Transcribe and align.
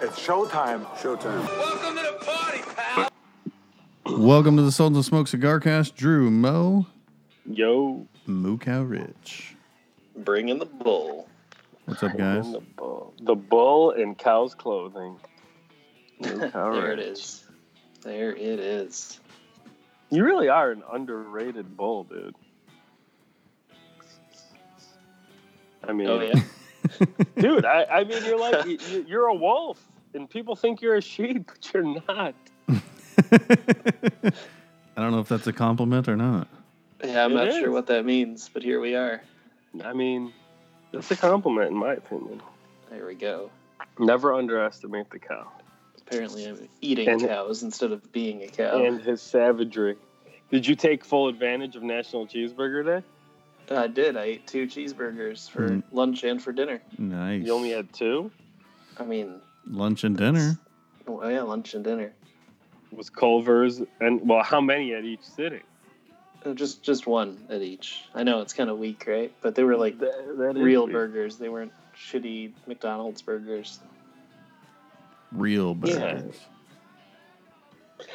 It's 0.00 0.18
showtime. 0.24 0.84
Showtime. 0.96 1.46
Welcome 1.58 1.96
to 1.96 2.02
the 2.02 2.24
party, 2.24 2.60
pal. 2.76 3.10
Welcome 4.18 4.56
to 4.56 4.62
the 4.62 4.72
Sultans 4.72 4.98
of 4.98 5.04
Smoke 5.04 5.28
Cigar 5.28 5.60
Cast. 5.60 5.96
Drew 5.96 6.30
Mo, 6.30 6.86
Yo, 7.46 8.06
Moo 8.26 8.58
Cow 8.58 8.82
Rich. 8.82 9.56
Bring 10.16 10.48
in 10.48 10.58
the 10.58 10.66
bull. 10.66 11.28
What's 11.86 12.02
up, 12.02 12.16
guys? 12.16 12.50
the 12.52 12.60
bull, 12.76 13.14
the 13.22 13.34
bull 13.34 13.90
in 13.92 14.14
cow's 14.14 14.54
clothing. 14.54 15.18
New 16.20 16.50
cow 16.50 16.72
There 16.72 16.92
it 16.92 16.98
ranch. 16.98 17.00
is. 17.00 17.44
There 18.02 18.34
it 18.36 18.60
is. 18.60 19.20
You 20.10 20.24
really 20.24 20.48
are 20.48 20.70
an 20.70 20.82
underrated 20.92 21.76
bull, 21.76 22.04
dude. 22.04 22.34
I 25.86 25.92
mean, 25.92 26.08
Oh 26.08 26.20
yeah. 26.20 26.40
dude, 27.38 27.64
I, 27.64 27.84
I 27.84 28.04
mean, 28.04 28.24
you're 28.24 28.38
like 28.38 28.64
you- 28.66 28.78
you, 28.90 29.04
you're 29.08 29.26
a 29.26 29.34
wolf, 29.34 29.82
and 30.14 30.28
people 30.28 30.56
think 30.56 30.80
you're 30.82 30.96
a 30.96 31.00
sheep, 31.02 31.46
but 31.46 31.70
you're 31.74 31.84
not. 32.08 32.34
I 33.32 34.32
don't 35.02 35.12
know 35.12 35.20
if 35.20 35.28
that's 35.28 35.46
a 35.46 35.52
compliment 35.52 36.08
or 36.08 36.16
not. 36.16 36.48
Yeah, 37.04 37.24
I'm 37.24 37.32
It 37.32 37.34
not 37.36 37.48
is. 37.48 37.56
sure 37.56 37.70
what 37.70 37.86
that 37.86 38.04
means, 38.04 38.50
but 38.52 38.62
here 38.62 38.80
we 38.80 38.94
are. 38.96 39.22
I 39.84 39.92
mean, 39.92 40.32
that's 40.92 41.10
a 41.10 41.16
compliment 41.16 41.70
in 41.70 41.76
my 41.76 41.94
opinion. 41.94 42.42
There 42.90 43.06
we 43.06 43.14
go. 43.14 43.50
Never 43.98 44.34
underestimate 44.34 45.10
the 45.10 45.18
cow 45.18 45.46
Apparently, 46.06 46.46
I'm 46.46 46.68
eating 46.80 47.08
And- 47.08 47.20
cows 47.20 47.62
instead 47.62 47.92
of 47.92 48.10
being 48.12 48.42
a 48.42 48.48
cow. 48.48 48.82
and 48.84 49.00
his 49.00 49.20
savagery. 49.22 49.96
Did 50.50 50.66
you 50.66 50.74
take 50.74 51.04
full 51.04 51.28
advantage 51.28 51.76
of 51.76 51.82
National 51.82 52.26
Cheeseburger 52.26 52.84
Day? 53.00 53.06
I 53.70 53.86
did. 53.86 54.16
I 54.16 54.22
ate 54.24 54.46
two 54.46 54.66
cheeseburgers 54.66 55.48
for 55.50 55.68
Mm. 55.68 55.82
lunch 55.92 56.24
and 56.24 56.42
for 56.42 56.52
dinner. 56.52 56.80
Nice. 56.96 57.44
You 57.44 57.52
only 57.52 57.70
had 57.70 57.92
two. 57.92 58.30
I 58.98 59.04
mean, 59.04 59.40
lunch 59.66 60.04
and 60.04 60.16
dinner. 60.16 60.58
oh 61.06 61.26
yeah, 61.28 61.42
lunch 61.42 61.74
and 61.74 61.84
dinner. 61.84 62.12
Was 62.92 63.10
Culver's 63.10 63.82
and 64.00 64.26
well, 64.28 64.42
how 64.42 64.60
many 64.60 64.94
at 64.94 65.04
each 65.04 65.22
sitting? 65.22 65.62
Uh, 66.44 66.54
Just 66.54 66.82
just 66.82 67.06
one 67.06 67.36
at 67.50 67.60
each. 67.62 68.04
I 68.14 68.22
know 68.22 68.40
it's 68.40 68.52
kind 68.54 68.70
of 68.70 68.78
weak, 68.78 69.04
right? 69.06 69.32
But 69.42 69.54
they 69.54 69.64
were 69.64 69.76
like 69.76 69.98
That- 69.98 70.36
that 70.38 70.56
is 70.56 70.62
real 70.62 70.86
burgers. 70.86 71.36
They 71.36 71.48
weren't 71.48 71.72
shitty 71.96 72.52
McDonald's 72.66 73.20
burgers. 73.22 73.80
Real 75.32 75.74
burgers. 75.74 76.36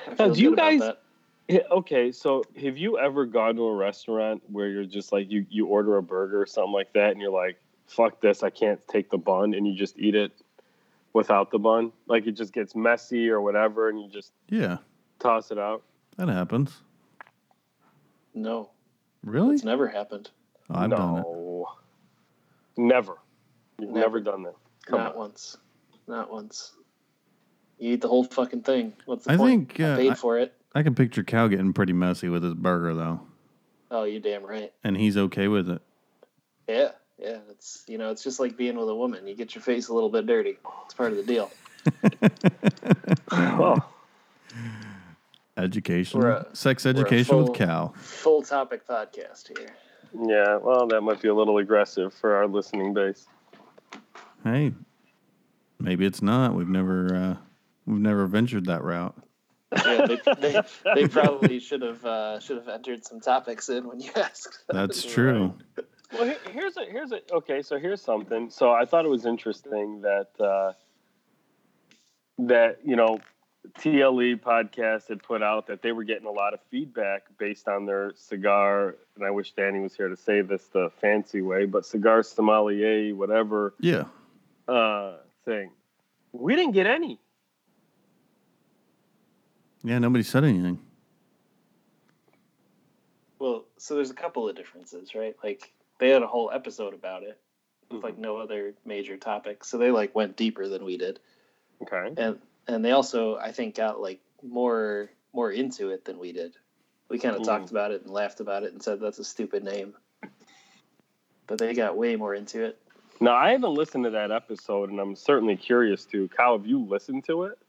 I 0.07 0.15
Now, 0.27 0.33
do 0.33 0.41
you 0.41 0.55
guys- 0.55 0.79
that. 0.79 0.97
Yeah, 0.97 1.02
okay, 1.49 2.11
so 2.11 2.43
have 2.61 2.77
you 2.77 2.97
ever 2.99 3.25
gone 3.25 3.55
to 3.55 3.63
a 3.63 3.75
restaurant 3.75 4.41
where 4.49 4.67
you're 4.69 4.85
just 4.85 5.11
like 5.11 5.29
you 5.31 5.45
you 5.49 5.67
order 5.67 5.97
a 5.97 6.03
burger 6.03 6.41
or 6.41 6.45
something 6.45 6.71
like 6.73 6.93
that, 6.93 7.11
and 7.11 7.21
you're 7.21 7.31
like, 7.31 7.57
"Fuck 7.87 8.21
this, 8.21 8.43
I 8.43 8.49
can't 8.49 8.79
take 8.87 9.09
the 9.09 9.17
bun," 9.17 9.53
and 9.53 9.67
you 9.67 9.75
just 9.75 9.97
eat 9.99 10.15
it 10.15 10.31
without 11.13 11.51
the 11.51 11.59
bun, 11.59 11.91
like 12.07 12.25
it 12.25 12.31
just 12.31 12.53
gets 12.53 12.75
messy 12.75 13.29
or 13.29 13.39
whatever, 13.41 13.89
and 13.89 14.01
you 14.01 14.07
just 14.09 14.31
Yeah, 14.49 14.77
toss 15.19 15.51
it 15.51 15.59
out. 15.59 15.83
that 16.17 16.27
happens. 16.29 16.81
No, 18.33 18.71
Really? 19.23 19.53
it's 19.55 19.63
never 19.63 19.87
happened. 19.87 20.31
Oh, 20.71 20.75
I've 20.79 20.89
done 20.89 21.17
it. 21.19 21.65
never. 22.77 23.17
You've 23.79 23.89
never, 23.91 23.99
Never. 24.17 24.19
done 24.21 24.43
that. 24.43 24.55
Come 24.85 24.99
Not 24.99 25.11
on. 25.13 25.17
once. 25.19 25.57
Not 26.07 26.31
once. 26.31 26.73
You 27.77 27.93
eat 27.93 28.01
the 28.01 28.07
whole 28.07 28.23
fucking 28.23 28.61
thing. 28.61 28.93
What's 29.05 29.25
the 29.25 29.33
I 29.33 29.37
point? 29.37 29.69
think, 29.73 29.79
uh, 29.81 29.93
I 29.93 29.95
paid 29.97 30.11
I- 30.11 30.15
for 30.15 30.39
it. 30.39 30.53
I 30.75 30.83
can 30.83 30.95
picture 30.95 31.23
Cal 31.23 31.47
getting 31.49 31.73
pretty 31.73 31.93
messy 31.93 32.29
with 32.29 32.43
his 32.43 32.53
burger 32.55 32.93
though, 32.95 33.21
Oh, 33.91 34.03
you 34.05 34.19
damn 34.19 34.43
right. 34.45 34.71
and 34.83 34.97
he's 34.97 35.17
okay 35.17 35.47
with 35.47 35.69
it. 35.69 35.81
Yeah, 36.67 36.91
yeah. 37.19 37.37
It's 37.51 37.83
you 37.87 37.97
know, 37.97 38.09
it's 38.09 38.23
just 38.23 38.39
like 38.39 38.57
being 38.57 38.77
with 38.77 38.89
a 38.89 38.95
woman. 38.95 39.27
You 39.27 39.35
get 39.35 39.53
your 39.55 39.61
face 39.61 39.89
a 39.89 39.93
little 39.93 40.09
bit 40.09 40.25
dirty. 40.25 40.57
It's 40.85 40.93
part 40.93 41.11
of 41.11 41.17
the 41.17 41.23
deal. 41.23 41.51
Oh, 43.31 43.77
Education, 45.57 46.23
a- 46.25 46.47
sex 46.55 46.85
education 46.85 47.25
full- 47.35 47.43
with 47.43 47.53
Cal. 47.53 47.93
Full 47.97 48.41
topic 48.41 48.87
podcast 48.87 49.55
here. 49.55 49.69
yeah. 50.27 50.57
Well, 50.57 50.87
that 50.87 51.01
might 51.01 51.21
be 51.21 51.27
a 51.27 51.33
little 51.35 51.59
aggressive 51.59 52.11
for 52.13 52.35
our 52.35 52.47
listening 52.47 52.93
base. 52.93 53.27
Hey, 54.43 54.73
maybe 55.79 56.05
it's 56.05 56.23
not. 56.23 56.55
We've 56.55 56.67
never, 56.67 57.13
uh, 57.15 57.35
we've 57.85 57.99
never 58.01 58.25
ventured 58.25 58.65
that 58.65 58.83
route. 58.83 59.15
Yeah, 59.85 60.05
they, 60.07 60.51
they, 60.51 60.61
they 60.95 61.07
probably 61.07 61.59
should 61.59 61.81
have 61.81 62.03
uh, 62.05 62.39
should 62.39 62.57
have 62.57 62.67
entered 62.67 63.05
some 63.05 63.19
topics 63.19 63.69
in 63.69 63.87
when 63.87 63.99
you 63.99 64.11
asked. 64.15 64.63
That's 64.69 65.03
true. 65.03 65.53
Well, 66.13 66.25
here- 66.25 66.37
here's 66.51 66.77
a 66.77 66.85
here's 66.85 67.11
a 67.11 67.19
okay. 67.33 67.61
So 67.61 67.79
here's 67.79 68.01
something. 68.01 68.49
So 68.49 68.71
I 68.71 68.85
thought 68.85 69.05
it 69.05 69.09
was 69.09 69.25
interesting 69.25 70.01
that 70.01 70.27
uh, 70.39 70.73
that 72.39 72.79
you 72.83 72.95
know 72.95 73.19
TLE 73.79 74.35
podcast 74.41 75.07
had 75.07 75.23
put 75.23 75.41
out 75.41 75.67
that 75.67 75.81
they 75.81 75.91
were 75.91 76.03
getting 76.03 76.27
a 76.27 76.31
lot 76.31 76.53
of 76.53 76.59
feedback 76.69 77.23
based 77.37 77.67
on 77.67 77.85
their 77.85 78.11
cigar. 78.15 78.95
And 79.15 79.25
I 79.25 79.31
wish 79.31 79.53
Danny 79.53 79.79
was 79.79 79.95
here 79.95 80.09
to 80.09 80.17
say 80.17 80.41
this 80.41 80.65
the 80.67 80.91
fancy 80.99 81.41
way, 81.41 81.65
but 81.65 81.85
cigar 81.85 82.23
sommelier, 82.23 83.15
whatever 83.15 83.73
Yeah. 83.79 84.05
uh, 84.67 85.17
thing. 85.45 85.71
We 86.33 86.55
didn't 86.55 86.73
get 86.73 86.87
any. 86.87 87.19
Yeah. 89.83 89.99
Nobody 89.99 90.23
said 90.23 90.43
anything. 90.43 90.79
Well, 93.39 93.65
so 93.77 93.95
there's 93.95 94.11
a 94.11 94.15
couple 94.15 94.47
of 94.47 94.55
differences, 94.55 95.15
right? 95.15 95.35
Like 95.43 95.73
they 95.99 96.09
had 96.09 96.21
a 96.23 96.27
whole 96.27 96.51
episode 96.53 96.93
about 96.93 97.23
it 97.23 97.39
with 97.89 97.97
Mm-hmm. 97.97 98.05
like 98.05 98.17
no 98.17 98.37
other 98.37 98.73
major 98.85 99.17
topic. 99.17 99.63
So 99.63 99.77
they 99.77 99.91
like 99.91 100.15
went 100.15 100.37
deeper 100.37 100.67
than 100.67 100.85
we 100.85 100.97
did. 100.97 101.19
Okay. 101.81 102.13
and 102.17 102.39
and 102.67 102.83
they 102.85 102.91
also 102.91 103.35
I 103.37 103.51
think 103.51 103.75
got 103.75 103.99
like 103.99 104.21
more 104.41 105.09
more 105.33 105.51
into 105.51 105.89
it 105.89 106.05
than 106.05 106.17
we 106.17 106.31
did. 106.31 106.55
We 107.09 107.19
kind 107.19 107.35
of 107.35 107.41
Mm. 107.41 107.45
talked 107.45 107.71
about 107.71 107.91
it 107.91 108.01
and 108.03 108.11
laughed 108.11 108.39
about 108.39 108.63
it 108.63 108.71
and 108.71 108.81
said 108.81 108.99
that's 109.01 109.19
a 109.19 109.23
stupid 109.23 109.63
name, 109.63 109.93
but 111.47 111.57
they 111.57 111.73
got 111.73 111.97
way 111.97 112.15
more 112.15 112.33
into 112.33 112.63
it. 112.63 112.79
Now 113.19 113.35
I 113.35 113.51
haven't 113.51 113.73
listened 113.73 114.05
to 114.05 114.09
that 114.11 114.31
episode, 114.31 114.89
and 114.89 114.99
I'm 114.99 115.15
certainly 115.15 115.55
curious 115.57 116.05
to. 116.05 116.27
Kyle, 116.29 116.57
have 116.57 116.65
you 116.65 116.79
listened 116.85 117.25
to 117.25 117.43
it? 117.43 117.59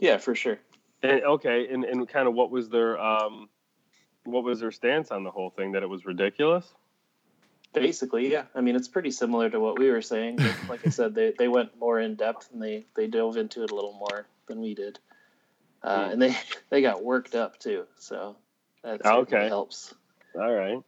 Yeah, 0.00 0.18
for 0.18 0.34
sure. 0.34 0.58
And, 1.04 1.22
okay, 1.22 1.68
and, 1.70 1.84
and 1.84 2.08
kind 2.08 2.26
of 2.26 2.34
what 2.34 2.50
was 2.50 2.68
their 2.68 2.98
um, 3.00 3.48
what 4.24 4.42
was 4.42 4.60
their 4.60 4.72
stance 4.72 5.10
on 5.10 5.22
the 5.22 5.30
whole 5.30 5.50
thing? 5.50 5.72
That 5.72 5.82
it 5.82 5.88
was 5.88 6.04
ridiculous. 6.06 6.66
Basically, 7.74 8.30
yeah. 8.30 8.44
I 8.54 8.60
mean, 8.60 8.76
it's 8.76 8.88
pretty 8.88 9.10
similar 9.10 9.50
to 9.50 9.58
what 9.58 9.78
we 9.80 9.90
were 9.90 10.00
saying. 10.00 10.36
But 10.36 10.56
like 10.68 10.86
I 10.86 10.90
said, 10.90 11.14
they, 11.14 11.34
they 11.36 11.48
went 11.48 11.76
more 11.78 11.98
in 11.98 12.14
depth 12.14 12.48
and 12.52 12.62
they, 12.62 12.86
they 12.94 13.08
dove 13.08 13.36
into 13.36 13.64
it 13.64 13.72
a 13.72 13.74
little 13.74 13.92
more 13.94 14.26
than 14.46 14.60
we 14.60 14.74
did. 14.74 14.98
Uh, 15.82 16.06
Hmm. 16.06 16.12
and 16.12 16.22
they 16.22 16.36
they 16.70 16.80
got 16.82 17.02
worked 17.04 17.34
up 17.34 17.58
too, 17.58 17.84
so 17.98 18.36
that 18.82 19.04
okay. 19.04 19.48
helps. 19.48 19.92
All 20.34 20.52
right, 20.52 20.78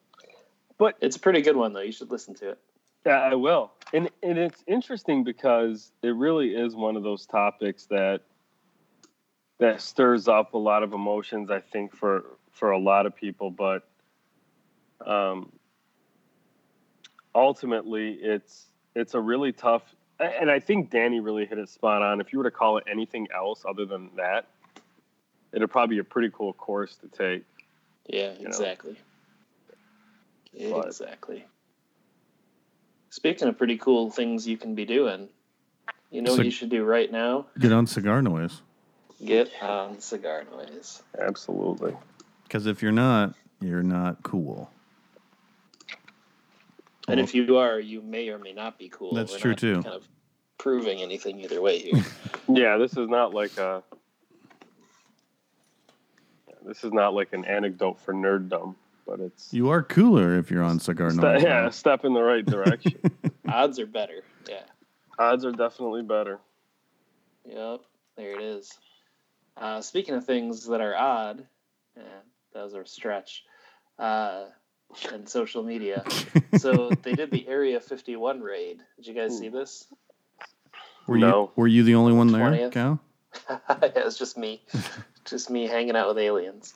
but 0.78 0.97
It's 1.00 1.16
a 1.16 1.21
pretty 1.21 1.43
good 1.43 1.56
one 1.56 1.72
though. 1.72 1.81
You 1.82 1.93
should 1.93 2.10
listen 2.10 2.34
to 2.37 2.50
it. 2.50 2.59
yeah, 3.05 3.21
I 3.21 3.34
will. 3.34 3.72
And 3.93 4.09
and 4.22 4.38
it's 4.38 4.65
interesting 4.66 5.25
because 5.25 5.93
it 6.03 6.15
really 6.15 6.55
is 6.55 6.75
one 6.75 6.97
of 6.97 7.03
those 7.03 7.26
topics 7.26 7.87
that 7.87 8.22
that 9.59 9.81
stirs 9.81 10.28
up 10.28 10.55
a 10.55 10.59
lot 10.59 10.83
of 10.83 10.93
emotions. 10.93 11.50
I 11.50 11.61
think 11.61 11.94
for 11.94 12.25
for 12.53 12.71
a 12.71 12.78
lot 12.78 13.06
of 13.06 13.15
people, 13.15 13.50
but 13.50 13.87
um, 15.05 15.53
ultimately, 17.34 18.12
it's 18.15 18.67
it's 18.94 19.15
a 19.15 19.21
really 19.21 19.53
tough. 19.53 19.83
And 20.19 20.50
I 20.50 20.61
think 20.61 20.91
Danny 20.91 21.21
really 21.21 21.44
hit 21.44 21.59
it 21.59 21.69
spot 21.69 22.00
on. 22.00 22.21
If 22.21 22.33
you 22.33 22.39
were 22.39 22.44
to 22.44 22.50
call 22.50 22.78
it 22.78 22.84
anything 22.91 23.28
else 23.34 23.65
other 23.69 23.84
than 23.84 24.09
that, 24.17 24.47
it'd 25.53 25.71
probably 25.71 25.97
be 25.97 26.00
a 26.00 26.05
pretty 26.05 26.31
cool 26.33 26.55
course 26.55 26.97
to 26.97 27.09
take. 27.09 27.44
Yeah, 28.06 28.33
know. 28.33 28.47
exactly. 28.47 28.97
But- 30.71 30.87
Exactly. 30.87 31.44
Speaking 33.11 33.49
of 33.49 33.59
pretty 33.59 33.77
cool 33.77 34.11
things 34.11 34.49
you 34.49 34.56
can 34.56 34.75
be 34.75 34.87
doing, 34.87 35.28
you 36.11 36.23
know 36.23 36.31
So- 36.31 36.38
what 36.38 36.47
you 36.47 36.50
should 36.50 36.70
do 36.70 36.82
right 36.82 37.12
now? 37.12 37.47
Get 37.59 37.73
on 37.73 37.87
cigar 37.87 38.23
noise. 38.23 38.62
Get 39.24 39.50
on 39.62 40.00
cigar 40.00 40.44
noise. 40.52 41.02
Absolutely. 41.18 41.96
Because 42.44 42.66
if 42.66 42.82
you're 42.82 42.92
not, 42.92 43.34
you're 43.60 43.82
not 43.82 44.22
cool. 44.22 44.70
And 47.08 47.20
if 47.20 47.34
you 47.34 47.56
are, 47.56 47.78
you 47.78 48.02
may 48.02 48.28
or 48.28 48.38
may 48.38 48.52
not 48.52 48.78
be 48.78 48.88
cool. 48.88 49.14
That's 49.14 49.32
We're 49.32 49.38
true, 49.38 49.50
not 49.52 49.58
too. 49.58 49.74
Kind 49.82 49.94
of 49.94 50.08
proving 50.58 51.00
anything 51.02 51.40
either 51.40 51.60
way 51.60 51.78
here. 51.78 52.04
Yeah, 52.48 52.76
this 52.76 52.92
is 52.96 53.08
not 53.08 53.34
like 53.34 53.56
a. 53.58 53.82
This 56.64 56.84
is 56.84 56.92
not 56.92 57.12
like 57.12 57.32
an 57.32 57.44
anecdote 57.44 57.98
for 58.00 58.14
nerddom, 58.14 58.76
but 59.04 59.18
it's 59.18 59.52
You 59.52 59.70
are 59.70 59.82
cooler 59.82 60.38
if 60.38 60.48
you're 60.50 60.62
on 60.62 60.78
cigar 60.78 61.10
ste- 61.10 61.16
noise. 61.16 61.42
yeah, 61.42 61.68
step 61.70 62.04
in 62.04 62.14
the 62.14 62.22
right 62.22 62.46
direction. 62.46 62.94
Odds 63.48 63.80
are 63.80 63.86
better. 63.86 64.22
Yeah. 64.48 64.62
Odds 65.18 65.44
are 65.44 65.50
definitely 65.50 66.02
better. 66.02 66.38
Yep. 67.48 67.80
There 68.16 68.30
it 68.32 68.42
is. 68.42 68.78
Uh, 69.56 69.81
speaking 69.81 70.14
of 70.14 70.25
things 70.25 70.67
that 70.67 70.81
are 70.81 70.94
odd, 70.97 71.47
yeah, 71.97 72.03
that 72.53 72.62
was 72.64 72.75
a 72.75 72.85
stretch. 72.85 73.44
Uh, 73.99 74.44
and 75.12 75.29
social 75.29 75.62
media. 75.62 76.05
so 76.58 76.91
they 77.03 77.14
did 77.14 77.31
the 77.31 77.47
Area 77.49 77.81
51 77.81 78.41
raid. 78.41 78.81
Did 78.97 79.06
you 79.06 79.14
guys 79.14 79.37
see 79.38 79.49
this? 79.49 79.87
Were 81.06 81.19
No. 81.19 81.43
you 81.44 81.50
were 81.56 81.67
you 81.69 81.82
the 81.85 81.94
only 81.94 82.12
one 82.12 82.29
there, 82.32 82.50
20th. 82.50 82.73
Cal? 82.73 83.00
it 83.82 84.05
was 84.05 84.19
just 84.19 84.37
me, 84.37 84.62
just 85.25 85.50
me 85.50 85.67
hanging 85.67 85.97
out 85.97 86.09
with 86.09 86.19
aliens. 86.19 86.75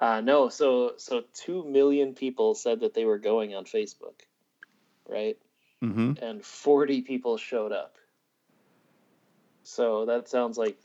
Uh, 0.00 0.20
no, 0.20 0.48
so 0.48 0.92
so 0.96 1.22
two 1.34 1.64
million 1.64 2.14
people 2.14 2.54
said 2.54 2.80
that 2.80 2.94
they 2.94 3.04
were 3.04 3.18
going 3.18 3.54
on 3.54 3.64
Facebook, 3.64 4.14
right? 5.08 5.36
Mm-hmm. 5.82 6.22
And 6.22 6.44
forty 6.44 7.02
people 7.02 7.36
showed 7.36 7.72
up. 7.72 7.96
So 9.64 10.06
that 10.06 10.28
sounds 10.28 10.56
like 10.56 10.78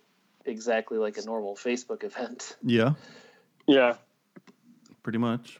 exactly 0.45 0.98
like 0.98 1.18
a 1.18 1.25
normal 1.25 1.56
Facebook 1.56 2.04
event. 2.04 2.56
Yeah, 2.63 2.94
Yeah. 3.68 3.98
pretty 5.04 5.19
much. 5.19 5.60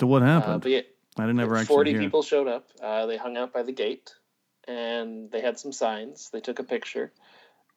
So 0.00 0.06
what 0.06 0.22
Uh, 0.22 0.26
happened? 0.26 0.62
but 0.62 0.70
yeah, 0.72 0.80
I 1.16 1.22
didn't 1.26 1.40
ever 1.40 1.56
actually 1.56 1.74
forty 1.74 1.90
hear. 1.92 2.00
people 2.00 2.22
showed 2.22 2.48
up. 2.48 2.68
Uh, 2.80 3.06
they 3.06 3.16
hung 3.16 3.36
out 3.36 3.52
by 3.52 3.62
the 3.62 3.72
gate, 3.72 4.14
and 4.66 5.30
they 5.30 5.40
had 5.40 5.58
some 5.58 5.72
signs. 5.72 6.30
They 6.30 6.40
took 6.40 6.58
a 6.58 6.64
picture, 6.64 7.12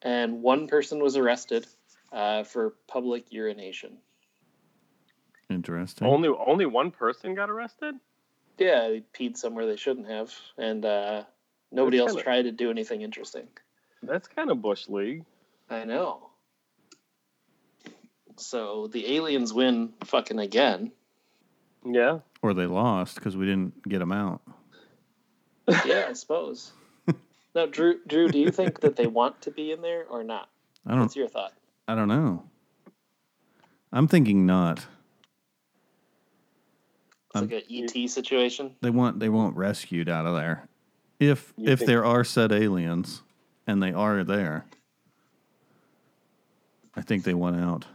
and 0.02 0.42
one 0.42 0.68
person 0.68 1.00
was 1.00 1.16
arrested 1.18 1.68
uh, 2.12 2.44
for 2.44 2.72
public 2.88 3.32
urination. 3.32 3.98
Interesting. 5.50 6.08
Only 6.08 6.30
only 6.30 6.66
one 6.66 6.92
person 6.92 7.36
got 7.36 7.50
arrested. 7.50 7.96
Yeah, 8.58 8.90
they 8.90 9.02
peed 9.14 9.38
somewhere 9.38 9.66
they 9.68 9.76
shouldn't 9.78 10.08
have, 10.08 10.34
and 10.58 10.84
uh, 10.84 11.24
nobody 11.72 11.98
That's 11.98 12.10
else 12.10 12.12
kinda- 12.18 12.24
tried 12.24 12.42
to 12.44 12.52
do 12.52 12.70
anything 12.72 13.02
interesting. 13.02 13.48
That's 14.04 14.28
kind 14.28 14.50
of 14.52 14.62
bush 14.62 14.88
league. 14.90 15.24
I 15.70 15.84
know. 15.84 16.27
So 18.38 18.88
the 18.88 19.16
aliens 19.16 19.54
win 19.54 19.94
fucking 20.06 20.40
again. 20.40 20.92
Yeah. 21.86 22.20
or 22.42 22.54
they 22.54 22.66
lost 22.66 23.16
because 23.16 23.38
we 23.38 23.46
didn't 23.46 23.88
get 23.88 24.00
them 24.00 24.12
out. 24.12 24.42
Yeah, 25.86 26.08
I 26.10 26.14
suppose. 26.14 26.72
now, 27.56 27.66
Drew, 27.66 28.00
Drew, 28.08 28.28
do 28.30 28.40
you 28.40 28.52
think 28.52 28.82
that 28.82 28.96
they 28.96 29.08
want 29.08 29.42
to 29.44 29.52
be 29.52 29.72
in 29.72 29.82
there 29.82 30.06
or 30.10 30.24
not? 30.24 30.50
I 30.86 30.92
don't. 30.92 31.02
What's 31.02 31.16
your 31.16 31.28
thought? 31.30 31.54
I 31.88 31.96
don't 31.96 32.08
know. 32.10 32.44
I'm 33.92 34.08
thinking 34.08 34.46
not. 34.46 34.80
It's 34.80 34.88
Um, 37.36 37.50
like 37.50 37.66
a 37.70 37.74
ET 37.74 38.10
situation. 38.10 38.76
They 38.82 38.90
want 38.90 39.20
they 39.20 39.30
won't 39.30 39.56
rescued 39.56 40.10
out 40.10 40.26
of 40.26 40.36
there. 40.36 40.68
If 41.20 41.54
You 41.58 41.72
if 41.72 41.80
there 41.86 42.04
are 42.06 42.24
said 42.24 42.52
aliens 42.52 43.22
and 43.66 43.82
they 43.82 43.94
are 43.94 44.24
there, 44.24 44.66
I 46.96 47.02
think 47.02 47.24
they 47.24 47.34
want 47.34 47.56
out. 47.58 47.86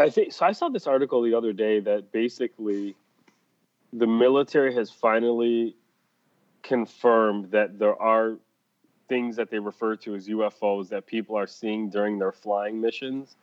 I 0.00 0.08
think 0.10 0.32
so. 0.32 0.46
I 0.46 0.52
saw 0.52 0.68
this 0.68 0.86
article 0.86 1.22
the 1.22 1.34
other 1.34 1.52
day 1.52 1.80
that 1.80 2.10
basically 2.10 2.96
the 3.92 4.06
military 4.06 4.74
has 4.74 4.90
finally 4.90 5.76
confirmed 6.62 7.50
that 7.50 7.78
there 7.78 8.00
are 8.00 8.38
things 9.08 9.36
that 9.36 9.50
they 9.50 9.58
refer 9.58 9.96
to 9.96 10.14
as 10.14 10.28
UFOs 10.28 10.88
that 10.88 11.06
people 11.06 11.36
are 11.36 11.46
seeing 11.46 11.90
during 11.90 12.18
their 12.18 12.32
flying 12.32 12.80
missions, 12.80 13.36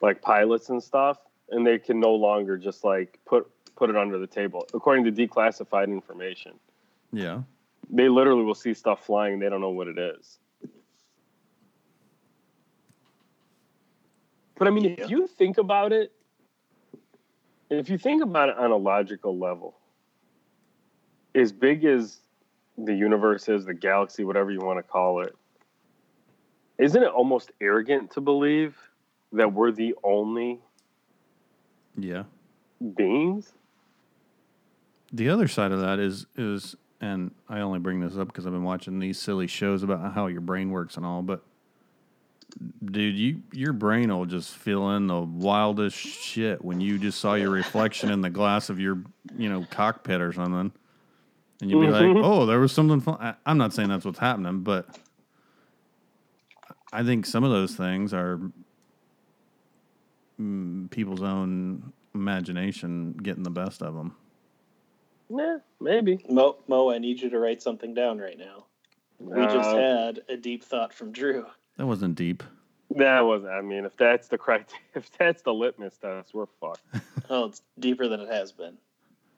like 0.00 0.22
pilots 0.22 0.68
and 0.68 0.82
stuff, 0.82 1.18
and 1.50 1.66
they 1.66 1.78
can 1.78 1.98
no 1.98 2.14
longer 2.14 2.56
just 2.56 2.84
like 2.84 3.18
put 3.24 3.50
put 3.74 3.90
it 3.90 3.96
under 3.96 4.18
the 4.18 4.26
table. 4.26 4.66
According 4.72 5.04
to 5.04 5.12
declassified 5.12 5.88
information, 5.88 6.52
Yeah. 7.12 7.42
they 7.90 8.08
literally 8.08 8.42
will 8.42 8.54
see 8.54 8.72
stuff 8.72 9.04
flying 9.04 9.34
and 9.34 9.42
they 9.42 9.48
don't 9.48 9.60
know 9.60 9.70
what 9.70 9.88
it 9.88 9.98
is. 9.98 10.38
But 14.58 14.68
I 14.68 14.70
mean, 14.70 14.96
if 14.98 15.10
you 15.10 15.26
think 15.26 15.58
about 15.58 15.92
it, 15.92 16.12
if 17.70 17.88
you 17.90 17.98
think 17.98 18.22
about 18.22 18.48
it 18.48 18.56
on 18.56 18.70
a 18.70 18.76
logical 18.76 19.38
level, 19.38 19.76
as 21.34 21.52
big 21.52 21.84
as 21.84 22.18
the 22.78 22.94
universe 22.94 23.48
is, 23.48 23.64
the 23.66 23.74
galaxy, 23.74 24.24
whatever 24.24 24.50
you 24.50 24.60
want 24.60 24.78
to 24.78 24.82
call 24.82 25.22
it, 25.22 25.34
isn't 26.78 27.02
it 27.02 27.08
almost 27.08 27.50
arrogant 27.60 28.10
to 28.12 28.20
believe 28.20 28.76
that 29.32 29.52
we're 29.52 29.72
the 29.72 29.94
only 30.02 30.60
Yeah. 31.98 32.24
beings? 32.94 33.52
The 35.12 35.28
other 35.28 35.48
side 35.48 35.72
of 35.72 35.80
that 35.80 35.98
is 35.98 36.26
is 36.36 36.76
and 37.00 37.34
I 37.46 37.60
only 37.60 37.78
bring 37.78 38.00
this 38.00 38.16
up 38.16 38.28
because 38.28 38.46
I've 38.46 38.52
been 38.54 38.62
watching 38.64 38.98
these 38.98 39.18
silly 39.18 39.46
shows 39.46 39.82
about 39.82 40.14
how 40.14 40.28
your 40.28 40.40
brain 40.40 40.70
works 40.70 40.96
and 40.96 41.04
all, 41.04 41.22
but 41.22 41.42
dude, 42.84 43.16
you 43.16 43.42
your 43.52 43.72
brain 43.72 44.08
will 44.16 44.24
just 44.26 44.56
fill 44.56 44.90
in 44.96 45.06
the 45.06 45.20
wildest 45.20 45.96
shit 45.96 46.64
when 46.64 46.80
you 46.80 46.98
just 46.98 47.20
saw 47.20 47.34
your 47.34 47.50
reflection 47.50 48.10
in 48.10 48.20
the 48.20 48.30
glass 48.30 48.70
of 48.70 48.80
your 48.80 49.02
you 49.36 49.48
know 49.48 49.66
cockpit 49.70 50.20
or 50.20 50.32
something, 50.32 50.72
and 51.60 51.70
you'd 51.70 51.80
be 51.80 51.86
Mhm. 51.86 52.14
like, 52.16 52.24
oh, 52.24 52.46
there 52.46 52.60
was 52.60 52.72
something. 52.72 53.00
Fun. 53.00 53.16
I, 53.20 53.34
I'm 53.44 53.58
not 53.58 53.72
saying 53.72 53.88
that's 53.88 54.04
what's 54.04 54.18
happening, 54.18 54.60
but 54.60 54.88
I 56.92 57.02
think 57.02 57.26
some 57.26 57.44
of 57.44 57.50
those 57.50 57.74
things 57.74 58.14
are 58.14 58.40
mm, 60.40 60.90
people's 60.90 61.22
own 61.22 61.92
imagination 62.14 63.12
getting 63.22 63.42
the 63.42 63.50
best 63.50 63.82
of 63.82 63.94
them. 63.94 64.14
Yeah, 65.28 65.58
maybe. 65.80 66.24
Mo, 66.28 66.56
Mo, 66.68 66.90
I 66.90 66.98
need 66.98 67.20
you 67.20 67.28
to 67.30 67.38
write 67.38 67.60
something 67.60 67.92
down 67.94 68.18
right 68.18 68.38
now. 68.38 68.66
We 69.18 69.42
just 69.46 69.68
Uh, 69.70 69.76
had 69.76 70.20
a 70.28 70.36
deep 70.36 70.62
thought 70.62 70.92
from 70.94 71.10
Drew. 71.10 71.46
That 71.76 71.86
wasn't 71.86 72.14
deep. 72.14 72.42
That 72.96 73.20
was. 73.20 73.44
I 73.44 73.60
mean, 73.60 73.84
if 73.84 73.96
that's 73.96 74.28
the 74.28 74.38
criteria, 74.38 74.80
if 74.94 75.10
that's 75.18 75.42
the 75.42 75.52
litmus 75.52 75.96
test, 75.96 76.34
we're 76.34 76.46
fucked. 76.60 76.82
Oh, 77.28 77.46
it's 77.46 77.60
deeper 77.80 78.06
than 78.06 78.20
it 78.20 78.28
has 78.28 78.52
been. 78.52 78.76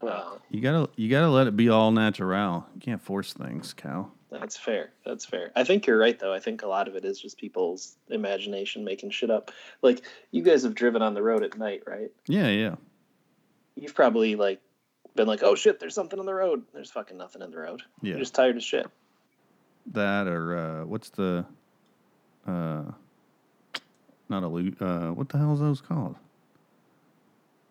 Well, 0.03 0.43
You 0.51 0.61
gotta 0.61 0.91
you 0.97 1.09
gotta 1.09 1.29
let 1.31 1.47
it 1.47 1.57
be 1.57 1.71
all 1.71 1.91
natural. 1.91 2.67
You 2.75 2.81
can't 2.83 3.01
force 3.01 3.33
things, 3.33 3.73
Cal. 3.73 4.13
that's 4.31 4.59
fair. 4.59 4.91
That's 5.07 5.25
fair. 5.25 5.51
I 5.57 5.65
think 5.65 5.87
you're 5.87 5.99
right, 5.99 6.19
though. 6.19 6.35
I 6.35 6.39
think 6.39 6.63
a 6.63 6.67
lot 6.69 6.87
of 6.87 6.97
it 6.97 7.07
is 7.07 7.19
just 7.19 7.39
people's 7.39 7.97
imagination 8.11 8.85
making 8.85 9.09
shit 9.11 9.31
up. 9.31 9.51
Like, 9.81 10.03
you 10.33 10.43
guys 10.43 10.63
have 10.65 10.75
driven 10.75 11.01
on 11.01 11.15
the 11.15 11.23
road 11.23 11.43
at 11.43 11.57
night, 11.57 11.85
right? 11.87 12.11
Yeah, 12.27 12.49
yeah. 12.49 12.75
You've 13.75 13.95
probably, 13.95 14.37
like, 14.37 14.61
been 15.17 15.27
like, 15.27 15.43
oh 15.43 15.55
shit, 15.55 15.81
there's 15.81 15.95
something 15.95 16.19
on 16.19 16.27
the 16.27 16.35
road. 16.35 16.63
There's 16.75 16.91
fucking 16.91 17.17
nothing 17.17 17.41
in 17.41 17.51
the 17.51 17.59
road. 17.59 17.83
Yeah. 18.03 18.11
You're 18.11 18.19
just 18.19 18.35
tired 18.35 18.57
as 18.59 18.65
shit. 18.65 18.87
That 19.93 20.27
or 20.29 20.59
uh, 20.59 20.85
what's 20.85 21.09
the 21.09 21.47
uh, 22.49 22.83
not 24.29 24.43
a 24.43 24.49
lu- 24.49 24.75
uh, 24.81 25.11
what 25.11 25.29
the 25.29 25.39
hell 25.39 25.53
is 25.55 25.61
those 25.61 25.81
called? 25.81 26.17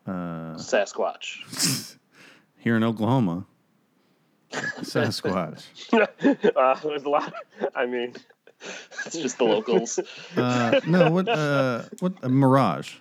Uh, 0.05 0.55
Sasquatch. 0.55 1.97
here 2.57 2.77
in 2.77 2.83
Oklahoma, 2.83 3.45
Sasquatch. 4.51 5.65
uh, 6.55 6.79
there's 6.83 7.03
a 7.03 7.09
lot. 7.09 7.33
I 7.75 7.85
mean, 7.85 8.13
it's 9.05 9.17
just 9.17 9.37
the 9.37 9.43
locals. 9.45 9.99
Uh, 10.37 10.79
no, 10.85 11.11
what 11.11 11.27
uh, 11.27 11.83
what 11.99 12.13
a 12.21 12.29
mirage? 12.29 12.95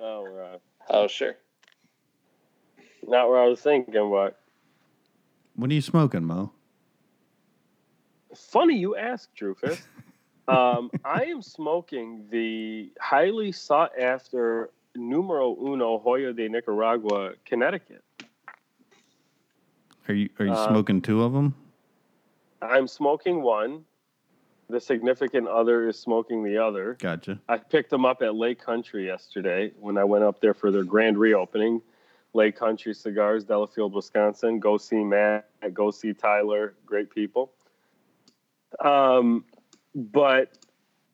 oh, 0.00 0.58
Oh, 0.88 1.06
sure. 1.08 1.34
not 3.06 3.28
where 3.28 3.40
I 3.40 3.46
was 3.48 3.60
thinking. 3.60 3.92
But 4.10 4.38
What 5.54 5.70
are 5.70 5.74
you 5.74 5.80
smoking, 5.82 6.24
Mo? 6.24 6.52
funny 8.34 8.76
you 8.76 8.96
ask, 8.96 9.28
Drufus. 9.40 9.80
Um, 10.48 10.90
I 11.04 11.24
am 11.24 11.42
smoking 11.42 12.26
the 12.30 12.90
highly 13.00 13.50
sought 13.52 13.98
after 13.98 14.70
numero 14.94 15.56
uno 15.60 16.00
Joya 16.02 16.32
de 16.32 16.48
Nicaragua, 16.48 17.32
Connecticut. 17.44 18.02
Are 20.08 20.14
you 20.14 20.28
are 20.38 20.46
you 20.46 20.52
Uh, 20.52 20.68
smoking 20.68 21.02
two 21.02 21.22
of 21.22 21.32
them? 21.32 21.54
I'm 22.62 22.86
smoking 22.86 23.42
one. 23.42 23.84
The 24.68 24.80
significant 24.80 25.46
other 25.46 25.88
is 25.88 25.98
smoking 25.98 26.42
the 26.42 26.58
other. 26.58 26.94
Gotcha. 26.98 27.38
I 27.48 27.58
picked 27.58 27.90
them 27.90 28.04
up 28.04 28.22
at 28.22 28.34
Lake 28.34 28.58
Country 28.60 29.06
yesterday 29.06 29.72
when 29.78 29.96
I 29.96 30.04
went 30.04 30.24
up 30.24 30.40
there 30.40 30.54
for 30.54 30.70
their 30.72 30.82
grand 30.84 31.18
reopening. 31.18 31.82
Lake 32.34 32.56
Country 32.56 32.92
Cigars, 32.94 33.44
Delafield, 33.44 33.92
Wisconsin. 33.94 34.58
Go 34.58 34.76
see 34.76 35.04
Matt. 35.04 35.48
Go 35.72 35.90
see 35.90 36.12
Tyler. 36.12 36.74
Great 36.84 37.10
people. 37.10 37.52
Um, 38.80 39.44
but 39.96 40.58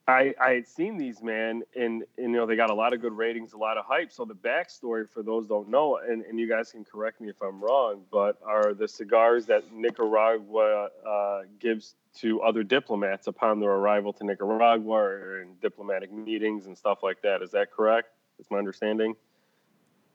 I 0.08 0.34
I 0.40 0.50
had 0.50 0.66
seen 0.66 0.98
these 0.98 1.22
man, 1.22 1.62
and, 1.76 2.02
and 2.18 2.32
you 2.32 2.36
know 2.36 2.44
they 2.44 2.56
got 2.56 2.70
a 2.70 2.74
lot 2.74 2.92
of 2.92 3.00
good 3.00 3.12
ratings, 3.12 3.52
a 3.52 3.56
lot 3.56 3.78
of 3.78 3.84
hype. 3.86 4.10
So 4.10 4.24
the 4.24 4.34
backstory 4.34 5.08
for 5.08 5.22
those 5.22 5.46
don't 5.46 5.68
know, 5.68 5.98
and, 5.98 6.22
and 6.24 6.38
you 6.38 6.48
guys 6.48 6.72
can 6.72 6.84
correct 6.84 7.20
me 7.20 7.28
if 7.28 7.40
I'm 7.40 7.60
wrong, 7.60 8.02
but 8.10 8.38
are 8.44 8.74
the 8.74 8.88
cigars 8.88 9.46
that 9.46 9.72
Nicaragua 9.72 10.88
uh, 11.08 11.42
gives 11.60 11.94
to 12.16 12.42
other 12.42 12.64
diplomats 12.64 13.28
upon 13.28 13.60
their 13.60 13.70
arrival 13.70 14.12
to 14.14 14.24
Nicaragua 14.24 14.96
or 14.96 15.40
in 15.42 15.54
diplomatic 15.62 16.12
meetings 16.12 16.66
and 16.66 16.76
stuff 16.76 17.02
like 17.02 17.22
that. 17.22 17.40
Is 17.40 17.52
that 17.52 17.70
correct? 17.70 18.08
Is 18.40 18.50
my 18.50 18.58
understanding? 18.58 19.14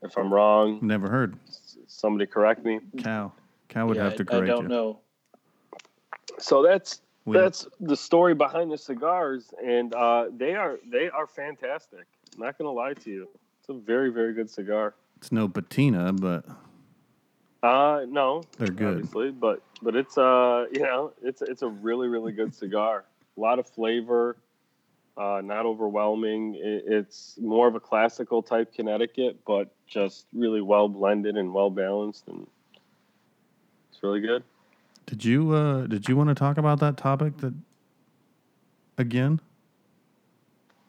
If 0.04 0.16
I'm 0.18 0.32
wrong, 0.32 0.80
Never 0.84 1.10
heard. 1.10 1.38
somebody 1.88 2.28
correct 2.28 2.64
me. 2.64 2.82
Cow. 2.98 3.32
Cow 3.70 3.88
would 3.88 3.98
Yeah, 3.98 4.04
have 4.04 4.16
to 4.18 4.26
I, 4.32 4.38
I 4.38 4.42
don't 4.42 4.64
you. 4.64 4.68
know. 4.68 5.00
So 6.40 6.62
that's 6.62 7.02
We- 7.28 7.38
that's 7.38 7.68
the 7.82 7.98
story 7.98 8.34
behind 8.34 8.72
the 8.72 8.78
cigars, 8.78 9.54
and 9.62 9.94
uh, 9.94 10.28
they 10.36 10.56
are 10.56 10.80
they 10.90 11.10
are 11.10 11.28
fantastic. 11.28 12.06
not 12.38 12.58
gonna 12.58 12.72
lie 12.72 12.94
to 12.94 13.10
you, 13.10 13.28
it's 13.60 13.68
a 13.68 13.74
very 13.74 14.10
very 14.12 14.34
good 14.34 14.50
cigar. 14.50 14.96
It's 15.18 15.32
no 15.32 15.50
patina, 15.50 16.14
but 16.14 16.46
Uh, 17.62 18.06
no, 18.08 18.44
They're 18.58 18.68
good. 18.70 18.88
obviously, 19.00 19.32
but 19.32 19.62
but 19.82 19.94
it's 19.98 20.18
uh, 20.18 20.68
you 20.72 20.80
know, 20.84 21.12
it's 21.22 21.42
it's 21.42 21.64
a 21.64 21.68
really 21.68 22.08
really 22.08 22.32
good 22.32 22.56
cigar. 22.56 23.04
A 23.36 23.40
lot 23.42 23.60
of 23.60 23.68
flavor, 23.68 24.38
uh, 25.18 25.42
not 25.44 25.66
overwhelming. 25.66 26.56
It, 26.56 26.84
it's 26.88 27.38
more 27.42 27.68
of 27.68 27.76
a 27.76 27.80
classical 27.82 28.42
type 28.42 28.74
Connecticut, 28.74 29.40
but 29.46 29.70
just 29.86 30.28
really 30.34 30.62
well 30.62 30.88
blended 30.88 31.36
and 31.36 31.54
well 31.54 31.70
balanced, 31.72 32.30
and 32.30 32.48
it's 33.92 34.02
really 34.02 34.22
good. 34.22 34.44
Did 35.08 35.24
you 35.26 35.52
uh 35.54 35.88
did 35.88 36.08
you 36.08 36.16
want 36.16 36.30
to 36.30 36.36
talk 36.36 36.58
about 36.58 36.80
that 36.82 36.98
topic 36.98 37.38
that 37.38 37.54
again 38.98 39.40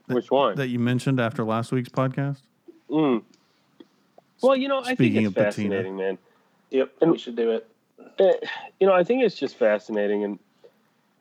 That- 0.08 0.14
Which 0.16 0.30
one? 0.30 0.56
that 0.56 0.68
you 0.68 0.78
mentioned 0.78 1.20
after 1.20 1.44
last 1.44 1.72
week's 1.72 1.88
podcast? 1.88 2.42
Mm. 2.90 3.22
Well, 4.42 4.56
you 4.56 4.68
know, 4.68 4.80
I 4.80 4.84
think 4.94 4.98
Speaking 4.98 5.20
it's 5.22 5.28
of 5.28 5.34
patina. 5.34 5.50
fascinating, 5.76 5.96
man. 5.96 6.18
Yep, 6.70 6.92
And- 7.00 7.10
we 7.12 7.18
should 7.18 7.36
do 7.36 7.50
it. 7.52 7.68
Eh, 8.18 8.32
you 8.80 8.86
know, 8.86 8.92
I 8.92 9.02
think 9.04 9.22
it's 9.22 9.34
just 9.36 9.56
fascinating, 9.56 10.24
and 10.24 10.38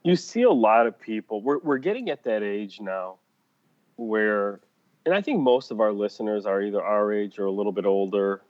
you 0.04 0.16
see 0.16 0.44
a 0.44 0.52
lot 0.52 0.86
of 0.88 0.98
people. 1.00 1.42
We're 1.42 1.58
we're 1.60 1.78
getting 1.80 2.10
at 2.10 2.24
that 2.24 2.42
age 2.44 2.80
now, 2.80 3.16
where, 3.98 4.60
and 5.06 5.14
I 5.14 5.22
think 5.22 5.40
most 5.40 5.70
of 5.72 5.80
our 5.82 5.92
listeners 5.92 6.46
are 6.46 6.62
either 6.62 6.82
our 6.82 7.12
age 7.12 7.38
or 7.40 7.46
a 7.46 7.52
little 7.52 7.72
bit 7.72 7.86
older. 7.86 8.42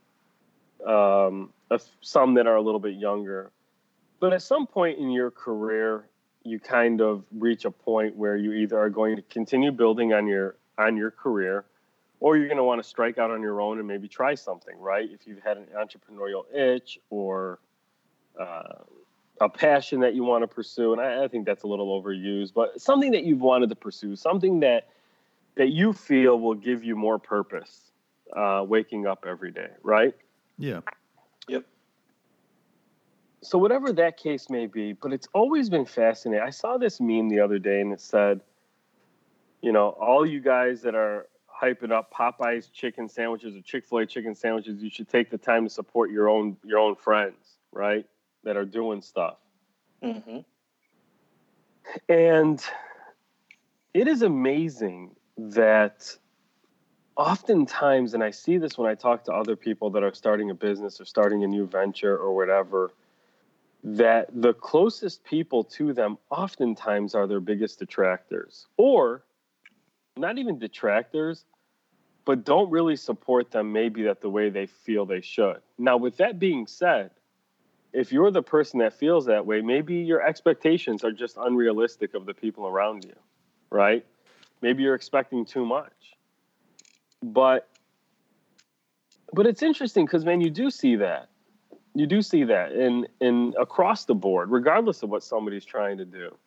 Um, 0.86 1.52
of 1.72 1.84
some 2.02 2.36
that 2.36 2.48
are 2.48 2.56
a 2.56 2.62
little 2.62 2.80
bit 2.80 2.94
younger, 2.96 3.52
but 4.20 4.34
at 4.34 4.42
some 4.42 4.68
point 4.68 4.98
in 5.00 5.12
your 5.12 5.32
career, 5.32 6.06
you 6.44 6.60
kind 6.60 7.02
of 7.02 7.24
reach 7.32 7.66
a 7.66 7.72
point 7.72 8.16
where 8.16 8.36
you 8.36 8.54
either 8.54 8.80
are 8.80 8.90
going 8.90 9.16
to 9.16 9.22
continue 9.24 9.72
building 9.72 10.14
on 10.14 10.28
your 10.28 10.56
on 10.78 10.96
your 10.96 11.12
career, 11.12 11.66
or 12.20 12.38
you're 12.38 12.48
going 12.48 12.58
to 12.58 12.64
want 12.64 12.82
to 12.82 12.88
strike 12.88 13.18
out 13.18 13.32
on 13.32 13.42
your 13.42 13.60
own 13.62 13.80
and 13.80 13.88
maybe 13.88 14.08
try 14.08 14.36
something, 14.36 14.78
right? 14.80 15.10
If 15.12 15.26
you've 15.26 15.42
had 15.42 15.58
an 15.58 15.68
entrepreneurial 15.76 16.44
itch 16.54 17.00
or 17.10 17.60
uh, 18.40 18.84
a 19.42 19.50
passion 19.50 20.00
that 20.02 20.14
you 20.14 20.24
want 20.24 20.44
to 20.44 20.48
pursue, 20.48 20.94
and 20.94 21.02
I, 21.02 21.24
I 21.24 21.28
think 21.28 21.46
that's 21.46 21.64
a 21.64 21.68
little 21.68 22.02
overused, 22.02 22.54
but 22.54 22.80
something 22.80 23.12
that 23.12 23.24
you've 23.24 23.42
wanted 23.42 23.70
to 23.70 23.76
pursue, 23.76 24.16
something 24.16 24.60
that 24.62 24.90
that 25.56 25.70
you 25.70 25.92
feel 25.92 26.40
will 26.40 26.54
give 26.54 26.84
you 26.84 26.96
more 26.96 27.18
purpose, 27.18 27.92
uh, 28.36 28.64
waking 28.68 29.08
up 29.08 29.26
every 29.28 29.52
day, 29.52 29.70
right? 29.82 30.14
Yeah. 30.60 30.82
So 33.42 33.58
whatever 33.58 33.94
that 33.94 34.18
case 34.18 34.50
may 34.50 34.66
be, 34.66 34.94
but 34.94 35.14
it's 35.14 35.28
always 35.34 35.70
been 35.70 35.86
fascinating. 35.86 36.46
I 36.46 36.50
saw 36.50 36.78
this 36.78 37.00
meme 37.00 37.30
the 37.30 37.40
other 37.40 37.60
day 37.60 37.82
and 37.82 37.94
it 37.94 38.02
said, 38.02 38.42
you 39.62 39.72
know, 39.72 39.90
all 39.90 40.26
you 40.26 40.40
guys 40.40 40.82
that 40.82 40.96
are 40.96 41.28
hyping 41.62 41.92
up 41.92 42.14
Popeyes 42.14 42.72
chicken 42.72 43.10
sandwiches 43.10 43.56
or 43.56 43.62
Chick-fil-A 43.62 44.06
chicken 44.06 44.36
sandwiches, 44.36 44.82
you 44.82 44.90
should 44.90 45.10
take 45.10 45.30
the 45.30 45.38
time 45.38 45.64
to 45.64 45.70
support 45.70 46.12
your 46.12 46.30
own 46.30 46.58
your 46.64 46.80
own 46.80 46.96
friends, 46.96 47.58
right? 47.72 48.06
That 48.44 48.58
are 48.58 48.66
doing 48.66 49.02
stuff. 49.02 49.38
hmm 50.02 50.40
And 52.10 52.64
it 53.94 54.08
is 54.08 54.22
amazing 54.22 55.16
that 55.38 56.16
oftentimes, 57.16 58.14
and 58.14 58.24
I 58.24 58.32
see 58.32 58.58
this 58.58 58.78
when 58.78 58.90
I 58.90 58.96
talk 58.96 59.24
to 59.26 59.34
other 59.34 59.56
people 59.56 59.90
that 59.92 60.04
are 60.04 60.14
starting 60.14 60.52
a 60.52 60.54
business 60.54 61.02
or 61.02 61.06
starting 61.06 61.44
a 61.44 61.48
new 61.48 61.66
venture 61.66 62.16
or 62.16 62.36
whatever, 62.36 62.92
that 63.84 64.30
the 64.34 64.54
closest 64.54 65.24
people 65.24 65.64
to 65.64 65.94
them 65.94 66.18
oftentimes 66.30 67.16
are 67.16 67.28
their 67.28 67.40
biggest 67.40 67.80
detractors, 67.80 68.68
or 68.78 69.24
not 70.18 70.38
even 70.38 70.60
detractors, 70.60 71.46
but 72.26 72.44
don't 72.44 72.70
really 72.70 72.96
support 72.96 73.52
them 73.52 73.72
maybe 73.72 74.04
that 74.04 74.20
the 74.20 74.30
way 74.30 74.50
they 74.50 74.66
feel 74.66 75.06
they 75.06 75.22
should. 75.22 75.62
Now, 75.78 75.98
with 75.98 76.18
that 76.18 76.40
being 76.40 76.68
said, 76.68 77.12
if 77.94 78.12
you're 78.12 78.32
the 78.32 78.44
person 78.44 78.80
that 78.80 78.94
feels 78.94 79.26
that 79.28 79.46
way, 79.46 79.62
maybe 79.62 79.96
your 79.96 80.22
expectations 80.22 81.04
are 81.04 81.12
just 81.12 81.38
unrealistic 81.38 82.14
of 82.14 82.26
the 82.26 82.34
people 82.34 82.68
around 82.68 83.06
you, 83.06 83.16
right? 83.70 84.06
Maybe 84.62 84.84
you're 84.84 84.96
expecting 84.96 85.46
too 85.46 85.66
much. 85.66 85.94
But 87.24 87.68
but 89.34 89.46
it's 89.46 89.62
interesting 89.62 90.06
because 90.06 90.26
man, 90.26 90.42
you 90.42 90.50
do 90.50 90.70
see 90.70 90.98
that. 90.98 91.30
You 91.98 92.06
do 92.06 92.22
see 92.22 92.44
that 92.44 92.74
in 92.74 93.08
in 93.22 93.56
across 93.60 94.06
the 94.06 94.14
board, 94.14 94.52
regardless 94.52 95.02
of 95.02 95.10
what 95.10 95.24
somebody's 95.24 95.66
trying 95.66 95.98
to 95.98 96.06
do. 96.06 96.38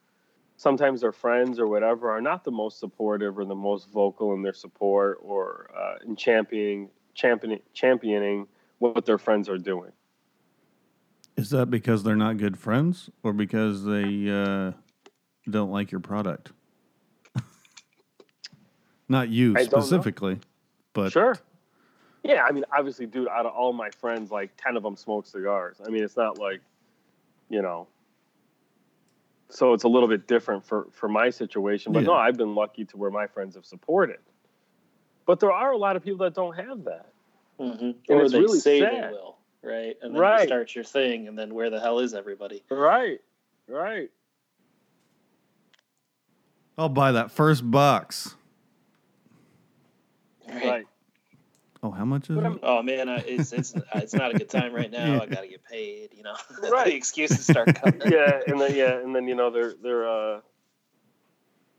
Sometimes 0.56 1.00
their 1.00 1.10
friends 1.10 1.58
or 1.58 1.66
whatever 1.66 2.08
are 2.08 2.20
not 2.20 2.44
the 2.44 2.52
most 2.52 2.78
supportive 2.78 3.36
or 3.36 3.44
the 3.44 3.56
most 3.56 3.90
vocal 3.90 4.32
in 4.34 4.42
their 4.42 4.52
support 4.52 5.18
or 5.20 5.68
uh, 5.76 6.06
in 6.06 6.14
championing 6.14 6.88
championing 7.14 7.58
championing 7.74 8.46
what 8.78 9.04
their 9.04 9.18
friends 9.18 9.48
are 9.48 9.58
doing. 9.58 9.90
Is 11.36 11.50
that 11.50 11.68
because 11.68 12.04
they're 12.04 12.14
not 12.14 12.36
good 12.36 12.56
friends 12.56 13.10
or 13.24 13.32
because 13.32 13.82
they 13.82 14.30
uh, 14.30 14.70
don't 15.50 15.72
like 15.72 15.90
your 15.90 16.00
product? 16.00 16.52
not 19.08 19.28
you 19.30 19.56
I 19.56 19.64
specifically, 19.64 20.38
but 20.92 21.10
Sure. 21.10 21.36
Yeah, 22.22 22.44
I 22.44 22.52
mean, 22.52 22.64
obviously, 22.76 23.06
dude, 23.06 23.28
out 23.28 23.46
of 23.46 23.52
all 23.54 23.72
my 23.72 23.90
friends, 23.90 24.30
like 24.30 24.50
10 24.56 24.76
of 24.76 24.82
them 24.82 24.96
smoke 24.96 25.26
cigars. 25.26 25.80
I 25.84 25.88
mean, 25.90 26.04
it's 26.04 26.16
not 26.16 26.38
like, 26.38 26.60
you 27.48 27.62
know, 27.62 27.88
so 29.48 29.72
it's 29.72 29.84
a 29.84 29.88
little 29.88 30.08
bit 30.08 30.28
different 30.28 30.64
for, 30.64 30.86
for 30.92 31.08
my 31.08 31.30
situation. 31.30 31.92
But 31.92 32.04
no, 32.04 32.14
I've 32.14 32.36
been 32.36 32.54
lucky 32.54 32.84
to 32.86 32.96
where 32.96 33.10
my 33.10 33.26
friends 33.26 33.54
have 33.56 33.64
supported. 33.64 34.18
But 35.26 35.40
there 35.40 35.50
are 35.52 35.72
a 35.72 35.76
lot 35.76 35.96
of 35.96 36.04
people 36.04 36.18
that 36.18 36.34
don't 36.34 36.54
have 36.56 36.84
that. 36.84 37.06
hmm 37.58 37.72
And 37.72 37.96
Or 38.08 38.22
it's 38.22 38.32
they 38.32 38.40
really 38.40 38.60
say 38.60 38.80
sad. 38.80 39.04
they 39.08 39.12
will, 39.12 39.38
right? 39.62 39.96
And 40.02 40.14
then 40.14 40.20
Right. 40.20 40.40
you 40.42 40.46
start 40.46 40.74
your 40.74 40.84
thing, 40.84 41.26
and 41.26 41.38
then 41.38 41.54
where 41.54 41.70
the 41.70 41.80
hell 41.80 41.98
is 42.00 42.14
everybody? 42.14 42.62
Right. 42.70 43.20
Right. 43.66 44.10
I'll 46.76 46.88
buy 46.88 47.12
that 47.12 47.30
first 47.30 47.68
box. 47.70 48.34
Right. 50.48 50.86
Oh, 51.82 51.90
how 51.90 52.04
much 52.04 52.28
is 52.28 52.36
But 52.36 52.52
it? 52.52 52.58
Oh 52.62 52.82
man, 52.82 53.08
I, 53.08 53.18
it's 53.18 53.52
it's 53.52 53.74
it's 53.94 54.14
not 54.14 54.34
a 54.34 54.38
good 54.38 54.50
time 54.50 54.72
right 54.72 54.90
now. 54.90 55.14
Yeah. 55.14 55.20
I 55.20 55.26
gotta 55.26 55.48
get 55.48 55.64
paid. 55.64 56.10
You 56.16 56.24
know, 56.24 56.34
Right. 56.70 56.86
the 56.86 56.94
excuses 56.94 57.44
start 57.44 57.74
coming. 57.74 58.00
yeah, 58.06 58.40
and 58.46 58.60
then 58.60 58.74
yeah, 58.74 58.98
and 58.98 59.14
then 59.14 59.26
you 59.26 59.34
know 59.34 59.50
they're 59.50 59.74
they're 59.82 60.08
uh 60.08 60.40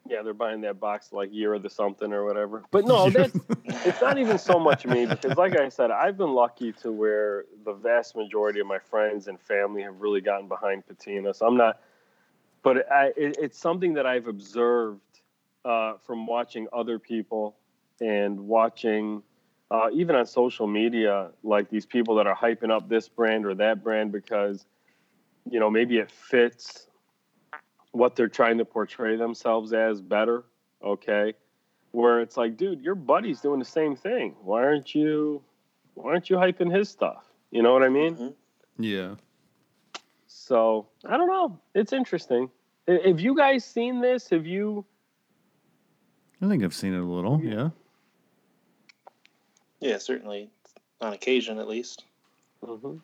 yeah, 0.10 0.24
they're 0.24 0.34
buying 0.34 0.62
that 0.62 0.80
box 0.80 1.14
like 1.14 1.32
year 1.32 1.54
of 1.54 1.62
the 1.64 1.70
something 1.70 2.12
or 2.12 2.26
whatever. 2.26 2.64
But 2.72 2.86
no, 2.86 3.10
that's 3.10 3.38
it's 3.86 4.02
not 4.02 4.18
even 4.18 4.38
so 4.38 4.60
much 4.60 4.86
me 4.86 5.06
because 5.06 5.38
like 5.38 5.58
i 5.58 5.70
said 5.70 5.92
i've 5.92 6.18
been 6.18 6.34
lucky 6.34 6.72
to 6.72 6.92
where 6.92 7.46
the 7.64 7.74
vast 7.74 8.16
majority 8.16 8.60
of 8.60 8.68
my 8.68 8.80
friends 8.80 9.28
and 9.28 9.40
family 9.40 9.82
have 9.82 10.02
really 10.02 10.22
gotten 10.22 10.48
behind 10.48 10.86
patina 10.88 11.34
so 11.34 11.46
i'm 11.46 11.58
not 11.58 11.80
but 12.64 12.92
I, 12.92 13.08
it, 13.16 13.38
it's 13.40 13.58
something 13.58 13.94
that 13.94 14.06
i've 14.06 14.28
observed 14.28 15.00
uh, 15.64 15.94
from 16.06 16.26
watching 16.26 16.68
other 16.74 16.98
people 16.98 17.56
and 18.00 18.48
watching 18.48 19.22
uh, 19.72 19.88
even 19.94 20.16
on 20.16 20.26
social 20.26 20.68
media 20.68 21.32
like 21.44 21.70
these 21.70 21.86
people 21.86 22.16
that 22.16 22.28
are 22.28 22.36
hyping 22.36 22.70
up 22.70 22.88
this 22.90 23.08
brand 23.08 23.46
or 23.46 23.56
that 23.56 23.84
brand 23.84 24.12
because 24.12 24.66
you 25.50 25.60
know 25.60 25.70
maybe 25.72 25.98
it 25.98 26.12
fits 26.12 26.88
what 27.92 28.16
they're 28.16 28.28
trying 28.28 28.58
to 28.58 28.66
portray 28.66 29.16
themselves 29.16 29.74
as 29.74 30.02
better 30.02 30.44
okay 30.84 31.34
where 31.92 32.22
it's 32.22 32.38
like, 32.38 32.58
dude, 32.58 32.82
your 32.82 32.96
buddy's 32.96 33.42
doing 33.42 33.60
the 33.60 33.66
same 33.66 33.96
thing. 33.96 34.36
Why 34.42 34.64
aren't 34.64 34.96
you 34.96 35.42
why 35.94 36.12
aren't 36.12 36.30
you 36.30 36.38
hyping 36.38 36.74
his 36.76 36.90
stuff? 36.90 37.26
You 37.52 37.62
know 37.62 37.74
what 37.74 37.84
I 37.84 37.90
mean? 37.90 38.16
Mhm. 38.16 38.34
yeah. 38.80 39.16
So 40.28 40.88
I 41.06 41.18
don't 41.18 41.28
know. 41.28 41.60
It's 41.76 41.94
interesting. 41.94 42.50
Have 42.88 43.20
you 43.20 43.36
guys 43.36 43.64
seen 43.64 44.02
this? 44.02 44.30
Have 44.30 44.46
you 44.46 44.86
I 46.42 46.48
think 46.48 46.64
I've 46.64 46.74
seen 46.74 46.94
it 46.94 47.00
a 47.00 47.04
little. 47.04 47.40
Yeah. 47.44 47.70
Yeah, 49.82 49.98
certainly 49.98 50.50
on 51.02 51.14
occasion 51.14 51.58
at 51.58 51.68
least. 51.68 52.06
Mhm. 52.64 53.02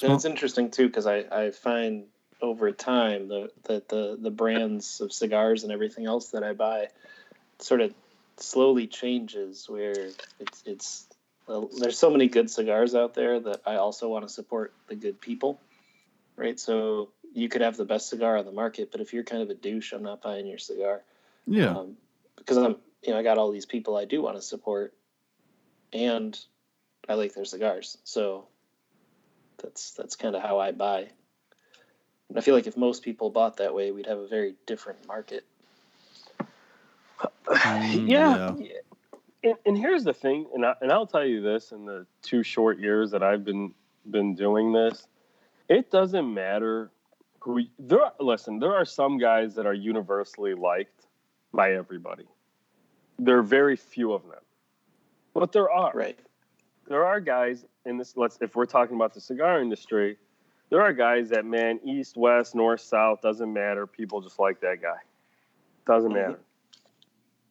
And 0.00 0.12
it's 0.12 0.24
interesting 0.24 0.70
too 0.70 0.86
because 0.86 1.06
I, 1.06 1.24
I 1.30 1.50
find 1.50 2.04
over 2.40 2.70
time 2.72 3.28
the, 3.28 3.50
that 3.64 3.88
the 3.88 4.16
the 4.20 4.30
brands 4.30 5.00
of 5.00 5.12
cigars 5.12 5.64
and 5.64 5.72
everything 5.72 6.06
else 6.06 6.30
that 6.30 6.44
I 6.44 6.52
buy 6.52 6.88
sort 7.58 7.80
of 7.80 7.92
slowly 8.36 8.86
changes 8.86 9.68
where 9.68 10.10
it's 10.38 10.62
it's 10.64 11.06
well, 11.46 11.68
there's 11.78 11.98
so 11.98 12.10
many 12.10 12.28
good 12.28 12.50
cigars 12.50 12.94
out 12.94 13.14
there 13.14 13.40
that 13.40 13.62
I 13.66 13.76
also 13.76 14.08
want 14.08 14.26
to 14.26 14.32
support 14.32 14.72
the 14.86 14.94
good 14.94 15.20
people, 15.20 15.60
right? 16.36 16.60
So 16.60 17.08
you 17.34 17.48
could 17.48 17.62
have 17.62 17.76
the 17.76 17.86
best 17.86 18.08
cigar 18.08 18.36
on 18.36 18.44
the 18.44 18.52
market, 18.52 18.92
but 18.92 19.00
if 19.00 19.12
you're 19.12 19.24
kind 19.24 19.42
of 19.42 19.50
a 19.50 19.54
douche, 19.54 19.92
I'm 19.92 20.02
not 20.02 20.22
buying 20.22 20.46
your 20.46 20.58
cigar. 20.58 21.02
yeah. 21.46 21.70
um, 21.70 21.96
because 22.36 22.56
I'm 22.58 22.76
you 23.02 23.12
know 23.12 23.18
I 23.18 23.22
got 23.22 23.38
all 23.38 23.50
these 23.50 23.66
people 23.66 23.96
I 23.96 24.04
do 24.04 24.22
want 24.22 24.36
to 24.36 24.42
support, 24.42 24.94
and 25.92 26.38
I 27.08 27.14
like 27.14 27.34
their 27.34 27.44
cigars, 27.44 27.98
so 28.04 28.46
that's 29.62 29.92
that's 29.92 30.16
kind 30.16 30.34
of 30.34 30.42
how 30.42 30.58
I 30.58 30.72
buy. 30.72 31.08
And 32.28 32.36
I 32.36 32.40
feel 32.40 32.54
like 32.54 32.66
if 32.66 32.76
most 32.76 33.02
people 33.02 33.30
bought 33.30 33.56
that 33.56 33.74
way, 33.74 33.90
we'd 33.90 34.06
have 34.06 34.18
a 34.18 34.28
very 34.28 34.54
different 34.66 35.06
market. 35.06 35.44
Mm, 37.48 38.06
yeah. 38.06 38.52
and, 39.42 39.54
and 39.64 39.78
here's 39.78 40.04
the 40.04 40.12
thing, 40.12 40.46
and 40.54 40.66
I, 40.66 40.74
and 40.82 40.92
I'll 40.92 41.06
tell 41.06 41.24
you 41.24 41.40
this: 41.40 41.72
in 41.72 41.86
the 41.86 42.06
two 42.20 42.42
short 42.42 42.78
years 42.78 43.10
that 43.12 43.22
I've 43.22 43.42
been 43.42 43.72
been 44.10 44.34
doing 44.34 44.72
this, 44.72 45.06
it 45.68 45.90
doesn't 45.90 46.32
matter 46.32 46.90
who 47.40 47.62
there. 47.78 48.04
Are, 48.04 48.12
listen, 48.20 48.58
there 48.58 48.74
are 48.74 48.84
some 48.84 49.16
guys 49.16 49.54
that 49.54 49.64
are 49.64 49.74
universally 49.74 50.54
liked 50.54 51.06
by 51.52 51.72
everybody. 51.72 52.26
There 53.18 53.38
are 53.38 53.42
very 53.42 53.76
few 53.76 54.12
of 54.12 54.22
them, 54.28 54.42
but 55.34 55.52
there 55.52 55.70
are. 55.70 55.92
Right. 55.94 56.18
There 56.86 57.04
are 57.04 57.20
guys 57.20 57.64
in 57.84 57.98
this. 57.98 58.16
Let's 58.16 58.38
if 58.40 58.56
we're 58.56 58.66
talking 58.66 58.96
about 58.96 59.14
the 59.14 59.20
cigar 59.20 59.60
industry, 59.60 60.16
there 60.70 60.80
are 60.80 60.92
guys 60.92 61.28
that 61.30 61.44
man, 61.44 61.80
east, 61.84 62.16
west, 62.16 62.54
north, 62.54 62.80
south 62.80 63.20
doesn't 63.20 63.52
matter. 63.52 63.86
People 63.86 64.20
just 64.20 64.38
like 64.38 64.60
that 64.60 64.80
guy. 64.80 64.98
Doesn't 65.86 66.10
Mhm. 66.10 66.14
matter. 66.14 66.40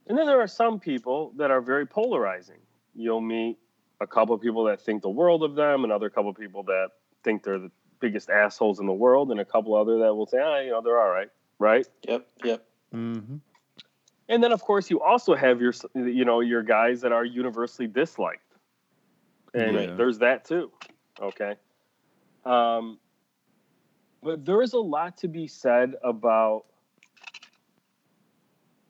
And 0.07 0.17
then 0.17 0.25
there 0.25 0.39
are 0.39 0.47
some 0.47 0.79
people 0.79 1.31
that 1.35 1.51
are 1.51 1.59
very 1.59 1.85
polarizing. 1.85 2.61
You'll 2.95 3.21
meet 3.21 3.57
a 3.99 4.07
couple 4.07 4.33
of 4.33 4.41
people 4.41 4.63
that 4.65 4.79
think 4.79 5.01
the 5.01 5.09
world 5.09 5.43
of 5.43 5.55
them, 5.55 5.83
another 5.83 6.09
couple 6.09 6.29
of 6.29 6.37
people 6.37 6.63
that 6.63 6.91
think 7.23 7.43
they're 7.43 7.59
the 7.59 7.71
biggest 7.99 8.29
assholes 8.29 8.79
in 8.79 8.85
the 8.85 8.93
world, 8.93 9.31
and 9.31 9.39
a 9.39 9.45
couple 9.45 9.75
other 9.75 9.97
that 9.99 10.15
will 10.15 10.27
say, 10.27 10.39
ah, 10.39 10.59
you 10.59 10.69
know, 10.69 10.81
they're 10.81 10.99
all 10.99 11.09
right, 11.09 11.29
right? 11.59 11.87
Yep. 12.07 12.27
Yep. 12.43 12.65
Mm-hmm. 12.93 13.37
And 14.29 14.43
then, 14.43 14.51
of 14.51 14.61
course, 14.61 14.89
you 14.89 15.01
also 15.01 15.35
have 15.35 15.61
your, 15.61 15.73
you 15.95 16.25
know, 16.25 16.41
your 16.41 16.61
guys 16.63 17.01
that 17.01 17.11
are 17.11 17.23
universally 17.23 17.87
disliked, 17.87 18.41
and 19.53 19.75
Yeah. 19.75 19.95
there's 19.95 20.19
that 20.19 20.43
too. 20.45 20.71
Okay. 21.21 21.55
Um, 22.45 22.99
but 24.21 24.45
there 24.45 24.61
is 24.61 24.73
a 24.73 24.79
lot 24.79 25.17
to 25.17 25.27
be 25.27 25.47
said 25.47 25.95
about 26.03 26.65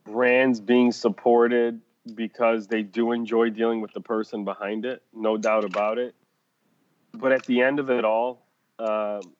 brands 0.05 0.59
being 0.59 0.91
supported 0.91 1.81
because 2.15 2.67
they 2.67 2.81
do 2.81 3.11
enjoy 3.11 3.49
dealing 3.49 3.81
with 3.81 3.93
the 3.93 4.01
person 4.01 4.45
behind 4.45 4.85
it, 4.85 5.03
no 5.13 5.37
doubt 5.37 5.65
about 5.65 5.97
it. 5.97 6.15
But 7.13 7.31
at 7.31 7.45
the 7.45 7.61
end 7.61 7.79
of 7.79 7.89
it 7.89 8.05
all, 8.05 8.45
um, 8.79 9.33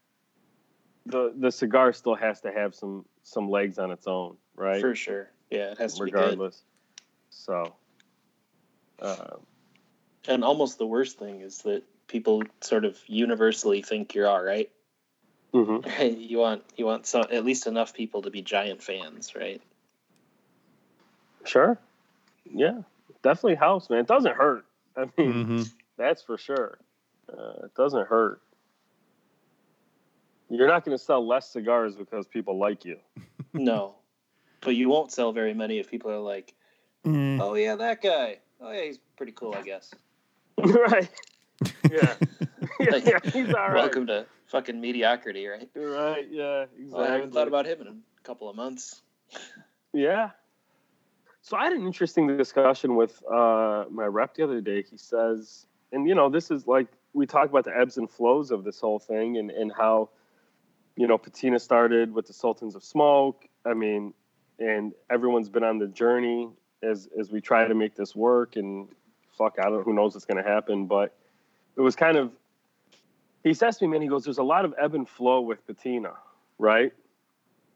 the 1.05 1.33
the 1.37 1.51
cigar 1.51 1.93
still 1.93 2.15
has 2.15 2.41
to 2.41 2.51
have 2.51 2.75
some 2.75 3.05
some 3.23 3.49
legs 3.49 3.79
on 3.79 3.91
its 3.91 4.07
own, 4.07 4.37
right? 4.55 4.81
For 4.81 4.93
sure. 4.93 5.31
Yeah, 5.49 5.71
it 5.71 5.77
has 5.77 5.95
to 5.95 6.03
be 6.05 6.11
good. 6.11 6.17
regardless. 6.17 6.61
So, 7.29 7.73
uh, 9.01 9.37
And 10.27 10.43
almost 10.43 10.77
the 10.77 10.85
worst 10.87 11.17
thing 11.19 11.41
is 11.41 11.59
that 11.59 11.83
people 12.07 12.43
sort 12.61 12.83
of 12.85 12.97
universally 13.07 13.81
think 13.81 14.13
you're 14.15 14.27
all 14.27 14.41
right. 14.43 14.69
mhm. 15.53 16.19
You 16.29 16.37
want 16.39 16.63
you 16.75 16.85
want 16.85 17.05
some 17.05 17.25
at 17.31 17.45
least 17.45 17.67
enough 17.67 17.93
people 17.93 18.23
to 18.23 18.29
be 18.29 18.41
giant 18.41 18.83
fans, 18.83 19.35
right? 19.35 19.61
sure, 21.45 21.77
yeah, 22.51 22.81
definitely 23.23 23.55
helps, 23.55 23.89
man. 23.89 23.99
It 23.99 24.07
doesn't 24.07 24.35
hurt. 24.35 24.65
I 24.97 25.01
mean, 25.01 25.11
Mm-hmm. 25.17 25.61
that's 25.97 26.21
for 26.23 26.37
sure. 26.37 26.77
Uh, 27.31 27.65
it 27.65 27.73
doesn't 27.75 28.07
hurt. 28.07 28.41
You're 30.49 30.67
not 30.67 30.83
going 30.85 30.97
to 30.97 31.03
sell 31.03 31.25
less 31.25 31.49
cigars 31.49 31.95
because 31.95 32.25
people 32.27 32.57
like 32.57 32.83
you. 32.85 32.97
No. 33.53 33.95
But 34.61 34.75
you 34.75 34.89
won't 34.89 35.11
sell 35.11 35.31
very 35.31 35.53
many 35.53 35.79
if 35.79 35.89
people 35.89 36.11
are 36.11 36.19
like, 36.19 36.53
Mm. 37.05 37.39
"Oh 37.41 37.53
yeah, 37.53 37.75
that 37.75 38.01
guy. 38.01 38.39
Oh 38.59 38.71
yeah, 38.71 38.83
he's 38.85 38.97
pretty 39.15 39.31
cool, 39.31 39.55
I 39.55 39.61
guess." 39.61 39.93
right? 40.57 41.09
Yeah. 41.89 42.15
yeah, 42.79 42.89
Like, 42.91 43.05
yeah, 43.05 43.19
he's 43.23 43.53
all 43.53 43.69
right. 43.69 43.75
Welcome 43.75 44.07
to 44.07 44.25
fucking 44.47 44.79
mediocrity, 44.79 45.47
right? 45.47 45.69
Right? 45.75 46.27
Yeah. 46.29 46.65
Exactly. 46.77 46.91
Oh, 46.93 47.03
I 47.03 47.11
haven't 47.11 47.33
thought 47.33 47.47
about 47.47 47.65
him 47.65 47.81
in 47.81 47.87
a 47.87 48.23
couple 48.23 48.49
of 48.49 48.55
months. 48.55 49.01
Yeah. 49.93 50.31
So 51.41 51.55
I 51.55 51.63
had 51.63 51.73
an 51.73 51.85
interesting 51.85 52.35
discussion 52.35 52.95
with 52.95 53.23
uh, 53.31 53.85
my 53.89 54.05
rep 54.05 54.33
the 54.35 54.43
other 54.43 54.59
day. 54.59 54.83
He 54.83 54.97
says, 54.97 55.65
and 55.91 56.07
you 56.07 56.15
know, 56.15 56.29
this 56.29 56.51
is 56.51 56.67
like 56.67 56.87
we 57.13 57.25
talk 57.25 57.49
about 57.49 57.63
the 57.63 57.77
ebbs 57.77 57.97
and 57.97 58.09
flows 58.09 58.51
of 58.51 58.63
this 58.63 58.81
whole 58.81 58.99
thing, 58.99 59.37
and 59.37 59.49
and 59.51 59.71
how, 59.71 60.09
you 60.97 61.07
know, 61.07 61.17
Patina 61.17 61.59
started 61.59 62.13
with 62.13 62.27
the 62.27 62.33
Sultans 62.33 62.75
of 62.75 62.83
Smoke. 62.83 63.47
I 63.65 63.73
mean, 63.73 64.13
and 64.59 64.93
everyone's 65.09 65.49
been 65.49 65.63
on 65.63 65.77
the 65.77 65.87
journey 65.87 66.49
as 66.83 67.07
as 67.19 67.31
we 67.31 67.41
try 67.41 67.67
to 67.67 67.75
make 67.75 67.95
this 67.95 68.15
work. 68.15 68.55
And 68.55 68.87
fuck, 69.37 69.57
I 69.59 69.69
don't 69.69 69.83
who 69.83 69.93
knows 69.93 70.13
what's 70.13 70.25
going 70.25 70.43
to 70.43 70.49
happen, 70.49 70.85
but 70.85 71.15
it 71.75 71.81
was 71.81 71.95
kind 71.95 72.17
of. 72.17 72.31
He 73.43 73.53
says 73.53 73.77
to 73.77 73.85
me, 73.85 73.91
man, 73.91 74.01
he 74.01 74.07
goes, 74.07 74.23
"There's 74.23 74.39
a 74.39 74.43
lot 74.43 74.65
of 74.65 74.73
ebb 74.79 74.95
and 74.95 75.07
flow 75.07 75.41
with 75.41 75.65
Patina, 75.65 76.13
right?" 76.57 76.91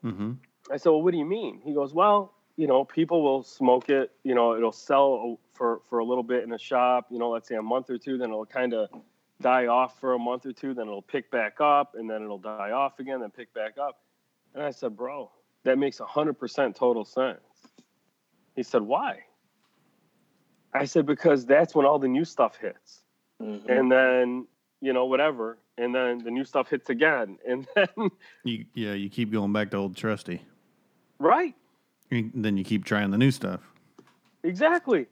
Mm-hmm. 0.04 0.34
I 0.72 0.78
said, 0.78 0.89
well, 0.89 1.02
what 1.02 1.12
do 1.12 1.17
you 1.17 1.26
mean? 1.26 1.62
He 1.63 1.74
goes, 1.74 1.94
well, 1.94 2.34
you 2.58 2.67
know, 2.67 2.84
people 2.84 3.24
will 3.24 3.44
smoke 3.44 3.89
it. 3.89 4.12
You 4.24 4.36
know, 4.36 4.56
it'll 4.56 4.72
sell 4.72 5.39
for 5.54 5.82
for 5.89 6.00
a 6.00 6.06
little 6.06 6.24
bit 6.24 6.44
in 6.44 6.54
a 6.54 6.58
shop. 6.58 7.08
You 7.10 7.20
know, 7.20 7.30
let's 7.30 7.48
say 7.48 7.56
a 7.56 7.62
month 7.62 7.89
or 7.89 7.98
two, 7.98 8.17
then 8.17 8.30
it'll 8.30 8.46
kind 8.46 8.74
of 8.74 8.89
die 9.41 9.67
off 9.67 10.00
for 10.00 10.13
a 10.13 10.20
month 10.20 10.46
or 10.46 10.54
two, 10.54 10.74
then 10.74 10.88
it'll 10.88 11.02
pick 11.02 11.32
back 11.32 11.60
up, 11.60 11.96
and 11.96 12.10
then 12.10 12.22
it'll 12.22 12.38
die 12.38 12.72
off 12.72 13.00
again, 13.00 13.20
then 13.20 13.32
pick 13.32 13.54
back 13.54 13.78
up. 13.78 14.00
And 14.54 14.63
I 14.63 14.72
said, 14.72 14.96
bro, 14.96 15.32
that 15.63 15.78
makes 15.78 16.00
hundred 16.00 16.34
percent 16.39 16.76
total 16.76 17.06
sense. 17.06 17.39
He 18.56 18.63
said, 18.63 18.82
why? 18.82 19.19
I 20.74 20.86
said, 20.86 21.06
because 21.06 21.45
that's 21.45 21.76
when 21.76 21.86
all 21.86 22.00
the 22.00 22.08
new 22.08 22.26
stuff 22.26 22.58
hits 22.58 23.02
Mhm. 23.41 23.67
and 23.69 23.91
then 23.91 24.47
you 24.82 24.93
know 24.93 25.06
whatever 25.06 25.58
and 25.78 25.93
then 25.95 26.19
the 26.19 26.30
new 26.32 26.43
stuff 26.45 26.69
hits 26.69 26.89
again 26.91 27.39
and 27.47 27.67
then 27.76 27.88
You, 28.43 28.65
yeah, 28.76 28.93
you 28.93 29.10
keep 29.10 29.32
going 29.32 29.52
back 29.52 29.71
to 29.71 29.78
old 29.78 29.95
trusty. 29.95 30.41
right 31.19 31.56
You- 32.12 32.32
Then 32.36 32.56
you 32.58 32.63
keep 32.63 32.86
trying 32.86 33.10
the 33.12 33.17
new 33.17 33.32
stuff, 33.32 33.62
exactly 34.43 35.08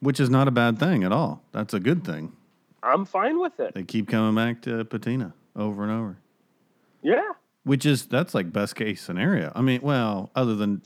which 0.00 0.20
is 0.20 0.28
not 0.28 0.46
a 0.46 0.50
bad 0.50 0.78
thing 0.78 1.04
at 1.04 1.10
all. 1.12 1.42
That's 1.52 1.72
a 1.74 1.80
good 1.80 2.04
thing. 2.04 2.32
i'm 2.82 3.04
fine 3.06 3.40
with 3.40 3.58
it 3.60 3.74
They 3.74 3.82
keep 3.82 4.08
coming 4.08 4.34
back 4.34 4.60
to 4.62 4.84
patina 4.84 5.32
over 5.56 5.82
and 5.84 5.92
over, 5.92 6.16
yeah 7.02 7.32
which 7.66 7.84
is 7.84 8.06
that's 8.06 8.32
like 8.32 8.52
best 8.52 8.76
case 8.76 9.02
scenario. 9.02 9.50
I 9.52 9.60
mean, 9.60 9.80
well, 9.82 10.30
other 10.36 10.54
than 10.54 10.82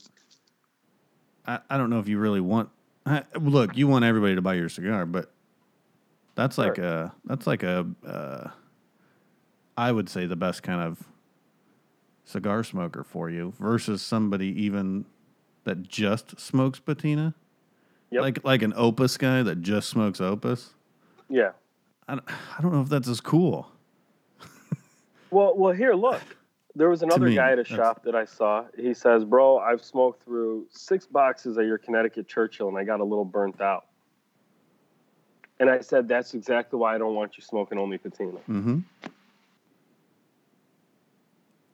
I, 1.47 1.59
I 1.69 1.77
don't 1.77 1.91
know 1.91 1.99
if 1.99 2.09
you 2.09 2.19
really 2.19 2.41
want. 2.41 2.71
I, 3.05 3.23
look, 3.39 3.77
you 3.77 3.87
want 3.87 4.07
everybody 4.07 4.35
to 4.35 4.41
buy 4.41 4.55
your 4.55 4.71
cigar, 4.71 5.05
but 5.05 5.31
that's 6.37 6.57
like 6.57 6.79
a 6.79 7.13
that's 7.27 7.47
like 7.47 7.63
a 7.63 7.87
uh, 8.07 8.49
I 9.77 9.93
would 9.93 10.09
say 10.09 10.25
the 10.25 10.37
best 10.37 10.63
kind 10.63 10.81
of 10.81 11.05
cigar 12.25 12.65
smoker 12.65 13.05
for 13.05 13.29
you 13.29 13.53
versus 13.59 14.01
somebody 14.01 14.47
even 14.63 15.05
that 15.65 15.83
just 15.83 16.41
smokes 16.41 16.81
patina. 16.81 17.35
Yep. 18.11 18.23
Like 18.23 18.45
like 18.45 18.63
an 18.63 18.73
opus 18.75 19.19
guy 19.19 19.43
that 19.43 19.61
just 19.61 19.91
smokes 19.91 20.19
opus. 20.19 20.71
yeah 21.29 21.51
I 22.09 22.15
don't, 22.15 22.25
I 22.59 22.63
don't 22.63 22.73
know 22.73 22.81
if 22.81 22.89
that's 22.89 23.07
as 23.07 23.21
cool. 23.21 23.71
well 25.31 25.55
well 25.55 25.75
here 25.75 25.93
look 25.93 26.23
there 26.77 26.89
was 26.89 27.03
another 27.03 27.27
me, 27.27 27.35
guy 27.35 27.53
at 27.53 27.59
a 27.59 27.65
shop 27.65 28.03
that 28.05 28.15
i 28.15 28.25
saw 28.25 28.65
he 28.77 28.95
says 28.95 29.25
bro 29.25 29.59
i've 29.59 29.83
smoked 29.83 30.23
through 30.25 30.67
six 30.71 31.05
boxes 31.07 31.57
of 31.57 31.65
your 31.67 31.79
connecticut 31.79 32.29
churchill 32.29 32.69
and 32.69 32.79
i 32.79 32.85
got 32.85 33.01
a 33.01 33.05
little 33.05 33.25
burnt 33.25 33.61
out 33.61 33.87
and 35.59 35.69
i 35.69 35.81
said 35.81 36.07
that's 36.09 36.35
exactly 36.35 36.79
why 36.79 36.95
i 36.95 36.99
don't 36.99 37.15
want 37.15 37.37
you 37.37 37.43
smoking 37.43 37.79
only 37.79 37.99
patina 37.99 38.33
Mm-hmm. 38.49 38.79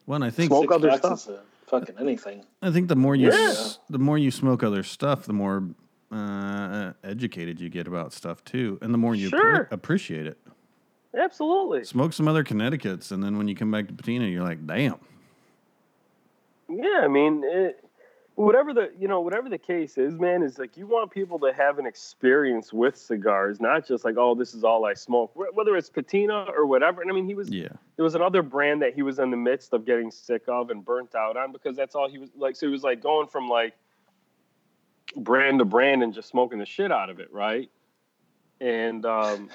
Well, 0.07 0.23
I 0.23 0.31
think 0.31 0.51
Smoke 0.51 0.71
other 0.71 0.93
stuff. 0.97 1.29
fucking 1.67 1.97
anything. 1.99 2.45
I 2.63 2.71
think 2.71 2.87
the 2.87 2.95
more 2.95 3.17
you 3.17 3.29
Yeah. 3.33 3.49
s- 3.51 3.81
the 3.91 3.99
more 3.99 4.17
you 4.17 4.31
smoke 4.31 4.63
other 4.63 4.85
stuff, 4.85 5.27
the 5.27 5.33
more 5.33 5.65
uh, 6.13 6.93
educated 7.03 7.61
you 7.61 7.69
get 7.69 7.89
about 7.89 8.13
stuff 8.13 8.45
too, 8.45 8.79
and 8.81 8.95
the 8.95 8.99
more 8.99 9.17
you 9.17 9.29
appre- 9.31 9.41
Sure. 9.41 9.69
appreciate 9.73 10.29
it. 10.29 10.39
Absolutely 11.17 11.85
Smoke 11.85 12.13
some 12.13 12.29
other 12.29 12.45
Connecticut's, 12.45 13.11
and 13.11 13.23
then 13.23 13.39
when 13.39 13.49
you 13.49 13.55
come 13.55 13.71
back 13.71 13.89
to 13.89 13.95
patina, 13.95 14.27
you're 14.27 14.45
like, 14.45 14.67
damn. 14.67 14.97
Yeah, 16.69 17.01
I 17.03 17.09
mean, 17.09 17.43
it, 17.45 17.85
whatever 18.37 18.75
the 18.75 18.93
you 18.99 19.09
know 19.09 19.21
whatever 19.21 19.49
the 19.49 19.59
case 19.59 19.99
is, 19.99 20.19
man, 20.19 20.43
is 20.43 20.59
like 20.59 20.77
you 20.77 20.87
want 20.87 21.11
people 21.11 21.39
to 21.41 21.53
have 21.53 21.79
an 21.79 21.87
experience 21.87 22.73
with 22.73 22.97
cigars, 22.97 23.61
not 23.61 23.87
just 23.87 24.05
like 24.05 24.17
oh 24.19 24.35
this 24.35 24.55
is 24.55 24.63
all 24.63 24.85
I 24.85 24.95
smoke. 24.95 25.33
Whether 25.35 25.77
it's 25.77 25.91
patina 25.91 26.47
or 26.55 26.67
whatever. 26.67 27.03
And 27.03 27.11
I 27.11 27.15
mean, 27.15 27.27
he 27.27 27.35
was 27.35 27.51
Yeah, 27.51 27.69
there 27.97 28.05
was 28.05 28.15
another 28.15 28.43
brand 28.43 28.83
that 28.83 28.95
he 28.95 29.03
was 29.03 29.19
in 29.19 29.31
the 29.31 29.37
midst 29.37 29.73
of 29.73 29.85
getting 29.85 30.11
sick 30.11 30.43
of 30.49 30.71
and 30.71 30.85
burnt 30.85 31.15
out 31.15 31.37
on 31.37 31.53
because 31.53 31.77
that's 31.77 31.95
all 31.95 32.09
he 32.09 32.19
was 32.19 32.31
like. 32.37 32.57
So 32.57 32.67
he 32.67 32.73
was 32.73 32.83
like 32.83 33.03
going 33.03 33.27
from 33.29 33.49
like 33.49 33.75
brand 35.17 35.59
to 35.59 35.65
brand 35.65 36.03
and 36.03 36.13
just 36.13 36.29
smoking 36.29 36.59
the 36.59 36.67
shit 36.67 36.93
out 36.93 37.11
of 37.11 37.21
it, 37.21 37.33
right? 37.33 37.71
And 38.61 39.05
um, 39.05 39.51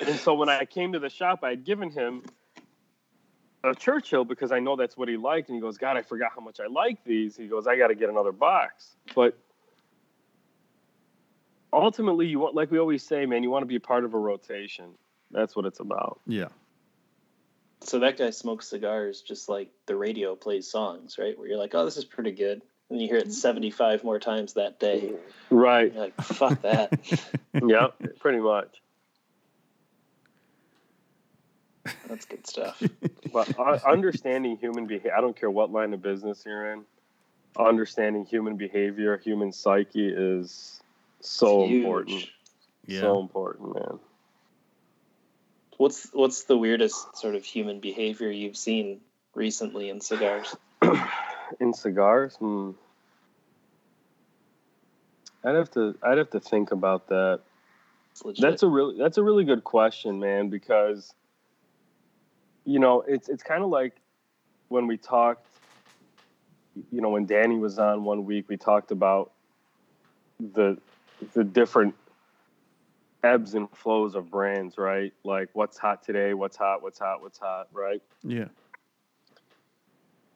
and 0.00 0.16
so 0.16 0.34
when 0.34 0.48
I 0.48 0.64
came 0.64 0.92
to 0.92 0.98
the 0.98 1.10
shop, 1.10 1.40
I 1.42 1.50
had 1.50 1.64
given 1.64 1.90
him 1.90 2.22
a 3.64 3.74
Churchill 3.74 4.24
because 4.24 4.52
I 4.52 4.60
know 4.60 4.76
that's 4.76 4.96
what 4.96 5.08
he 5.08 5.16
liked. 5.16 5.48
And 5.48 5.56
he 5.56 5.60
goes, 5.60 5.78
God, 5.78 5.96
I 5.96 6.02
forgot 6.02 6.32
how 6.34 6.40
much 6.40 6.60
I 6.60 6.66
like 6.66 7.04
these. 7.04 7.36
He 7.36 7.46
goes, 7.46 7.66
I 7.66 7.76
got 7.76 7.88
to 7.88 7.94
get 7.94 8.08
another 8.08 8.32
box. 8.32 8.96
But 9.14 9.38
ultimately, 11.72 12.26
you 12.26 12.40
want, 12.40 12.54
like 12.54 12.70
we 12.70 12.78
always 12.78 13.02
say, 13.02 13.26
man, 13.26 13.42
you 13.42 13.50
want 13.50 13.62
to 13.62 13.66
be 13.66 13.76
a 13.76 13.80
part 13.80 14.04
of 14.04 14.14
a 14.14 14.18
rotation. 14.18 14.94
That's 15.30 15.54
what 15.54 15.66
it's 15.66 15.80
about. 15.80 16.20
yeah, 16.26 16.48
so 17.80 18.00
that 18.00 18.18
guy 18.18 18.30
smokes 18.30 18.68
cigars 18.68 19.22
just 19.22 19.48
like 19.48 19.70
the 19.86 19.94
radio 19.94 20.34
plays 20.34 20.70
songs, 20.70 21.16
right? 21.18 21.38
Where 21.38 21.46
you're 21.46 21.58
like, 21.58 21.74
"Oh, 21.74 21.84
this 21.84 21.96
is 21.96 22.04
pretty 22.04 22.32
good," 22.32 22.62
and 22.90 23.00
you 23.00 23.08
hear 23.08 23.18
it 23.18 23.32
75 23.32 24.04
more 24.04 24.18
times 24.18 24.54
that 24.54 24.80
day. 24.80 25.12
Right. 25.50 25.92
You're 25.92 26.04
like, 26.04 26.20
fuck 26.20 26.62
that. 26.62 26.98
yeah, 27.54 27.88
pretty 28.18 28.38
much. 28.38 28.80
That's 32.08 32.24
good 32.24 32.46
stuff. 32.46 32.82
But 33.30 33.58
uh, 33.58 33.78
understanding 33.86 34.56
human 34.56 34.86
behavior, 34.86 35.12
I 35.14 35.20
don't 35.20 35.38
care 35.38 35.50
what 35.50 35.70
line 35.70 35.92
of 35.92 36.00
business 36.00 36.44
you're 36.46 36.72
in, 36.72 36.84
understanding 37.58 38.24
human 38.24 38.56
behavior, 38.56 39.18
human 39.18 39.52
psyche 39.52 40.08
is 40.08 40.80
so 41.20 41.64
important. 41.64 42.24
Yeah. 42.86 43.00
So 43.00 43.20
important, 43.20 43.74
man. 43.74 43.98
What's 45.76 46.08
what's 46.14 46.44
the 46.44 46.56
weirdest 46.56 47.18
sort 47.18 47.34
of 47.34 47.44
human 47.44 47.80
behavior 47.80 48.30
you've 48.30 48.56
seen 48.56 49.00
recently 49.34 49.90
in 49.90 50.00
cigars? 50.00 50.56
In 51.60 51.72
cigars, 51.72 52.36
hmm. 52.36 52.72
I'd 55.44 55.54
have 55.54 55.70
to 55.72 55.96
I'd 56.02 56.18
have 56.18 56.30
to 56.30 56.40
think 56.40 56.72
about 56.72 57.08
that. 57.08 57.40
That's 58.38 58.62
a 58.62 58.68
really 58.68 58.96
that's 58.98 59.18
a 59.18 59.22
really 59.22 59.44
good 59.44 59.64
question, 59.64 60.18
man, 60.18 60.48
because 60.48 61.14
you 62.64 62.78
know, 62.78 63.02
it's 63.02 63.28
it's 63.28 63.42
kind 63.42 63.62
of 63.62 63.70
like 63.70 63.94
when 64.68 64.86
we 64.86 64.96
talked 64.96 65.46
you 66.90 67.00
know, 67.00 67.10
when 67.10 67.26
Danny 67.26 67.58
was 67.58 67.78
on 67.78 68.04
one 68.04 68.24
week, 68.24 68.48
we 68.48 68.56
talked 68.56 68.90
about 68.90 69.32
the 70.40 70.78
the 71.34 71.44
different 71.44 71.94
ebbs 73.24 73.54
and 73.54 73.68
flows 73.70 74.14
of 74.14 74.30
brands, 74.30 74.78
right? 74.78 75.12
Like 75.24 75.48
what's 75.52 75.78
hot 75.78 76.02
today, 76.02 76.34
what's 76.34 76.56
hot, 76.56 76.82
what's 76.82 76.98
hot, 76.98 77.22
what's 77.22 77.38
hot, 77.38 77.68
right? 77.72 78.02
Yeah. 78.22 78.46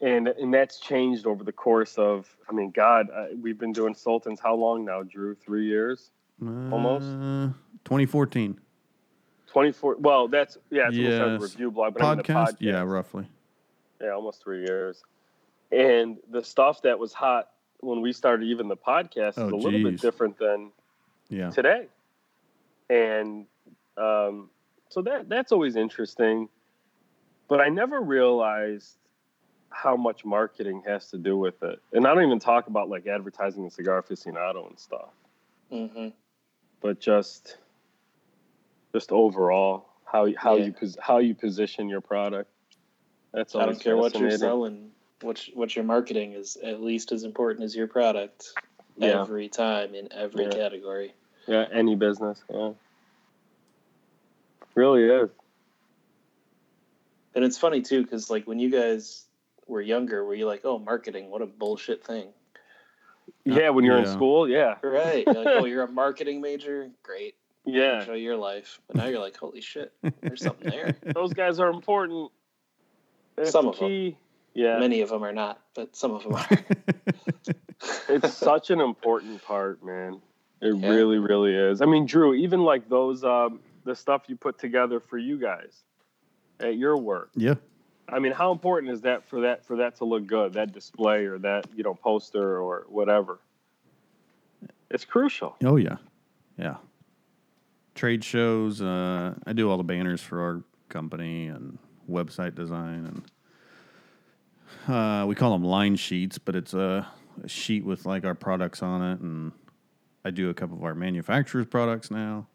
And 0.03 0.27
and 0.29 0.53
that's 0.53 0.79
changed 0.81 1.27
over 1.27 1.45
the 1.45 1.53
course 1.53 1.97
of 1.97 2.29
I 2.49 2.53
mean, 2.53 2.71
God, 2.73 3.09
uh, 3.15 3.27
we've 3.41 3.59
been 3.59 3.73
doing 3.73 3.95
Sultans 3.95 4.41
how 4.41 4.55
long 4.57 4.85
now, 4.85 5.03
Drew? 5.05 5.35
3 5.37 5.65
years? 5.67 6.11
Almost. 6.43 7.07
Uh, 7.07 7.49
2014 7.85 8.59
24 9.49 9.97
well 9.99 10.29
that's 10.29 10.57
yeah 10.71 10.89
it's 10.89 10.97
Yes. 10.97 11.41
review 11.41 11.71
blog 11.71 11.95
but 11.95 12.03
I 12.03 12.09
mean 12.11 12.17
the 12.19 12.23
podcast. 12.25 12.53
podcast 12.53 12.57
Yeah, 12.61 12.83
roughly. 12.83 13.27
yeah 14.01 14.11
almost 14.11 14.43
three 14.43 14.63
years 14.65 15.03
and 15.73 16.17
the 16.31 16.43
stuff 16.43 16.81
that 16.83 16.99
was 16.99 17.13
hot 17.13 17.51
when 17.81 18.01
we 18.01 18.13
started 18.13 18.47
even 18.47 18.69
the 18.69 18.77
podcast 18.77 19.35
Oh, 19.37 19.47
is 19.47 19.53
a 19.53 19.57
little 19.57 19.83
bit 19.83 20.01
different 20.01 20.39
than 20.39 20.71
Yeah. 21.29 21.51
today 21.51 21.87
and 22.89 23.47
um, 23.97 24.49
so 24.89 25.03
that 25.03 25.29
that's 25.29 25.51
always 25.53 25.77
interesting 25.77 26.49
but 27.49 27.61
i 27.61 27.69
never 27.69 28.01
realized 28.01 28.97
how 29.73 29.97
much 29.97 30.25
marketing 30.25 30.83
has 30.87 31.09
to 31.11 31.19
do 31.19 31.37
with 31.37 31.63
it 31.63 31.81
and 31.93 32.07
i 32.07 32.15
don't 32.15 32.25
even 32.25 32.39
talk 32.39 32.67
about 32.67 32.89
like 32.89 33.07
advertising 33.07 33.65
the 33.65 33.71
cigar 33.71 34.03
aficionado 34.03 34.69
and 34.69 34.79
stuff 34.79 35.09
hmm 35.71 36.09
but 36.81 37.01
just 37.01 37.59
just 38.93 39.13
overall 39.13 39.87
how 40.05 40.29
how 40.37 40.57
Yeah. 40.57 40.67
you 40.67 40.73
pos- 40.73 40.99
how 41.01 41.19
you 41.19 41.35
position 41.35 41.89
your 41.89 42.03
product. 42.03 42.51
That's 43.33 43.55
all. 43.55 43.63
I 43.63 43.67
don't 43.67 43.81
care 43.81 43.97
what 43.97 44.15
you're 44.19 44.31
selling. 44.33 44.91
What 45.23 45.43
what 45.55 45.75
you're 45.75 45.85
marketing 45.87 46.33
is 46.35 46.59
at 46.63 46.83
least 46.83 47.13
as 47.13 47.25
important 47.25 47.65
as 47.65 47.75
your 47.75 47.87
product 47.87 48.53
Yeah. 48.97 49.23
every 49.23 49.49
time 49.49 49.95
in 49.95 50.13
every 50.13 50.45
Yeah. 50.45 50.51
category. 50.51 51.15
Yeah, 51.47 51.67
any 51.73 51.95
business. 51.97 52.43
Yeah, 52.53 52.73
really 54.75 55.05
is. 55.05 55.31
And 57.35 57.45
it's 57.45 57.57
funny 57.57 57.81
too, 57.81 58.03
because 58.03 58.29
like 58.29 58.47
when 58.47 58.59
you 58.59 58.69
guys 58.69 59.25
were 59.73 59.81
younger, 59.81 60.25
were 60.25 60.35
you 60.35 60.47
like, 60.47 60.61
"Oh, 60.65 60.79
marketing, 60.79 61.31
what 61.31 61.43
a 61.43 61.47
bullshit 61.47 62.05
thing"? 62.05 62.29
Yeah, 63.45 63.71
when 63.71 63.85
you're 63.85 63.99
in 63.99 64.07
school. 64.07 64.49
Yeah, 64.49 64.77
Right? 64.83 65.25
You're 65.27 65.35
like, 65.35 65.47
"Oh, 65.49 65.65
you're 65.71 65.83
a 65.85 65.91
marketing 65.91 66.41
major, 66.41 66.91
great, 67.03 67.35
yeah. 67.65 68.01
enjoy 68.01 68.15
your 68.15 68.37
life." 68.37 68.81
But 68.87 68.97
now 68.97 69.07
you're 69.07 69.19
like, 69.21 69.37
"Holy 69.37 69.61
shit, 69.63 69.93
there's 70.21 70.43
something 70.43 70.71
there." 70.71 70.95
Those 71.15 71.33
guys 71.33 71.59
are 71.59 71.71
important. 71.71 72.31
That's 73.37 73.51
Some 73.51 73.67
of 73.67 73.75
of 73.77 73.83
'em. 73.83 73.89
key. 73.89 74.17
Yeah, 74.55 74.79
Many 74.79 75.01
of 75.01 75.09
them 75.09 75.25
are 75.25 75.33
not, 75.33 75.61
but 75.75 75.97
some 75.97 76.11
of 76.13 76.25
them 76.25 76.35
are. 76.35 76.47
it's 78.11 78.35
such 78.35 78.69
an 78.71 78.81
important 78.81 79.43
part, 79.43 79.83
man. 79.83 80.21
It 80.61 80.75
Yeah. 80.77 80.91
really, 80.91 81.19
really 81.19 81.55
is. 81.55 81.81
I 81.81 81.87
mean, 81.87 82.05
Drew, 82.05 82.35
even 82.35 82.63
like 82.63 82.87
those, 82.91 83.25
um, 83.25 83.61
the 83.85 83.97
stuff 83.97 84.25
you 84.29 84.37
put 84.37 84.59
together 84.59 85.01
for 85.01 85.17
you 85.17 85.39
guys 85.39 85.83
at 86.61 86.77
your 86.77 86.99
work. 86.99 87.31
yeah. 87.35 87.55
I 88.09 88.19
mean, 88.19 88.33
how 88.33 88.53
important 88.53 88.93
is 88.93 89.01
that 89.03 89.25
for 89.25 89.43
that 89.43 89.65
for 89.65 89.77
that 89.77 89.97
to 89.97 90.05
look 90.05 90.27
good, 90.27 90.55
that 90.55 90.73
display 90.73 91.25
or 91.25 91.39
that 91.39 91.67
you 91.75 91.83
know 91.83 91.95
poster 91.95 92.61
or 92.61 92.87
whatever? 92.89 93.41
It's 94.91 95.05
crucial. 95.05 95.57
Oh 95.65 95.77
yeah, 95.77 95.97
yeah. 96.59 96.77
Trade 97.95 98.25
shows. 98.25 98.83
Uh, 98.83 99.35
I 99.47 99.53
do 99.53 99.71
all 99.71 99.77
the 99.77 99.85
banners 99.85 100.21
for 100.21 100.41
our 100.41 100.63
company 100.89 101.47
and 101.47 101.79
website 102.11 102.55
design, 102.55 103.23
and 104.89 104.95
uh, 104.95 105.27
we 105.27 105.35
call 105.35 105.53
them 105.53 105.65
line 105.65 105.97
sheets, 105.97 106.39
but 106.39 106.57
it's 106.57 106.75
a, 106.75 107.07
a 107.43 107.49
sheet 107.49 107.85
with 107.85 108.05
like 108.05 108.25
our 108.25 108.35
products 108.35 108.83
on 108.83 109.03
it, 109.03 109.21
and 109.21 109.53
I 110.25 110.31
do 110.31 110.51
a 110.51 110.55
couple 110.55 110.77
of 110.77 110.85
our 110.85 110.95
manufacturers' 110.95 111.67
products 111.67 112.11
now. 112.11 112.47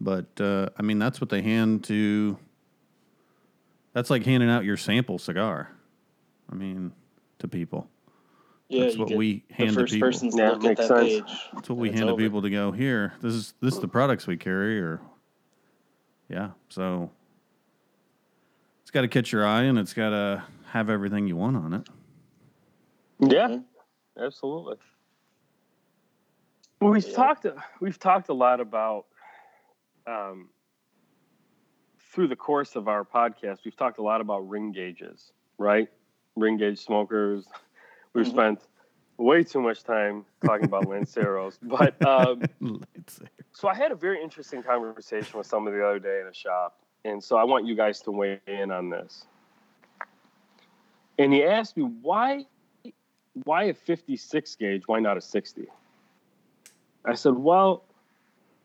But 0.00 0.40
uh, 0.40 0.68
I 0.76 0.82
mean, 0.82 0.98
that's 0.98 1.20
what 1.20 1.30
they 1.30 1.42
hand 1.42 1.84
to. 1.84 2.38
That's 3.98 4.10
like 4.10 4.24
handing 4.24 4.48
out 4.48 4.64
your 4.64 4.76
sample 4.76 5.18
cigar. 5.18 5.72
I 6.48 6.54
mean, 6.54 6.92
to 7.40 7.48
people. 7.48 7.90
Yeah, 8.68 8.84
That's 8.84 8.96
what 8.96 9.08
get 9.08 9.18
we 9.18 9.42
the 9.48 9.54
hand 9.56 9.70
to 9.74 9.80
first 9.80 9.92
people. 9.94 10.08
person 10.08 10.30
to 10.30 10.36
Yeah, 10.36 10.50
look 10.50 10.64
at 10.66 10.76
that 10.76 10.86
sense. 10.86 11.08
page. 11.08 11.40
That's 11.52 11.68
what 11.68 11.78
we 11.78 11.88
and 11.88 11.96
it's 11.96 12.04
hand 12.04 12.16
to 12.16 12.22
people 12.22 12.40
to 12.42 12.48
go 12.48 12.70
here. 12.70 13.14
This 13.20 13.34
is 13.34 13.54
this 13.60 13.74
is 13.74 13.80
the 13.80 13.88
products 13.88 14.28
we 14.28 14.36
carry, 14.36 14.78
or 14.80 15.00
yeah. 16.28 16.50
So 16.68 17.10
it's 18.82 18.92
got 18.92 19.00
to 19.00 19.08
catch 19.08 19.32
your 19.32 19.44
eye, 19.44 19.62
and 19.64 19.76
it's 19.80 19.94
got 19.94 20.10
to 20.10 20.44
have 20.66 20.90
everything 20.90 21.26
you 21.26 21.34
want 21.34 21.56
on 21.56 21.74
it. 21.74 21.88
Yeah, 23.18 23.48
Mhm. 23.48 23.64
absolutely. 24.16 24.76
Well, 26.80 26.92
we've 26.92 27.04
Yeah. 27.04 27.16
talked 27.16 27.46
we've 27.80 27.98
talked 27.98 28.28
a 28.28 28.32
lot 28.34 28.60
about 28.60 29.06
um, 30.06 30.50
through 32.18 32.26
the 32.26 32.34
course 32.34 32.74
of 32.74 32.88
our 32.88 33.04
podcast. 33.04 33.58
We've 33.64 33.76
talked 33.76 33.98
a 33.98 34.02
lot 34.02 34.20
about 34.20 34.40
ring 34.48 34.72
gauges, 34.72 35.30
right? 35.56 35.88
Ring 36.34 36.56
gauge 36.56 36.80
smokers. 36.80 37.46
We've 38.12 38.26
Mhm. 38.26 38.30
spent 38.30 38.60
way 39.18 39.44
too 39.44 39.60
much 39.60 39.84
time 39.84 40.26
talking 40.44 40.64
about 40.64 40.86
Lanceros, 40.88 41.60
but 41.62 42.04
um, 42.04 42.42
So 43.52 43.68
I 43.68 43.74
had 43.74 43.92
a 43.92 43.94
very 43.94 44.20
interesting 44.20 44.64
conversation 44.64 45.38
with 45.38 45.46
somebody 45.46 45.76
the 45.76 45.86
other 45.86 46.00
day 46.00 46.20
in 46.20 46.26
a 46.26 46.34
shop, 46.34 46.80
and 47.04 47.22
so 47.22 47.36
I 47.36 47.44
want 47.44 47.66
you 47.66 47.76
guys 47.76 48.00
to 48.00 48.10
weigh 48.10 48.40
in 48.48 48.72
on 48.72 48.90
this. 48.90 49.24
And 51.20 51.32
he 51.32 51.44
asked 51.44 51.76
me 51.76 51.84
why, 51.84 52.46
why 53.44 53.64
a 53.64 53.74
56 53.74 54.56
gauge? 54.56 54.82
Why 54.88 54.98
not 54.98 55.16
a 55.16 55.20
60? 55.20 55.68
I 57.04 57.14
said, 57.14 57.34
well, 57.34 57.84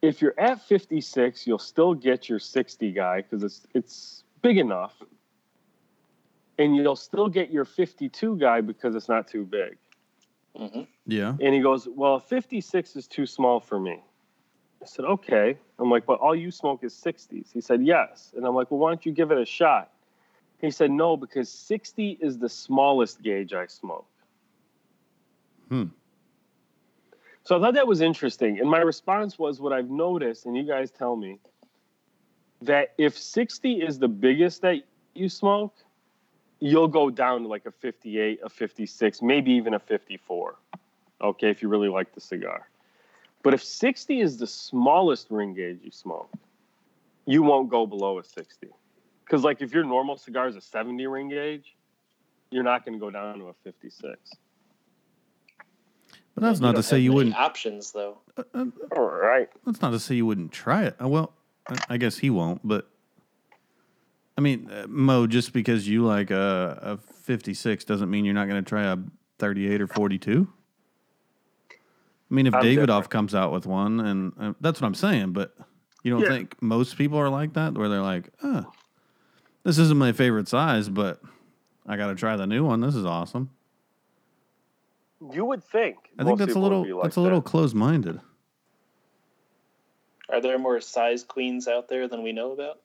if 0.03 0.21
you're 0.21 0.37
at 0.37 0.61
56, 0.61 1.47
you'll 1.47 1.57
still 1.57 1.93
get 1.93 2.27
your 2.27 2.37
60 2.37 2.91
guy 2.91 3.21
because 3.21 3.41
it's 3.41 3.61
it's 3.73 4.23
big 4.41 4.57
enough, 4.57 5.01
and 6.59 6.75
you'll 6.75 6.97
still 6.97 7.29
get 7.29 7.49
your 7.51 7.63
52 7.65 8.35
guy 8.37 8.59
because 8.59 8.95
it's 8.95 9.07
not 9.07 9.27
too 9.29 9.45
big. 9.45 9.77
Mhm. 10.59 10.87
Yeah. 11.07 11.35
And 11.41 11.55
he 11.55 11.61
goes, 11.61 11.87
Well, 11.87 12.19
56 12.19 12.95
is 12.97 13.07
too 13.07 13.25
small 13.25 13.59
for 13.61 13.79
me. 13.79 14.03
I 14.81 14.85
said, 14.85 15.05
Okay. 15.05 15.57
I'm 15.79 15.89
like, 15.89 16.05
But 16.05 16.19
all 16.19 16.35
you 16.35 16.51
smoke 16.51 16.83
is 16.83 16.93
60s. 16.93 17.51
He 17.53 17.61
said, 17.61 17.81
Yes. 17.81 18.33
And 18.35 18.45
I'm 18.45 18.53
like, 18.53 18.69
Well, 18.71 18.81
why 18.81 18.91
don't 18.91 19.05
you 19.05 19.13
give 19.13 19.31
it 19.31 19.37
a 19.37 19.45
shot? 19.45 19.89
He 20.59 20.69
said, 20.69 20.91
No, 20.91 21.15
because 21.15 21.49
60 21.49 22.17
is 22.21 22.37
the 22.37 22.49
smallest 22.49 23.21
gauge 23.23 23.53
I 23.53 23.67
smoke. 23.67 24.05
Hmm. 25.69 25.85
So 27.43 27.57
I 27.57 27.59
thought 27.59 27.73
that 27.73 27.87
was 27.87 28.01
interesting. 28.01 28.59
And 28.59 28.69
my 28.69 28.79
response 28.79 29.37
was 29.37 29.59
what 29.59 29.73
I've 29.73 29.89
noticed, 29.89 30.45
and 30.45 30.55
you 30.55 30.63
guys 30.63 30.91
tell 30.91 31.15
me, 31.15 31.39
that 32.61 32.93
if 32.97 33.17
60 33.17 33.81
is 33.81 33.99
the 33.99 34.07
biggest 34.07 34.61
that 34.61 34.77
you 35.13 35.27
smoke, 35.27 35.75
you'll 36.59 36.87
go 36.87 37.09
down 37.09 37.41
to 37.41 37.47
like 37.47 37.65
a 37.65 37.71
58, 37.71 38.39
a 38.43 38.49
56, 38.49 39.21
maybe 39.21 39.51
even 39.51 39.73
a 39.73 39.79
54. 39.79 40.55
Okay, 41.21 41.49
if 41.49 41.61
you 41.61 41.67
really 41.67 41.89
like 41.89 42.13
the 42.15 42.21
cigar. 42.21 42.69
But 43.43 43.53
if 43.53 43.61
60 43.61 44.21
is 44.21 44.37
the 44.37 44.47
smallest 44.47 45.27
ring 45.29 45.53
gauge 45.53 45.79
you 45.83 45.91
smoke, 45.91 46.29
you 47.25 47.43
won't 47.43 47.69
go 47.69 47.85
below 47.85 48.19
a 48.19 48.23
60. 48.23 48.67
Because, 49.25 49.43
like, 49.43 49.61
if 49.61 49.73
your 49.73 49.83
normal 49.83 50.17
cigar 50.17 50.47
is 50.47 50.55
a 50.55 50.61
70 50.61 51.05
ring 51.07 51.29
gauge, 51.29 51.75
you're 52.51 52.63
not 52.63 52.85
going 52.85 52.93
to 52.93 52.99
go 52.99 53.09
down 53.09 53.39
to 53.39 53.49
a 53.49 53.53
56. 53.63 54.17
But 56.35 56.41
that's 56.41 56.59
You 56.59 56.65
not 56.65 56.75
to 56.75 56.83
say 56.83 56.99
you 56.99 57.13
wouldn't. 57.13 57.35
options 57.35 57.91
though. 57.91 58.17
Uh, 58.37 58.43
uh, 58.55 58.65
All 58.95 59.05
right. 59.09 59.49
that's 59.65 59.81
not 59.81 59.91
to 59.91 59.99
say 59.99 60.15
you 60.15 60.25
wouldn't 60.25 60.51
try 60.51 60.83
it. 60.85 60.95
Uh, 61.01 61.07
well, 61.07 61.33
I- 61.67 61.77
I 61.91 61.97
guess 61.97 62.17
he 62.17 62.29
won't. 62.29 62.61
But 62.67 62.89
I 64.37 64.41
mean, 64.41 64.69
uh, 64.71 64.85
Mo, 64.87 65.27
just 65.27 65.53
because 65.53 65.87
you 65.87 66.03
like 66.05 66.31
a, 66.31 66.79
a 66.81 66.97
56 66.97 67.85
doesn't 67.85 68.09
mean 68.09 68.25
you're 68.25 68.33
not 68.33 68.47
going 68.47 68.63
to 68.63 68.67
try 68.67 68.83
a 68.91 68.97
38 69.37 69.81
or 69.81 69.87
42. 69.87 70.47
I 71.69 72.33
mean, 72.33 72.47
if 72.47 72.55
I'm 72.55 72.63
Davidoff 72.63 72.85
different. 72.87 73.09
comes 73.11 73.35
out 73.35 73.51
with 73.51 73.67
one, 73.67 73.99
and 73.99 74.33
uh, 74.39 74.53
that's 74.59 74.81
what 74.81 74.87
I'm 74.87 74.95
saying, 74.95 75.33
but 75.33 75.55
you 76.03 76.09
don't 76.11 76.21
Yeah. 76.21 76.29
think 76.29 76.59
most 76.63 76.97
people 76.97 77.19
are 77.19 77.29
like 77.29 77.53
that, 77.53 77.75
where 77.75 77.89
they're 77.89 78.01
like, 78.01 78.29
oh, 78.41 78.71
this 79.63 79.77
isn't 79.77 79.97
my 79.99 80.13
favorite 80.13 80.47
size, 80.47 80.89
but 80.89 81.21
I 81.85 81.95
got 81.95 82.07
to 82.07 82.15
try 82.15 82.35
the 82.35 82.47
new 82.47 82.65
one. 82.65 82.81
This 82.81 82.95
is 82.95 83.05
awesome. 83.05 83.51
You 85.31 85.45
would 85.45 85.63
think. 85.63 85.97
I 86.19 86.23
think 86.23 86.39
that's 86.39 86.55
a 86.55 86.59
little 86.59 86.85
like 86.85 87.03
that's 87.03 87.15
a 87.15 87.21
little 87.21 87.41
that. 87.41 87.49
close 87.49 87.73
minded. 87.73 88.19
Are 90.29 90.41
there 90.41 90.57
more 90.57 90.81
size 90.81 91.23
queens 91.23 91.67
out 91.67 91.87
there 91.87 92.07
than 92.07 92.23
we 92.23 92.31
know 92.31 92.51
about? 92.51 92.79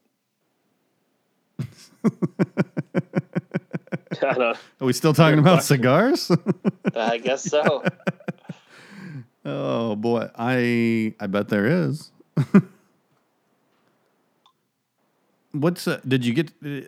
Are 4.22 4.56
we 4.80 4.92
still 4.92 5.14
talking 5.14 5.38
about 5.38 5.58
question. 5.58 5.76
cigars? 5.76 6.30
I 6.96 7.18
guess 7.18 7.44
so. 7.44 7.84
oh 9.44 9.96
boy, 9.96 10.28
I 10.36 11.14
I 11.18 11.26
bet 11.26 11.48
there 11.48 11.66
is. 11.66 12.10
What's 15.52 15.88
uh, 15.88 16.00
did 16.06 16.24
you 16.24 16.34
get? 16.34 16.52
Uh, 16.64 16.82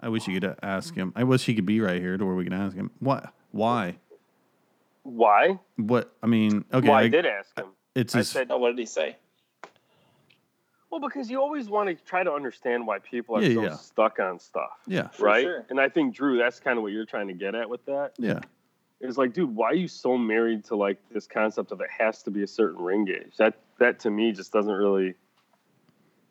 I 0.00 0.08
wish 0.08 0.26
you 0.26 0.38
could 0.38 0.56
ask 0.62 0.94
him. 0.94 1.12
I 1.16 1.24
wish 1.24 1.46
he 1.46 1.54
could 1.54 1.66
be 1.66 1.80
right 1.80 2.00
here 2.00 2.18
to 2.18 2.24
where 2.24 2.34
we 2.34 2.44
can 2.44 2.52
ask 2.52 2.76
him. 2.76 2.90
What? 2.98 3.32
Why? 3.52 3.96
Why? 5.04 5.58
What? 5.76 6.12
I 6.22 6.26
mean, 6.26 6.64
okay, 6.72 6.88
well, 6.88 6.96
I, 6.98 7.02
I- 7.02 7.08
did 7.08 7.24
ask 7.26 7.56
him. 7.58 7.68
it's 7.94 8.14
I 8.14 8.18
his, 8.18 8.28
said, 8.30 8.48
oh, 8.50 8.58
what 8.58 8.70
did 8.70 8.78
he 8.78 8.86
say? 8.86 9.16
well, 10.90 11.00
because 11.00 11.28
you 11.28 11.40
always 11.40 11.68
want 11.68 11.88
to 11.88 12.04
try 12.04 12.22
to 12.22 12.32
understand 12.32 12.86
why 12.86 12.98
people 13.00 13.36
are 13.36 13.42
Yeah, 13.42 13.54
so 13.54 13.62
yeah. 13.64 13.74
stuck 13.76 14.18
on 14.20 14.38
stuff, 14.38 14.70
yeah, 14.86 15.08
For 15.08 15.24
right? 15.24 15.42
sure. 15.42 15.66
And 15.68 15.80
I 15.80 15.88
think 15.88 16.14
Drew, 16.14 16.38
that's 16.38 16.60
kind 16.60 16.78
of 16.78 16.82
what 16.84 16.92
you're 16.92 17.04
trying 17.04 17.26
to 17.28 17.34
get 17.34 17.54
at 17.56 17.68
with 17.68 17.84
that. 17.86 18.12
yeah, 18.18 18.38
it's 19.00 19.18
like, 19.18 19.32
dude, 19.34 19.54
why 19.54 19.70
are 19.70 19.74
you 19.74 19.88
so 19.88 20.16
married 20.16 20.64
to 20.66 20.76
like 20.76 20.98
this 21.10 21.26
concept 21.26 21.72
of 21.72 21.80
it 21.80 21.88
has 21.98 22.22
to 22.22 22.30
be 22.30 22.42
a 22.44 22.46
certain 22.46 22.80
ring 22.82 23.04
gauge? 23.04 23.36
That 23.38 23.54
that 23.80 23.98
to 24.00 24.10
me 24.10 24.32
just 24.32 24.52
doesn't 24.52 24.72
really. 24.72 25.14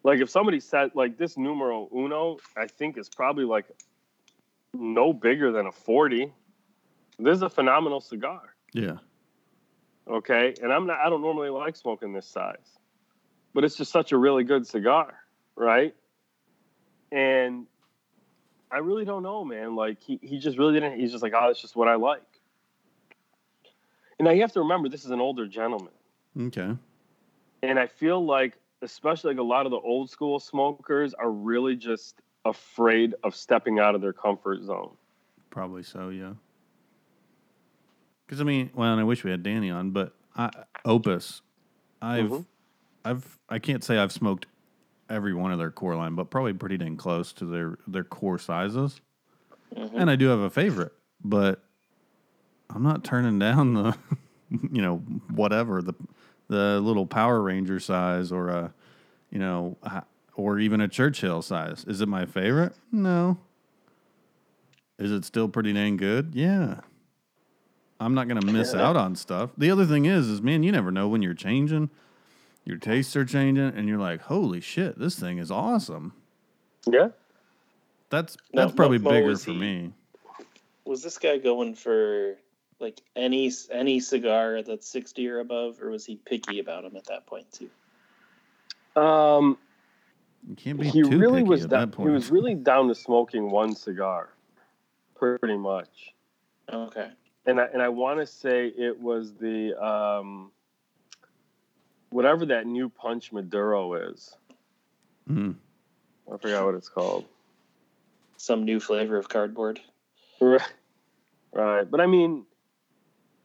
Like 0.06 0.20
if 0.20 0.30
somebody 0.30 0.60
said 0.62 0.92
like 0.96 1.18
this 1.18 1.38
numero 1.38 1.90
uno, 1.96 2.38
I 2.58 2.68
think 2.68 2.98
is 2.98 3.10
probably 3.10 3.44
like 3.44 3.66
no 4.74 5.12
bigger 5.14 5.52
than 5.52 5.66
a 5.68 5.72
forty. 5.74 6.32
This 7.20 7.36
is 7.36 7.42
a 7.44 7.50
phenomenal 7.50 8.00
cigar. 8.02 8.53
Yeah. 8.74 8.98
okay 10.08 10.54
and 10.62 10.72
i'm 10.72 10.86
not 10.88 11.00
i 11.00 11.10
don't 11.10 11.22
normally 11.22 11.50
like 11.50 11.76
smoking 11.76 12.14
this 12.14 12.28
size 12.28 12.78
but 13.54 13.64
it's 13.64 13.76
just 13.76 13.92
such 13.92 14.12
a 14.12 14.18
really 14.18 14.44
good 14.44 14.66
cigar 14.68 15.16
right 15.56 15.96
and 17.12 17.66
i 18.72 18.78
really 18.78 19.06
don't 19.06 19.24
know 19.24 19.44
man 19.46 19.76
like 19.76 20.02
he, 20.02 20.20
he 20.22 20.40
just 20.40 20.58
really 20.58 20.74
didn't 20.74 21.00
he's 21.00 21.12
just 21.12 21.24
like 21.24 21.34
ah, 21.36 21.42
oh 21.44 21.48
that's 21.48 21.62
just 21.62 21.76
what 21.76 21.88
i 21.88 21.96
like 21.96 22.22
and 24.20 24.26
now 24.26 24.32
you 24.32 24.42
have 24.42 24.52
to 24.54 24.60
remember 24.60 24.90
this 24.90 25.06
is 25.06 25.12
an 25.12 25.20
older 25.22 25.48
gentleman 25.48 25.94
Okay. 26.40 26.76
and 27.62 27.80
i 27.80 27.88
feel 27.88 28.26
like 28.26 28.58
especially 28.82 29.34
like 29.34 29.40
a 29.40 29.44
lot 29.44 29.66
of 29.66 29.72
the 29.72 29.80
old 29.80 30.10
school 30.10 30.40
smokers 30.40 31.14
are 31.14 31.32
really 31.32 31.76
just 31.76 32.16
afraid 32.46 33.14
of 33.24 33.36
stepping 33.36 33.80
out 33.80 33.96
of 33.96 34.02
their 34.02 34.14
comfort 34.14 34.62
zone 34.64 34.92
Probably 35.50 35.84
so, 35.84 36.10
yeah. 36.10 36.34
Because 38.34 38.41
I 38.41 38.46
mean, 38.46 38.72
well, 38.74 38.91
and 38.91 39.00
I 39.00 39.04
wish 39.04 39.24
we 39.24 39.30
had 39.30 39.43
Danny 39.43 39.69
on, 39.69 39.91
but 39.91 40.15
I, 40.36 40.50
Opus, 40.86 41.43
I've, 42.02 42.26
Mhm. 42.32 42.46
I've, 43.06 43.38
I 43.48 43.60
can't 43.60 43.84
say 43.84 44.00
I've 44.00 44.12
smoked 44.12 44.48
every 45.08 45.36
one 45.36 45.52
of 45.52 45.60
their 45.60 45.69
core 45.69 45.96
line, 45.96 46.15
but 46.15 46.32
probably 46.32 46.54
pretty 46.54 46.80
dang 46.80 46.98
close 46.98 47.32
to 47.34 47.46
their 47.46 47.78
their 47.86 48.04
core 48.04 48.39
sizes. 48.39 49.02
Mhm. 49.76 49.91
And 49.93 50.10
I 50.10 50.15
do 50.15 50.30
have 50.30 50.39
a 50.39 50.50
favorite, 50.50 50.93
but 51.24 51.63
I'm 52.72 52.82
not 52.82 53.04
turning 53.04 53.38
down 53.48 53.76
the, 53.76 53.96
you 54.50 54.82
know, 54.82 54.98
whatever 55.30 55.84
the 55.84 55.93
the 56.48 56.80
little 56.82 57.06
Power 57.06 57.39
Ranger 57.39 57.80
size 57.80 58.32
or 58.32 58.50
a, 58.50 58.74
you 59.30 59.38
know, 59.38 59.78
or 60.34 60.58
even 60.58 60.82
a 60.82 60.88
Churchill 60.88 61.43
size. 61.43 61.86
Is 61.88 62.02
it 62.02 62.08
my 62.08 62.26
favorite? 62.26 62.74
No. 62.91 63.38
Is 64.98 65.12
it 65.12 65.24
still 65.24 65.48
pretty 65.50 65.72
dang 65.72 65.98
good? 65.98 66.32
Yeah. 66.34 66.80
I'm 68.04 68.13
not 68.13 68.28
gonna 68.28 68.46
miss 68.52 68.74
out 68.76 68.98
on 68.98 69.16
stuff. 69.16 69.52
The 69.58 69.72
other 69.72 69.86
thing 69.86 70.06
is, 70.06 70.28
is 70.28 70.42
man, 70.42 70.63
you 70.63 70.72
never 70.72 70.92
know 70.92 71.08
when 71.08 71.22
you're 71.22 71.34
changing. 71.34 71.89
Your 72.66 72.78
tastes 72.78 73.16
are 73.16 73.26
changing, 73.26 73.66
and 73.76 73.88
you're 73.88 73.98
like, 74.00 74.22
"Holy 74.22 74.62
shit, 74.62 74.98
this 75.00 75.18
thing 75.20 75.38
is 75.38 75.50
awesome." 75.52 76.13
yeah 76.86 77.10
That's 78.10 78.36
Now, 78.54 78.63
that's 78.63 78.76
probably 78.76 78.98
Mo- 79.00 79.10
Mo, 79.12 79.16
bigger 79.22 79.38
for 79.38 79.52
he- 79.52 79.58
me. 79.58 79.94
Was 80.86 81.02
this 81.02 81.18
guy 81.18 81.38
going 81.38 81.76
for 81.76 82.36
like 82.80 83.00
any 83.16 83.50
any 83.72 84.00
cigar 84.02 84.62
that's 84.63 84.86
sixty 84.88 85.28
or 85.30 85.39
above, 85.39 85.82
or 85.82 85.89
was 85.89 86.06
he 86.06 86.18
picky 86.18 86.60
about 86.60 86.84
them 86.84 86.96
at 86.98 87.06
that 87.06 87.26
point 87.26 87.46
too? 87.52 87.70
um 89.02 89.58
You 90.48 90.56
can't 90.56 90.80
be 90.80 90.89
he 90.89 91.02
too 91.04 91.18
really 91.18 91.39
picky 91.42 91.50
was 91.50 91.63
at 91.63 91.70
down, 91.70 91.80
that 91.80 91.92
point. 91.96 92.10
he 92.10 92.13
was 92.13 92.30
really 92.30 92.54
down 92.56 92.88
to 92.89 92.96
smoking 92.96 93.50
one 93.50 93.74
cigar 93.76 94.30
pretty 95.16 95.58
much 95.58 96.13
Okay. 96.72 97.10
And 97.46 97.60
I, 97.60 97.66
and 97.74 97.82
I 97.82 97.90
want 97.90 98.20
to 98.20 98.26
say 98.26 98.68
it 98.68 99.00
was 99.00 99.34
the 99.34 99.76
um 99.84 100.52
whatever 102.10 102.46
that 102.48 102.68
new 102.68 102.90
punch 102.90 103.32
Maduro 103.32 103.94
is 103.94 104.36
Mm. 105.30 105.56
I 106.32 106.38
forgot 106.38 106.66
what 106.66 106.76
it's 106.76 106.90
called 106.90 107.24
Some 108.36 108.66
new 108.66 108.82
flavor 108.82 109.18
of 109.18 109.30
cardboard. 109.30 109.80
right 110.42 110.62
right 111.54 111.90
but 111.90 112.02
I 112.02 112.08
mean 112.08 112.46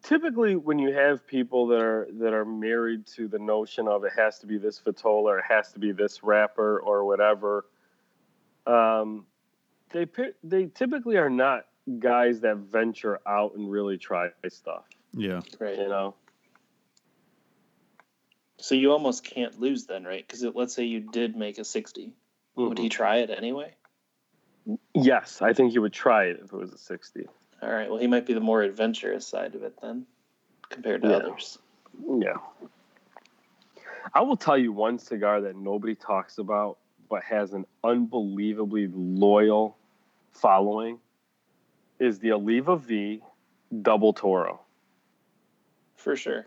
typically 0.02 0.56
when 0.56 0.78
you 0.80 0.92
have 0.92 1.24
people 1.26 1.68
that 1.68 1.80
are 1.80 2.08
that 2.18 2.32
are 2.32 2.44
married 2.44 3.06
to 3.14 3.28
the 3.28 3.38
notion 3.38 3.86
of 3.86 4.04
it 4.04 4.12
has 4.16 4.40
to 4.40 4.46
be 4.46 4.58
this 4.58 4.80
Vitola 4.80 5.30
or 5.30 5.38
it 5.38 5.44
has 5.48 5.70
to 5.72 5.78
be 5.78 5.92
this 5.92 6.24
wrapper 6.24 6.80
or 6.80 7.04
whatever 7.04 7.66
um 8.66 9.24
they 9.90 10.06
they 10.42 10.66
typically 10.66 11.16
are 11.16 11.30
not 11.30 11.66
guys 11.98 12.40
that 12.40 12.56
venture 12.56 13.18
out 13.26 13.54
and 13.54 13.70
really 13.70 13.96
try 13.98 14.28
stuff 14.48 14.84
Yeah. 15.12 15.40
Right. 15.58 15.78
you 15.78 15.88
know 15.88 16.14
So 18.58 18.74
you 18.74 18.90
almost 18.92 19.24
can't 19.24 19.58
lose 19.60 19.86
then, 19.86 20.04
right? 20.04 20.26
Because 20.26 20.42
let's 20.54 20.74
say 20.74 20.84
you 20.84 21.00
did 21.00 21.36
make 21.36 21.58
a 21.58 21.64
60. 21.64 22.12
Would 22.56 22.78
he 22.78 22.88
try 22.88 23.18
it 23.18 23.30
anyway? 23.30 23.74
yes 24.94 25.40
i 25.40 25.54
think 25.54 25.72
he 25.72 25.78
would 25.78 25.94
try 25.94 26.24
it 26.24 26.40
if 26.44 26.52
it 26.52 26.56
was 26.56 26.72
a 26.74 26.76
60 26.78 27.26
All 27.62 27.70
right. 27.72 27.88
Well, 27.88 27.98
he 27.98 28.06
might 28.06 28.26
be 28.26 28.34
the 28.34 28.40
more 28.40 28.60
adventurous 28.62 29.26
side 29.26 29.54
of 29.54 29.62
it 29.62 29.74
then, 29.80 30.04
compared 30.68 31.00
to 31.02 31.08
Yeah. 31.08 31.16
others. 31.16 31.58
Yeah. 32.06 32.36
I 34.12 34.20
will 34.20 34.36
tell 34.36 34.58
you 34.58 34.72
one 34.72 34.98
cigar 34.98 35.40
that 35.40 35.56
nobody 35.56 35.94
talks 35.94 36.36
about, 36.38 36.76
but 37.08 37.22
has 37.24 37.52
an 37.54 37.64
unbelievably 37.82 38.88
loyal 38.92 39.76
following 40.32 40.98
is 41.98 42.18
the 42.18 42.32
Oliva 42.32 42.76
V 42.76 43.20
Double 43.82 44.12
Toro. 44.12 44.60
For 45.96 46.16
sure. 46.16 46.46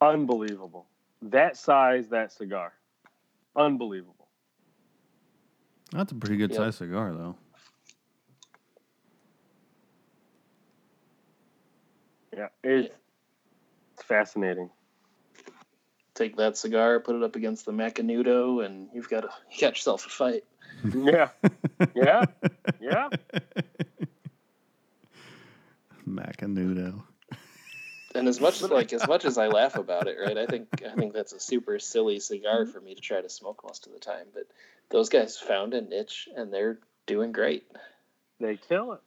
Unbelievable. 0.00 0.86
That 1.22 1.56
size, 1.56 2.08
that 2.08 2.32
cigar. 2.32 2.72
Unbelievable. 3.56 4.28
That's 5.92 6.12
a 6.12 6.14
pretty 6.14 6.36
good 6.36 6.50
Yep. 6.50 6.56
sized 6.58 6.78
cigar, 6.78 7.12
though. 7.14 7.36
Yeah. 12.36 12.48
It's, 12.62 12.94
it's 13.94 14.02
fascinating. 14.02 14.70
Take 16.14 16.36
that 16.36 16.56
cigar, 16.56 17.00
put 17.00 17.16
it 17.16 17.22
up 17.22 17.36
against 17.36 17.66
the 17.66 17.72
Macanudo, 17.72 18.64
and 18.64 18.88
you've 18.92 19.08
got 19.08 19.24
a, 19.24 19.28
you 19.50 19.60
got 19.60 19.72
yourself 19.74 20.06
a 20.06 20.10
fight. 20.10 20.44
Yeah. 20.94 21.28
Yeah. 21.94 22.24
Yeah. 22.80 23.08
Macanudo. 26.08 27.02
And 28.14 28.28
as 28.28 28.40
much 28.40 28.62
like 28.62 28.92
as 28.92 29.06
much 29.06 29.24
as 29.24 29.36
I 29.36 29.48
laugh 29.48 29.76
about 29.76 30.08
it, 30.08 30.16
right? 30.18 30.38
I 30.38 30.46
think 30.46 30.82
I 30.82 30.94
think 30.94 31.12
that's 31.12 31.32
a 31.32 31.40
super 31.40 31.78
silly 31.78 32.18
cigar 32.20 32.66
for 32.66 32.80
me 32.80 32.94
to 32.94 33.00
try 33.00 33.20
to 33.20 33.28
smoke 33.28 33.62
most 33.64 33.86
of 33.86 33.92
the 33.92 33.98
time. 33.98 34.26
But 34.32 34.44
those 34.90 35.08
guys 35.08 35.36
found 35.36 35.74
a 35.74 35.80
niche 35.80 36.28
and 36.34 36.52
they're 36.52 36.78
doing 37.06 37.32
great. 37.32 37.64
They 38.40 38.56
kill 38.56 38.92
it. 38.92 39.00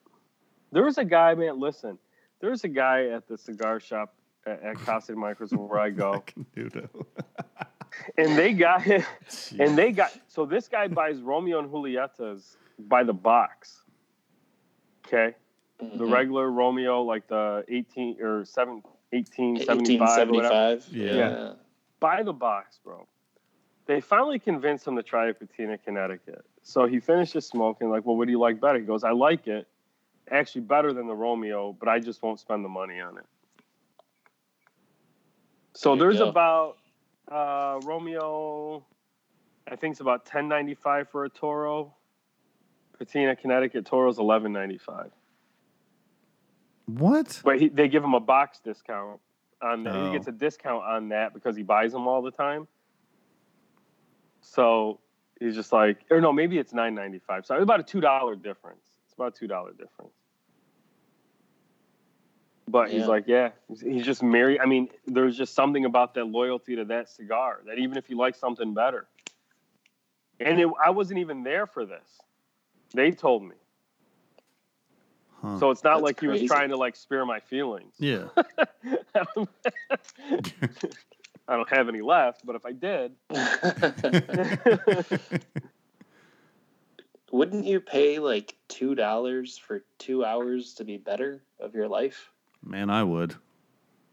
There 0.71 0.83
was 0.83 0.97
a 0.97 1.05
guy, 1.05 1.33
man. 1.33 1.59
Listen, 1.59 1.97
there 2.39 2.51
was 2.51 2.63
a 2.63 2.67
guy 2.67 3.07
at 3.07 3.27
the 3.27 3.37
cigar 3.37 3.79
shop 3.79 4.13
at, 4.45 4.61
at 4.61 4.75
Casa 4.77 5.13
de 5.13 5.17
Micros 5.17 5.55
where 5.55 5.79
I 5.79 5.89
go, 5.89 6.23
Macanudo. 6.37 7.05
and 8.17 8.37
they 8.37 8.53
got 8.53 8.85
it 8.85 9.05
and 9.57 9.77
they 9.77 9.91
got. 9.91 10.11
So 10.27 10.45
this 10.45 10.67
guy 10.67 10.87
buys 10.87 11.19
Romeo 11.19 11.59
and 11.59 11.69
Julietas 11.69 12.55
by 12.77 13.03
the 13.03 13.13
box. 13.13 13.81
Okay, 15.07 15.35
the 15.79 15.85
Mhm. 16.05 16.11
regular 16.11 16.49
Romeo, 16.51 17.01
like 17.03 17.27
the 17.27 17.63
eighteen 17.69 18.21
or 18.21 18.43
seven, 18.45 18.83
1875 19.11 20.29
or 20.29 20.33
whatever. 20.33 20.53
1875. 20.53 20.95
Yeah. 20.95 21.15
yeah. 21.15 21.53
Buy 21.99 22.23
the 22.23 22.33
box, 22.33 22.79
bro. 22.83 23.07
They 23.85 24.01
finally 24.01 24.39
convinced 24.39 24.85
him 24.87 24.95
to 24.97 25.03
try 25.03 25.29
a 25.29 25.33
Patina, 25.33 25.77
Connecticut. 25.77 26.45
So 26.61 26.85
he 26.85 26.99
finishes 26.99 27.47
smoking. 27.47 27.89
Like, 27.89 28.05
well, 28.05 28.15
what 28.15 28.25
do 28.25 28.31
you 28.31 28.39
like 28.39 28.59
better? 28.61 28.77
He 28.77 28.85
goes, 28.85 29.03
I 29.03 29.11
like 29.11 29.47
it, 29.47 29.67
actually 30.29 30.61
better 30.61 30.93
than 30.93 31.07
the 31.07 31.15
Romeo, 31.15 31.73
but 31.73 31.89
I 31.89 31.99
just 31.99 32.21
won't 32.21 32.39
spend 32.39 32.63
the 32.63 32.69
money 32.69 32.99
on 32.99 33.17
it. 33.17 33.25
So 35.73 35.95
There 35.95 36.07
there's 36.09 36.19
go. 36.19 36.29
about 36.29 36.77
uh, 37.31 37.79
Romeo. 37.83 38.83
I 39.67 39.75
think 39.75 39.93
it's 39.93 40.01
about 40.01 40.25
ten 40.25 40.47
ninety 40.47 40.73
five 40.75 41.09
for 41.09 41.25
a 41.25 41.29
Toro. 41.29 41.93
Patina, 42.97 43.35
Connecticut 43.35 43.85
Toro's 43.85 44.19
eleven 44.19 44.51
ninety 44.51 44.77
five. 44.77 45.11
What? 46.97 47.41
But 47.43 47.59
he, 47.59 47.69
they 47.69 47.87
give 47.87 48.03
him 48.03 48.13
a 48.13 48.19
box 48.19 48.59
discount 48.59 49.19
on 49.61 49.83
that. 49.83 49.95
Oh. 49.95 50.05
He 50.07 50.11
gets 50.17 50.27
a 50.27 50.31
discount 50.31 50.83
on 50.83 51.09
that 51.09 51.33
because 51.33 51.55
he 51.55 51.63
buys 51.63 51.91
them 51.91 52.07
all 52.07 52.21
the 52.21 52.31
time. 52.31 52.67
So 54.41 54.99
he's 55.39 55.55
just 55.55 55.71
like, 55.71 55.97
or 56.09 56.21
no, 56.21 56.31
maybe 56.33 56.57
it's 56.57 56.73
nine 56.73 56.95
ninety 56.95 57.19
five. 57.19 57.45
So 57.45 57.55
it's 57.55 57.63
about 57.63 57.79
a 57.79 57.83
two 57.83 58.01
dollar 58.01 58.35
difference. 58.35 58.81
It's 59.05 59.13
about 59.13 59.35
a 59.35 59.39
two 59.39 59.47
dollar 59.47 59.71
difference. 59.71 60.13
But 62.67 62.89
he's 62.91 63.07
like, 63.07 63.23
yeah, 63.27 63.49
he's- 63.67 63.81
he's 63.81 64.05
just 64.05 64.21
married. 64.21 64.59
I 64.59 64.65
mean, 64.67 64.89
there's 65.07 65.35
just 65.37 65.55
something 65.55 65.85
about 65.85 66.13
that 66.13 66.25
loyalty 66.25 66.75
to 66.75 66.85
that 66.85 67.09
cigar 67.09 67.61
that 67.65 67.79
even 67.79 67.97
if 67.97 68.05
he 68.05 68.13
likes 68.13 68.39
something 68.39 68.73
better, 68.75 69.07
and 70.39 70.59
it, 70.59 70.67
I 70.83 70.91
wasn't 70.91 71.19
even 71.19 71.43
there 71.43 71.65
for 71.65 71.83
this. 71.85 72.21
They 72.93 73.11
told 73.11 73.43
me, 73.43 73.55
Huh. 75.41 75.59
so 75.59 75.71
it's 75.71 75.83
not 75.83 75.95
That's 75.95 76.03
like 76.03 76.19
he 76.19 76.27
was 76.27 76.43
trying 76.43 76.69
to 76.69 76.77
like 76.77 76.95
spare 76.95 77.25
my 77.25 77.39
feelings. 77.39 77.93
yeah. 77.97 78.25
I 78.35 78.43
don't, 79.35 79.49
I 81.47 81.55
don't 81.55 81.69
have 81.69 81.89
any 81.89 82.01
left, 82.01 82.45
but 82.45 82.55
if 82.55 82.65
I 82.65 82.73
did, 82.73 83.13
Wouldn't 87.31 87.65
you 87.65 87.79
pay 87.79 88.19
like 88.19 88.55
two 88.67 88.95
dollars 88.95 89.57
for 89.57 89.83
two 89.99 90.25
hours 90.25 90.73
to 90.75 90.83
be 90.83 90.97
better 90.97 91.43
of 91.59 91.75
your 91.75 91.87
life? 91.87 92.31
Man, 92.63 92.89
I 92.89 93.03
would. 93.03 93.35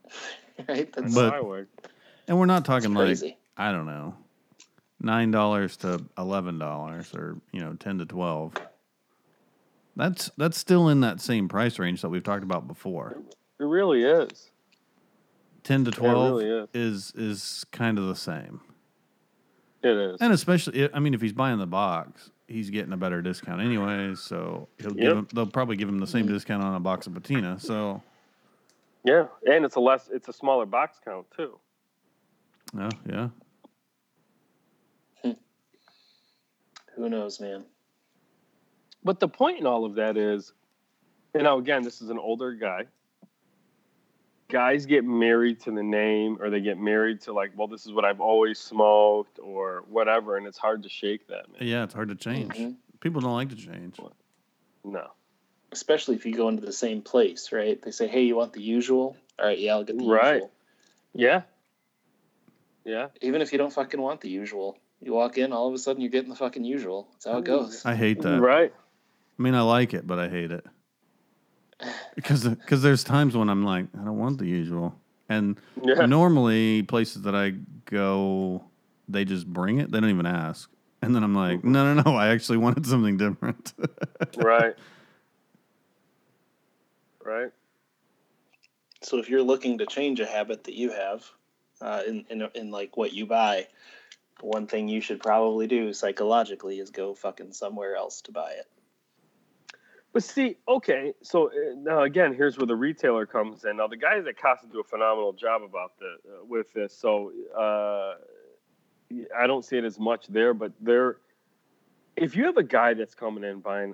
right? 0.68 0.92
That's 0.92 1.14
know 1.14 1.30
But- 1.30 1.34
I 1.34 1.40
would. 1.40 1.66
And 2.28 2.38
we're 2.38 2.46
not 2.46 2.64
that's 2.64 2.84
talking 2.84 2.94
like. 2.94 3.38
I 3.56 3.72
don't 3.72 3.86
know, 3.86 4.14
nine 5.00 5.30
dollars 5.30 5.76
to 5.78 6.04
eleven 6.18 6.58
dollars, 6.58 7.14
or 7.14 7.36
you 7.52 7.60
know, 7.60 7.74
ten 7.74 7.98
to 7.98 8.04
twelve. 8.04 8.52
That's 9.96 10.30
that's 10.37 10.59
still 10.59 10.88
in 10.88 11.00
that 11.00 11.20
same 11.20 11.48
price 11.48 11.78
range 11.78 12.02
that 12.02 12.11
we've 12.11 12.22
talked 12.22 12.42
about 12.44 12.68
before. 12.68 13.16
It 13.59 13.64
really 13.64 14.04
is. 14.04 14.50
Ten 15.64 15.85
to 15.87 15.90
twelve 15.90 16.37
really 16.37 16.66
is 16.74 17.12
is 17.16 17.64
kind 17.72 17.98
of 17.98 18.06
the 18.06 18.14
same, 18.14 18.61
It 19.82 19.96
is. 19.96 20.20
and 20.20 20.32
especially 20.32 20.92
I 20.92 21.00
mean, 21.00 21.14
if 21.14 21.20
he's 21.22 21.32
buying 21.32 21.59
the 21.59 21.66
box, 21.66 22.30
he's 22.46 22.68
getting 22.70 22.92
a 22.92 22.96
better 22.96 23.22
discount 23.22 23.61
anyway. 23.62 24.14
So 24.14 24.68
he'll 24.78 24.90
give 24.92 25.04
Yep. 25.04 25.16
him, 25.16 25.28
they'll 25.35 25.46
probably 25.46 25.76
give 25.76 25.88
him 25.88 25.98
the 25.98 26.06
same 26.06 26.26
discount 26.28 26.62
on 26.62 26.74
a 26.74 26.80
box 26.80 27.06
of 27.06 27.14
patina. 27.14 27.59
So 27.59 28.02
Yeah, 29.02 29.26
and 29.50 29.64
it's 29.64 29.76
a 29.76 29.80
less, 29.80 30.09
it's 30.12 30.28
a 30.28 30.32
smaller 30.32 30.66
box 30.66 30.98
count 31.04 31.26
too. 31.35 31.59
yeah, 32.76 32.90
yeah. 33.09 33.28
Who 36.94 37.09
knows, 37.11 37.40
man? 37.40 37.64
But 39.07 39.21
the 39.21 39.29
point 39.29 39.61
in 39.61 39.66
all 39.69 39.85
of 39.85 39.95
that 39.95 40.16
is, 40.16 40.53
you 41.33 41.40
know, 41.45 41.59
again, 41.59 41.83
this 41.85 42.03
is 42.03 42.11
an 42.11 42.19
older 42.19 42.53
guy. 42.55 42.87
Guys 44.49 44.85
get 44.85 45.05
married 45.05 45.61
to 45.61 45.71
the 45.71 45.83
name, 45.85 46.38
or 46.40 46.51
they 46.51 46.61
get 46.61 46.77
married 46.77 47.21
to 47.21 47.33
like, 47.33 47.53
well, 47.57 47.69
this 47.69 47.87
is 47.87 47.92
what 47.92 48.05
I've 48.05 48.21
always 48.21 48.59
smoked, 48.59 49.38
or 49.40 49.85
whatever, 49.88 50.37
and 50.37 50.45
it's 50.45 50.59
hard 50.59 50.83
to 50.83 50.88
shake 50.88 51.29
that, 51.29 51.49
man. 51.53 51.69
Yeah, 51.69 51.85
it's 51.85 51.95
hard 51.95 52.09
to 52.09 52.16
change. 52.16 52.57
Mhm. 52.57 52.75
People 52.99 53.21
don't 53.21 53.35
like 53.35 53.51
to 53.51 53.57
change. 53.57 54.01
No, 54.83 55.12
Especially 55.71 56.16
if 56.16 56.27
you 56.27 56.35
go 56.35 56.49
into 56.49 56.62
the 56.66 56.73
same 56.73 57.01
place, 57.01 57.53
right? 57.53 57.81
They 57.81 57.92
say, 57.92 58.09
"Hey, 58.09 58.23
you 58.23 58.35
want 58.35 58.55
the 58.55 58.62
usual?" 58.62 59.16
All 59.38 59.47
right, 59.47 59.59
yeah, 59.59 59.75
I'll 59.75 59.85
get 59.85 59.99
the 59.99 60.05
Right. 60.05 60.35
usual. 60.35 60.51
yeah, 61.12 61.42
yeah, 62.85 63.09
Even 63.21 63.40
if 63.40 63.53
you 63.53 63.59
don't 63.59 63.73
fucking 63.73 64.01
want 64.01 64.21
the 64.21 64.31
usual, 64.31 64.79
you 65.01 65.12
walk 65.12 65.38
in, 65.38 65.53
all 65.53 65.69
of 65.69 65.75
a 65.75 65.79
sudden 65.79 66.03
you're 66.03 66.11
getting 66.11 66.31
the 66.31 66.37
fucking 66.37 66.64
usual. 66.64 67.07
That's 67.12 67.27
how 67.27 67.38
it 67.38 67.45
goes. 67.45 67.85
I 67.87 67.95
hate 67.95 68.21
that. 68.23 68.40
right. 68.40 68.75
I 69.38 69.42
mean, 69.42 69.55
I 69.55 69.62
like 69.62 69.94
it, 69.94 70.07
but 70.07 70.18
I 70.18 70.29
hate 70.29 70.51
it 70.51 70.64
because 72.14 72.49
because 72.49 72.83
there's 72.83 73.05
times 73.05 73.37
when 73.37 73.49
I'm 73.49 73.64
like, 73.64 73.87
I 74.01 74.05
don't 74.05 74.18
want 74.18 74.38
the 74.38 74.46
usual, 74.46 74.99
and 75.29 75.59
Yeah, 75.83 76.07
normally 76.07 76.83
places 76.83 77.22
that 77.22 77.35
I 77.35 77.51
go, 77.85 78.64
they 79.09 79.25
just 79.25 79.46
bring 79.46 79.79
it. 79.79 79.90
They 79.90 80.01
don't 80.01 80.11
even 80.11 80.27
ask, 80.27 80.70
and 81.03 81.14
then 81.14 81.22
I'm 81.22 81.35
like, 81.35 81.59
Mm-hmm. 81.59 81.72
no, 81.72 81.94
no, 81.94 82.03
no, 82.03 82.16
I 82.16 82.29
actually 82.29 82.59
wanted 82.59 82.87
something 82.87 83.16
different. 83.16 83.72
right, 84.37 84.75
right. 87.25 87.53
So 89.03 89.18
if 89.18 89.29
you're 89.29 89.42
looking 89.42 89.79
to 89.79 89.87
change 89.87 90.20
a 90.20 90.27
habit 90.27 90.64
that 90.64 90.75
you 90.75 90.90
have, 90.90 91.25
uh, 91.81 92.03
in, 92.07 92.25
in 92.31 92.49
in 92.55 92.70
like 92.70 92.96
what 92.96 93.12
you 93.12 93.27
buy, 93.27 93.68
one 94.40 94.66
thing 94.66 94.88
you 94.88 95.01
should 95.03 95.20
probably 95.20 95.66
do 95.66 95.92
psychologically 95.92 96.79
is 96.81 96.90
go 96.90 97.14
fucking 97.14 97.53
somewhere 97.53 97.94
else 97.96 98.22
to 98.22 98.33
buy 98.33 98.53
it. 98.53 98.66
But 100.16 100.24
see, 100.24 100.57
okay, 100.66 101.12
so 101.20 101.48
uh, 101.48 101.74
now 101.76 102.05
again, 102.05 102.33
here's 102.33 102.57
where 102.57 102.66
the 102.66 102.74
retailer 102.74 103.26
comes 103.26 103.66
in. 103.66 103.76
Now 103.76 103.87
the 103.87 103.98
guys 103.98 104.24
at 104.26 104.40
Casa 104.40 104.66
do 104.66 104.81
a 104.81 104.83
phenomenal 104.83 105.35
job 105.35 105.61
about 105.62 105.98
the 105.98 106.07
uh, 106.07 106.42
with 106.42 106.72
this. 106.72 106.96
So 106.96 107.33
uh, 107.55 108.14
I 109.38 109.46
don't 109.46 109.62
see 109.62 109.76
it 109.76 109.85
as 109.85 110.00
much 110.00 110.26
there, 110.29 110.55
but 110.55 110.72
there, 110.81 111.18
if 112.16 112.35
you 112.35 112.46
have 112.46 112.57
a 112.57 112.62
guy 112.62 112.94
that's 112.94 113.14
coming 113.14 113.44
in 113.44 113.61
buying, 113.61 113.92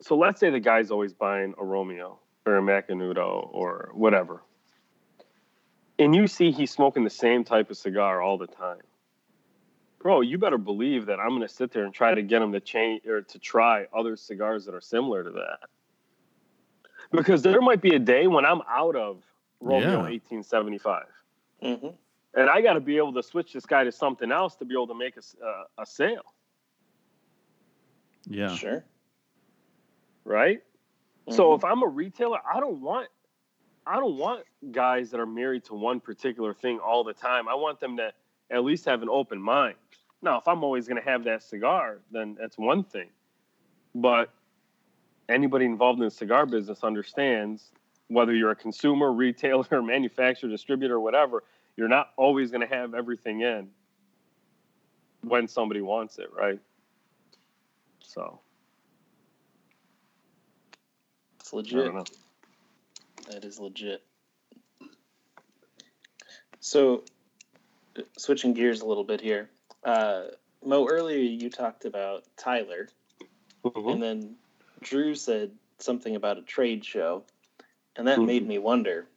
so 0.00 0.16
let's 0.16 0.40
say 0.40 0.48
the 0.48 0.60
guy's 0.60 0.90
always 0.90 1.12
buying 1.12 1.52
a 1.58 1.62
Romeo 1.62 2.18
or 2.46 2.56
a 2.56 2.62
Macanudo 2.62 3.50
or 3.52 3.90
whatever, 3.92 4.42
and 5.98 6.16
you 6.16 6.26
see 6.26 6.52
he's 6.52 6.70
smoking 6.70 7.04
the 7.04 7.10
same 7.10 7.44
type 7.44 7.70
of 7.70 7.76
cigar 7.76 8.22
all 8.22 8.38
the 8.38 8.46
time 8.46 8.80
bro, 9.98 10.20
you 10.20 10.38
better 10.38 10.58
believe 10.58 11.06
that 11.06 11.18
I'm 11.20 11.30
going 11.30 11.42
to 11.42 11.48
sit 11.48 11.72
there 11.72 11.84
and 11.84 11.92
try 11.92 12.14
to 12.14 12.22
get 12.22 12.40
him 12.42 12.52
to 12.52 12.60
change 12.60 13.06
or 13.06 13.22
to 13.22 13.38
try 13.38 13.86
other 13.96 14.16
cigars 14.16 14.64
that 14.66 14.74
are 14.74 14.80
similar 14.80 15.24
to 15.24 15.30
that. 15.30 15.60
Because 17.10 17.42
there 17.42 17.60
might 17.60 17.80
be 17.80 17.94
a 17.94 17.98
day 17.98 18.26
when 18.26 18.44
I'm 18.44 18.60
out 18.68 18.94
of 18.96 19.22
Romeo 19.60 19.90
Yeah. 19.90 19.96
1875, 19.96 21.06
Mm-hmm. 21.62 21.88
and 22.34 22.48
I 22.50 22.60
got 22.60 22.74
to 22.74 22.80
be 22.80 22.96
able 22.98 23.12
to 23.14 23.22
switch 23.22 23.52
this 23.52 23.66
guy 23.66 23.82
to 23.84 23.90
something 23.90 24.30
else 24.30 24.54
to 24.56 24.64
be 24.64 24.74
able 24.74 24.86
to 24.88 24.94
make 24.94 25.16
a, 25.16 25.18
s- 25.18 25.34
uh, 25.44 25.64
a 25.78 25.86
sale, 25.86 26.34
yeah, 28.26 28.54
Sure. 28.54 28.84
right? 30.24 30.62
So 31.30 31.50
Mhm. 31.52 31.56
if 31.56 31.64
I'm 31.64 31.82
a 31.82 31.86
retailer, 31.88 32.38
I 32.46 32.60
don't 32.60 32.80
want 32.80 33.08
I 33.86 33.96
don't 33.96 34.18
want 34.18 34.44
guys 34.70 35.10
that 35.10 35.18
are 35.18 35.24
married 35.26 35.64
to 35.64 35.74
one 35.74 35.98
particular 35.98 36.52
thing 36.52 36.78
all 36.78 37.02
the 37.04 37.14
time. 37.14 37.48
I 37.48 37.54
want 37.54 37.80
them 37.80 37.96
to 37.96 38.12
at 38.50 38.64
least 38.64 38.84
have 38.86 39.02
an 39.02 39.08
open 39.08 39.40
mind. 39.40 39.76
Now, 40.22 40.38
if 40.38 40.48
I'm 40.48 40.64
always 40.64 40.88
going 40.88 41.00
to 41.00 41.08
have 41.08 41.24
that 41.24 41.42
cigar, 41.42 41.98
then 42.10 42.36
that's 42.38 42.58
one 42.58 42.82
thing. 42.82 43.08
But 43.94 44.30
anybody 45.28 45.64
involved 45.64 46.00
in 46.00 46.04
the 46.04 46.10
cigar 46.10 46.46
business 46.46 46.82
understands 46.82 47.70
whether 48.08 48.34
you're 48.34 48.50
a 48.50 48.56
consumer, 48.56 49.12
retailer, 49.12 49.82
manufacturer, 49.82 50.48
distributor, 50.50 50.98
whatever, 50.98 51.44
you're 51.76 51.88
not 51.88 52.10
always 52.16 52.50
going 52.50 52.66
to 52.66 52.74
have 52.74 52.94
everything 52.94 53.42
in 53.42 53.68
when 55.22 55.46
somebody 55.46 55.80
wants 55.80 56.18
it, 56.18 56.30
right? 56.36 56.58
So, 58.00 58.40
it's 61.38 61.52
I 61.52 61.56
legit. 61.56 61.84
don't 61.84 61.94
know. 61.94 62.04
That 63.30 63.44
is 63.44 63.60
legit. 63.60 64.02
So, 66.60 67.04
switching 68.16 68.54
gears 68.54 68.80
a 68.80 68.86
little 68.86 69.04
bit 69.04 69.20
here. 69.20 69.50
Uh, 69.84 70.24
Mo, 70.64 70.86
earlier 70.88 71.18
you 71.18 71.50
talked 71.50 71.84
about 71.84 72.24
Tyler, 72.36 72.88
Mhm. 73.64 73.92
and 73.92 74.02
then 74.02 74.36
Drew 74.80 75.14
said 75.14 75.56
something 75.78 76.16
about 76.16 76.38
a 76.38 76.42
trade 76.42 76.84
show, 76.84 77.24
and 77.96 78.06
that 78.08 78.18
Mhm. 78.18 78.26
made 78.26 78.46
me 78.46 78.58
wonder. 78.58 79.08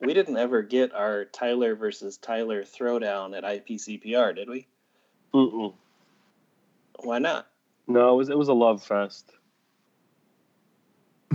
We 0.00 0.14
didn't 0.14 0.38
ever 0.38 0.62
get 0.62 0.94
our 0.94 1.26
Tyler 1.26 1.74
versus 1.74 2.16
Tyler 2.16 2.62
throwdown 2.62 3.36
at 3.36 3.44
IPCPR, 3.44 4.32
did 4.32 4.48
we? 4.48 4.66
Mm-mm. 5.34 5.74
Why 7.02 7.18
not? 7.18 7.48
No, 7.86 8.14
it 8.14 8.16
was 8.16 8.28
it 8.30 8.38
was 8.38 8.48
a 8.48 8.54
love 8.54 8.82
fest. 8.82 9.32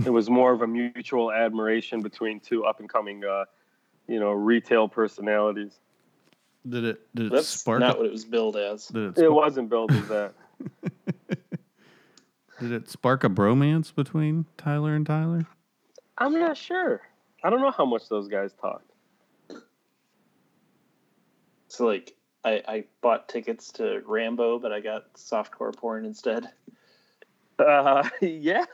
It 0.04 0.10
was 0.10 0.28
more 0.28 0.52
of 0.52 0.62
a 0.62 0.66
mutual 0.66 1.32
admiration 1.32 2.02
between 2.02 2.40
two 2.40 2.64
up 2.64 2.80
and 2.80 2.88
coming, 2.88 3.24
uh, 3.24 3.44
you 4.06 4.20
know, 4.20 4.32
retail 4.32 4.88
personalities. 4.88 5.78
Did 6.68 6.84
it 6.84 7.14
did 7.14 7.26
it 7.26 7.32
That's 7.32 7.46
spark? 7.48 7.80
not 7.80 7.94
a- 7.94 7.98
what 7.98 8.06
it 8.06 8.12
was 8.12 8.24
billed 8.24 8.56
as. 8.56 8.86
did 8.88 9.16
it, 9.18 9.24
It 9.24 9.32
wasn't 9.32 9.68
billed 9.70 9.92
as 9.92 10.08
that. 10.08 10.34
did 12.60 12.72
it 12.72 12.88
spark 12.90 13.24
a 13.24 13.28
bromance 13.28 13.94
between 13.94 14.46
Tyler 14.58 14.94
and 14.94 15.06
Tyler? 15.06 15.46
I'm 16.18 16.38
not 16.38 16.56
sure. 16.56 17.02
I 17.44 17.50
don't 17.50 17.60
know 17.60 17.70
how 17.70 17.84
much 17.84 18.08
those 18.08 18.26
guys 18.28 18.52
talked. 18.60 18.90
So, 21.68 21.84
like, 21.86 22.14
I, 22.44 22.62
I 22.66 22.84
bought 23.02 23.28
tickets 23.28 23.70
to 23.72 24.00
Rambo, 24.06 24.58
but 24.58 24.72
I 24.72 24.80
got 24.80 25.12
softcore 25.14 25.76
porn 25.76 26.04
instead. 26.06 26.48
Uh, 27.58 28.08
yeah, 28.22 28.64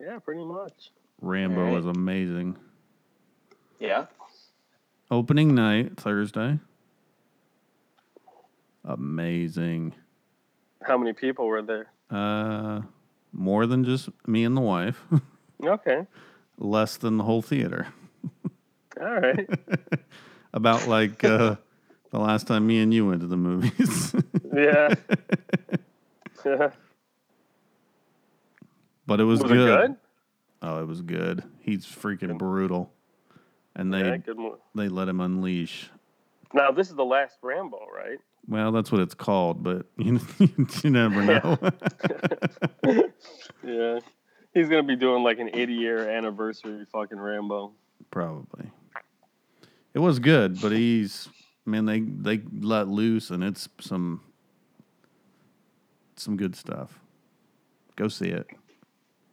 yeah, 0.00 0.18
pretty 0.24 0.44
much. 0.44 0.90
Rambo 1.20 1.60
Alright. 1.60 1.74
was 1.74 1.86
amazing. 1.86 2.56
Yeah. 3.78 4.06
Opening 5.10 5.54
night 5.54 5.96
Thursday. 5.96 6.58
Amazing. 8.84 9.94
How 10.82 10.96
many 10.96 11.12
people 11.12 11.46
were 11.46 11.62
there? 11.62 11.88
Uh, 12.10 12.80
more 13.32 13.66
than 13.66 13.84
just 13.84 14.08
me 14.26 14.44
and 14.44 14.56
the 14.56 14.60
wife. 14.62 15.02
Okay. 15.62 16.06
Less 16.56 16.96
than 16.96 17.18
the 17.18 17.24
whole 17.24 17.42
theater. 17.42 17.88
All 18.98 19.20
right. 19.20 19.46
About 20.54 20.88
like 20.88 21.22
uh, 21.22 21.56
the 22.10 22.18
last 22.18 22.46
time 22.46 22.66
me 22.66 22.80
and 22.80 22.94
you 22.94 23.06
went 23.06 23.20
to 23.20 23.26
the 23.26 23.36
movies. 23.36 24.14
yeah. 24.54 24.94
but 29.06 29.20
it 29.20 29.24
was, 29.24 29.42
Was 29.42 29.50
it 29.50 29.54
good. 29.54 29.80
good? 29.88 29.96
Oh, 30.62 30.80
it 30.82 30.86
was 30.86 31.02
good. 31.02 31.44
He's 31.60 31.84
freaking 31.84 32.38
brutal, 32.38 32.90
and 33.76 33.92
they 33.92 34.00
Yeah, 34.00 34.16
good 34.16 34.38
they 34.74 34.88
let 34.88 35.10
him 35.10 35.20
unleash. 35.20 35.90
Now 36.54 36.70
this 36.70 36.88
is 36.88 36.94
the 36.94 37.04
last 37.04 37.36
Rambo, 37.42 37.86
right? 37.94 38.18
Well, 38.48 38.72
that's 38.72 38.90
what 38.90 39.00
it's 39.00 39.14
called, 39.14 39.62
but 39.62 39.86
you 39.96 40.20
you 40.38 40.90
never 40.90 41.22
know. 41.22 41.58
Yeah. 43.62 44.00
He's 44.54 44.68
gonna 44.68 44.82
be 44.82 44.96
doing 44.96 45.22
like 45.22 45.38
an 45.38 45.50
80 45.52 45.72
year 45.74 46.08
anniversary 46.08 46.84
fucking 46.90 47.20
Rambo. 47.20 47.72
Probably. 48.10 48.70
It 49.94 49.98
was 49.98 50.18
good, 50.18 50.60
but 50.60 50.72
he's 50.72 51.28
man. 51.66 51.84
They 51.84 52.00
they 52.00 52.42
let 52.60 52.88
loose, 52.88 53.30
and 53.30 53.44
it's 53.44 53.68
some 53.80 54.22
some 56.16 56.36
good 56.36 56.56
stuff. 56.56 56.98
Go 57.96 58.08
see 58.08 58.28
it. 58.28 58.46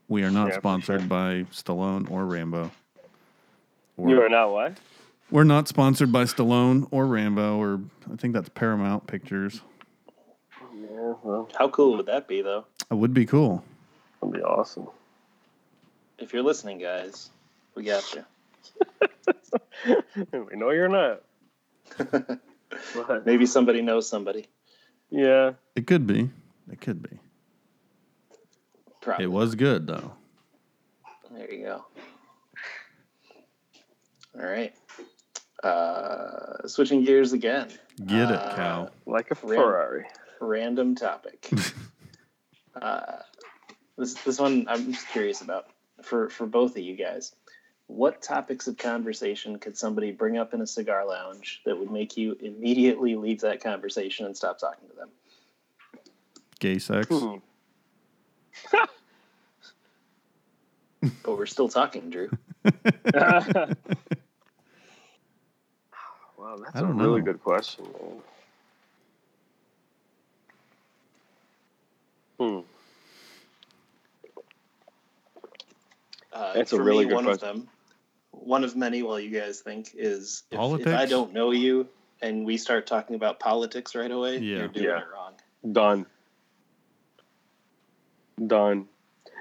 We 0.08 0.24
are 0.24 0.32
not 0.32 0.49
Yeah, 0.49 0.58
sponsored 0.58 1.01
sure. 1.01 1.08
by 1.10 1.45
Stallone 1.51 2.10
or 2.12 2.26
Rambo. 2.26 2.70
Or- 3.97 4.10
You 4.10 4.22
are 4.22 4.30
not 4.30 4.51
what? 4.51 4.78
We're 5.30 5.43
not 5.43 5.67
sponsored 5.67 6.11
by 6.11 6.23
Stallone 6.23 6.88
or 6.91 7.05
Rambo, 7.05 7.57
or 7.57 7.82
I 8.11 8.15
think 8.15 8.34
that's 8.34 8.49
Paramount 8.49 9.07
Pictures. 9.07 9.61
Yeah, 10.73 11.13
well, 11.21 11.49
How 11.57 11.67
cool 11.69 11.97
would 11.97 12.05
that 12.05 12.28
be, 12.28 12.41
though? 12.41 12.65
It 12.89 12.93
would 12.95 13.13
be 13.13 13.25
cool. 13.25 13.63
that'd 14.21 14.34
be 14.34 14.41
awesome. 14.41 14.88
If 16.17 16.34
you're 16.34 16.43
listening, 16.43 16.80
guys, 16.80 17.30
we 17.75 17.84
got 17.84 18.15
you. 18.15 18.23
we 20.32 20.55
know 20.55 20.69
you're 20.71 20.88
not. 20.88 21.21
Maybe 23.25 23.45
somebody 23.45 23.82
knows 23.82 24.07
somebody. 24.09 24.47
yeah. 25.09 25.51
It 25.75 25.88
could 25.88 26.07
be. 26.07 26.30
It 26.71 26.82
could 26.82 27.03
be. 27.03 27.19
Probably. 29.01 29.25
It 29.25 29.32
was 29.32 29.55
good 29.55 29.88
though. 29.88 30.13
There 31.32 31.53
you 31.53 31.63
go. 31.65 31.86
All 34.38 34.45
right. 34.45 34.73
Uh, 35.64 36.68
switching 36.68 37.03
gears 37.03 37.34
again. 37.34 37.68
Get 38.05 38.30
it, 38.30 38.36
Uh, 38.36 38.55
cow. 38.55 38.89
Like 39.05 39.32
a 39.32 39.36
Ram- 39.45 39.60
Ferrari. 39.60 40.05
Random 40.39 40.95
topic. 40.95 41.49
uh, 42.82 43.18
this 43.97 44.14
this 44.24 44.39
one 44.39 44.68
I'm 44.70 44.91
just 44.93 45.08
curious 45.10 45.41
about 45.41 45.68
for 46.03 46.30
for 46.30 46.45
both 46.45 46.72
of 46.72 46.84
you 46.84 46.95
guys. 46.95 47.34
What 47.88 48.22
topics 48.22 48.68
of 48.68 48.78
conversation 48.78 49.58
could 49.60 49.78
somebody 49.78 50.12
bring 50.12 50.38
up 50.38 50.53
in 50.53 50.62
a 50.62 50.68
cigar 50.68 51.08
lounge 51.08 51.62
that 51.66 51.80
would 51.80 51.89
make 51.89 52.18
you 52.18 52.38
immediately 52.41 53.16
leave 53.16 53.41
that 53.41 53.64
conversation 53.64 54.26
and 54.26 54.36
stop 54.36 54.60
talking 54.60 54.89
to 54.89 54.95
them? 54.95 55.10
Gay 56.60 56.78
sex. 56.80 57.08
Hmm. 57.10 57.38
But 61.24 61.38
we're 61.38 61.45
still 61.45 61.70
talking, 61.70 62.10
Drew. 62.10 62.30
wow, 66.48 66.58
that's 66.58 66.76
I 66.76 66.80
a 66.80 66.82
don't 66.84 66.98
really 66.98 67.20
know. 67.20 67.26
good 67.26 67.43
question, 67.43 67.86
man. 67.86 68.22
Hmm. 72.39 72.60
Uh, 76.32 76.54
That's 76.54 76.72
a 76.72 76.80
really 76.82 77.06
me, 77.06 77.10
good 77.10 77.16
one 77.16 77.24
question. 77.26 77.50
of 77.50 77.56
them, 77.56 77.68
one 78.32 78.64
of 78.64 78.76
many. 78.76 79.02
While 79.02 79.20
you 79.20 79.32
guys 79.32 79.62
think 79.62 79.89
is 79.95 80.43
if, 80.52 80.82
if 80.82 80.88
I 80.88 81.08
don't 81.08 81.34
know 81.34 81.50
you 81.50 81.88
and 82.22 82.45
we 82.45 82.58
start 82.58 82.86
talking 82.86 83.16
about 83.16 83.39
politics 83.39 83.95
right 83.95 84.12
away, 84.12 84.38
Yeah. 84.38 84.58
you're 84.58 84.68
doing 84.68 84.86
Yeah. 84.86 85.00
it 85.00 85.06
wrong. 85.12 85.34
Done. 85.74 86.06
Done. 88.45 88.88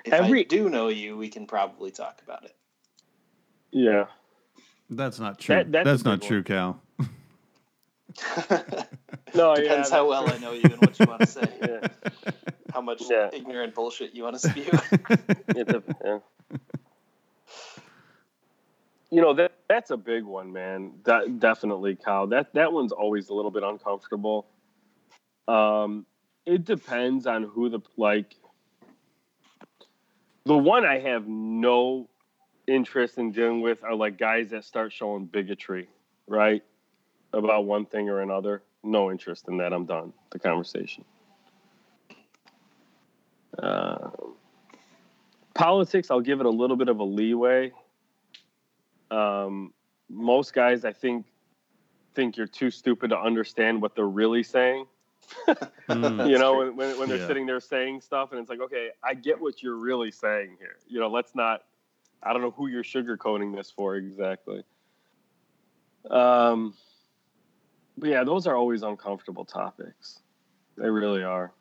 If 0.06 0.14
Every- 0.14 0.40
I 0.40 0.44
do 0.44 0.70
know 0.70 0.88
you, 0.88 1.18
we 1.18 1.28
can 1.28 1.46
probably 1.46 1.90
talk 1.90 2.22
about 2.24 2.44
it. 2.44 2.56
Yeah. 3.72 4.06
That's 4.88 5.18
not 5.20 5.38
true. 5.38 5.56
That- 5.56 5.70
that's 5.70 5.84
that's 5.84 6.04
not 6.04 6.20
big 6.20 6.28
true, 6.28 6.42
Cal. 6.42 6.80
No, 9.34 9.50
yeah. 9.54 9.62
Depends 9.62 9.90
how 9.90 10.08
that's 10.10 10.24
well 10.24 10.24
true. 10.26 10.34
I 10.34 10.38
know 10.38 10.52
you 10.52 10.62
and 10.64 10.80
what 10.80 10.98
you 10.98 11.06
want 11.06 11.20
to 11.20 11.26
say. 11.26 11.48
Yeah. 11.60 11.88
How 12.72 12.80
much 12.80 13.02
Yeah. 13.10 13.28
ignorant 13.32 13.74
bullshit 13.74 14.14
you 14.14 14.22
want 14.22 14.38
to 14.38 14.48
spew. 14.48 14.64
It's 15.48 15.72
a- 15.72 15.82
yeah. 16.04 16.18
You 19.10 19.20
know 19.22 19.34
that 19.34 19.52
that's 19.68 19.90
a 19.90 19.96
big 19.96 20.24
one, 20.24 20.52
man. 20.52 20.92
That 21.04 21.38
definitely, 21.38 21.96
Kyle. 21.96 22.26
That 22.26 22.52
that 22.54 22.72
one's 22.72 22.92
always 22.92 23.28
a 23.28 23.34
little 23.34 23.50
bit 23.50 23.62
uncomfortable. 23.62 24.46
Um, 25.48 26.06
it 26.44 26.64
depends 26.64 27.26
on 27.26 27.44
who 27.44 27.68
the 27.68 27.80
like. 27.96 28.34
The 30.44 30.56
one 30.56 30.84
I 30.84 30.98
have 30.98 31.26
no 31.28 32.08
interest 32.66 33.18
in 33.18 33.32
dealing 33.32 33.60
with 33.60 33.82
are 33.84 33.94
like 33.94 34.18
guys 34.18 34.50
that 34.50 34.64
start 34.64 34.92
showing 34.92 35.26
bigotry, 35.26 35.88
right, 36.26 36.62
about 37.32 37.64
one 37.66 37.86
thing 37.86 38.08
or 38.08 38.20
another. 38.20 38.62
No 38.82 39.10
interest 39.10 39.48
in 39.48 39.56
that. 39.58 39.72
I'm 39.72 39.84
done. 39.86 40.12
The 40.30 40.38
conversation. 40.38 41.04
Uh, 43.58 44.10
politics, 45.54 46.10
I'll 46.10 46.20
give 46.20 46.40
it 46.40 46.46
a 46.46 46.50
little 46.50 46.76
bit 46.76 46.88
of 46.88 47.00
a 47.00 47.04
leeway. 47.04 47.72
Um, 49.10 49.72
most 50.08 50.52
guys, 50.52 50.84
I 50.84 50.92
think, 50.92 51.26
think 52.14 52.36
you're 52.36 52.46
too 52.46 52.70
stupid 52.70 53.10
to 53.10 53.18
understand 53.18 53.80
what 53.80 53.94
they're 53.94 54.06
really 54.06 54.42
saying. 54.42 54.86
Mm. 55.88 56.28
you 56.28 56.36
know, 56.38 56.56
when, 56.58 56.74
when, 56.76 56.98
when 56.98 57.08
they're 57.08 57.18
Yeah. 57.18 57.26
sitting 57.28 57.46
there 57.46 57.60
saying 57.60 58.00
stuff, 58.00 58.32
and 58.32 58.40
it's 58.40 58.50
like, 58.50 58.60
okay, 58.60 58.88
I 59.04 59.14
get 59.14 59.40
what 59.40 59.62
you're 59.62 59.76
really 59.76 60.10
saying 60.10 60.56
here. 60.58 60.78
You 60.88 60.98
know, 60.98 61.06
let's 61.08 61.32
not. 61.36 61.62
I 62.24 62.32
don't 62.32 62.42
know 62.42 62.50
who 62.50 62.66
you're 62.66 62.82
sugarcoating 62.82 63.54
this 63.54 63.70
for 63.70 63.94
exactly. 63.94 64.64
Um, 66.10 66.74
yeah, 68.02 68.24
those 68.24 68.46
are 68.46 68.56
always 68.56 68.82
uncomfortable 68.82 69.44
topics. 69.44 70.20
They 70.76 70.90
really 70.90 71.22
are. 71.22 71.52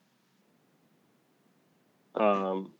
Um, 2.15 2.71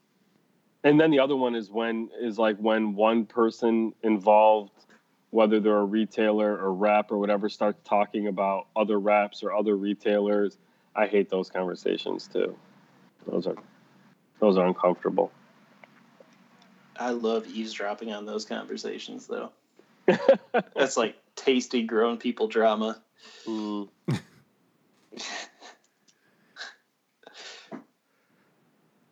and 0.83 0.99
then 0.99 1.11
the 1.11 1.19
other 1.19 1.35
one 1.35 1.55
is 1.55 1.69
when 1.69 2.09
is 2.19 2.37
like 2.37 2.57
when 2.57 2.95
one 2.95 3.25
person 3.25 3.93
involved, 4.03 4.85
whether 5.31 5.59
they're 5.59 5.77
a 5.77 5.85
retailer 5.85 6.57
or 6.57 6.73
rep 6.73 7.11
or 7.11 7.17
whatever, 7.17 7.49
starts 7.49 7.79
talking 7.83 8.27
about 8.27 8.67
other 8.75 8.99
reps 8.99 9.43
or 9.43 9.53
other 9.53 9.75
retailers. 9.75 10.57
I 10.95 11.07
hate 11.07 11.29
those 11.29 11.49
conversations 11.49 12.27
too. 12.27 12.55
Those 13.27 13.47
are 13.47 13.55
those 14.39 14.57
are 14.57 14.65
uncomfortable. 14.65 15.31
I 16.97 17.09
love 17.09 17.47
eavesdropping 17.47 18.11
on 18.13 18.25
those 18.25 18.45
conversations, 18.45 19.27
though. 19.27 19.51
That's 20.75 20.97
like 20.97 21.15
tasty 21.35 21.83
grown 21.83 22.17
people 22.17 22.47
drama. 22.47 23.01
Mm. 23.47 23.89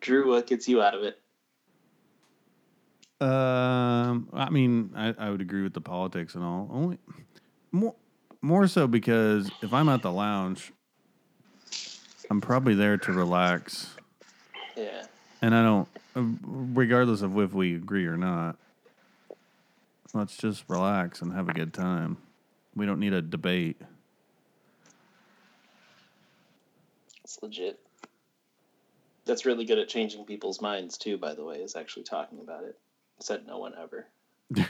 Drew, 0.01 0.29
what 0.29 0.47
gets 0.47 0.67
you 0.67 0.81
out 0.81 0.95
of 0.95 1.03
it? 1.03 1.19
Um, 3.21 4.27
I 4.33 4.49
mean, 4.49 4.91
I, 4.95 5.13
I 5.17 5.29
would 5.29 5.39
agree 5.39 5.63
with 5.63 5.73
the 5.73 5.79
politics 5.81 6.35
and 6.35 6.43
all. 6.43 6.69
Only 6.71 6.97
more, 7.71 7.95
more 8.41 8.67
so 8.67 8.85
because 8.85 9.49
if 9.61 9.71
I'm 9.73 9.87
at 9.87 10.01
the 10.01 10.11
lounge, 10.11 10.73
I'm 12.29 12.41
probably 12.41 12.73
there 12.75 12.97
to 12.97 13.13
relax, 13.13 13.95
Yeah. 14.75 15.05
and 15.41 15.55
I 15.55 15.63
don't, 15.63 15.87
regardless 16.43 17.21
of 17.21 17.37
if 17.39 17.53
we 17.53 17.75
agree 17.75 18.05
or 18.05 18.17
not. 18.17 18.57
Let's 20.13 20.35
just 20.37 20.65
relax 20.67 21.21
and 21.21 21.31
have 21.33 21.49
a 21.49 21.53
good 21.53 21.73
time. 21.73 22.17
We 22.75 22.85
don't 22.85 22.99
need 22.99 23.13
a 23.13 23.21
debate. 23.21 23.81
It's 27.33 27.41
legit. 27.41 27.79
That's 29.25 29.43
really 29.43 29.65
good 29.65 29.79
at 29.79 29.89
changing 29.89 30.23
people's 30.25 30.61
minds 30.61 30.99
too, 30.99 31.17
by 31.17 31.33
the 31.33 31.43
way, 31.43 31.55
is 31.57 31.75
actually 31.75 32.03
talking 32.03 32.39
about 32.39 32.63
it. 32.63 32.77
Said 33.21 33.47
no 33.47 33.57
one 33.57 33.73
ever. 33.75 34.05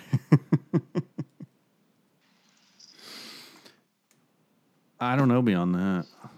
I 5.00 5.16
don't 5.16 5.28
know 5.28 5.42
beyond 5.42 5.76
that. 5.76 6.06
I'm 6.24 6.30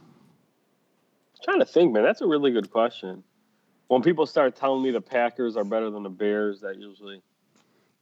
trying 1.44 1.60
to 1.60 1.66
think, 1.66 1.94
man. 1.94 2.04
That's 2.04 2.22
a 2.22 2.28
really 2.28 2.52
good 2.52 2.72
question. 2.72 3.24
When 3.88 4.02
people 4.02 4.26
start 4.26 4.56
telling 4.56 4.82
me 4.82 4.90
the 4.92 5.02
Packers 5.02 5.56
are 5.58 5.64
better 5.64 5.92
than 5.92 6.02
the 6.04 6.10
Bears, 6.10 6.62
that 6.62 6.78
usually 6.80 7.22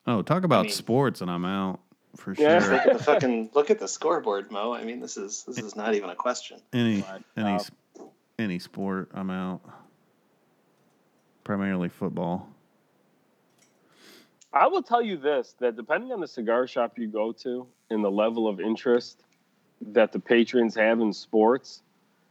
Oh, 0.07 0.21
talk 0.21 0.43
about 0.43 0.63
mean- 0.65 0.71
sports, 0.71 1.21
and 1.21 1.29
I'm 1.29 1.45
out. 1.45 1.79
for 2.15 2.33
Yeah. 2.37 2.59
sure. 2.61 2.71
Look 2.73 2.85
at 2.87 2.93
the 2.97 3.03
fucking 3.03 3.49
look 3.55 3.69
at 3.71 3.79
the 3.79 3.87
scoreboard, 3.87 4.51
Mo. 4.51 4.71
I 4.73 4.83
mean, 4.83 4.99
this 4.99 5.17
is 5.17 5.43
this 5.45 5.57
is 5.57 5.75
not 5.75 5.95
even 5.95 6.09
a 6.11 6.15
question. 6.15 6.61
Any 6.71 7.03
any 7.35 7.53
uh, 7.53 7.55
s- 7.55 7.71
any 8.43 8.59
sport, 8.59 9.09
I'm 9.13 9.29
out. 9.29 9.61
Primarily 11.43 11.89
football. 11.89 12.49
I 14.53 14.67
will 14.67 14.83
tell 14.83 15.01
you 15.01 15.17
this: 15.17 15.55
that 15.59 15.75
depending 15.75 16.11
on 16.11 16.19
the 16.19 16.27
cigar 16.27 16.67
shop 16.67 16.99
you 16.99 17.07
go 17.07 17.31
to 17.31 17.65
and 17.89 18.03
the 18.03 18.11
level 18.11 18.47
of 18.47 18.59
interest 18.59 19.23
that 19.81 20.11
the 20.11 20.19
patrons 20.19 20.75
have 20.75 20.99
in 20.99 21.11
sports, 21.11 21.81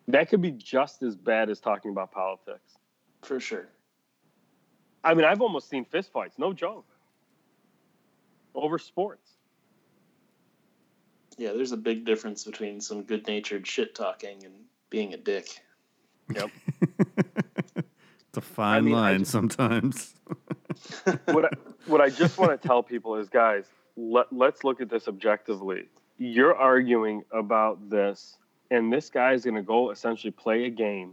that 0.09 0.29
could 0.29 0.41
be 0.41 0.53
just 0.53 1.03
as 1.03 1.17
bad 1.17 1.51
as 1.51 1.61
talking 1.61 1.91
about 1.91 2.13
politics. 2.13 2.79
For 3.23 3.41
sure. 3.41 3.69
I 5.05 5.15
mean, 5.15 5.25
I've 5.25 5.41
almost 5.41 5.69
seen 5.69 5.85
fistfights, 5.85 6.39
no 6.39 6.53
joke, 6.53 6.87
over 8.55 8.79
sports. 8.79 9.33
Yeah, 11.39 11.53
there's 11.53 11.73
a 11.73 11.77
big 11.77 12.05
difference 12.05 12.45
between 12.45 12.81
some 12.81 13.03
good 13.03 13.27
natured 13.27 13.67
shit 13.67 13.95
talking 13.95 14.45
and 14.45 14.55
being 14.91 15.13
a 15.15 15.17
dick. 15.17 15.61
Yep. 16.35 16.51
It's 18.29 18.39
a 18.39 18.41
fine 18.41 18.87
mean, 18.87 18.95
I 18.95 18.99
line 18.99 19.19
just- 19.19 19.31
sometimes. 19.31 20.15
what 21.27 21.45
I, 21.45 21.51
what 21.85 22.01
I 22.01 22.09
just 22.09 22.39
want 22.39 22.51
to 22.51 22.57
tell 22.67 22.83
people 22.83 23.17
is, 23.17 23.29
guys, 23.29 23.67
let, 23.95 24.33
let's 24.33 24.65
look 24.65 24.81
at 24.81 24.89
this 24.89 25.07
objectively. 25.07 25.85
You're 26.17 26.57
arguing 26.57 27.25
about 27.31 27.91
this, 27.91 28.39
and 28.71 28.91
this 28.91 29.11
guy 29.11 29.35
is 29.35 29.45
going 29.45 29.57
to 29.57 29.63
go 29.63 29.91
essentially 29.91 30.31
play 30.31 30.65
a 30.65 30.71
game, 30.71 31.13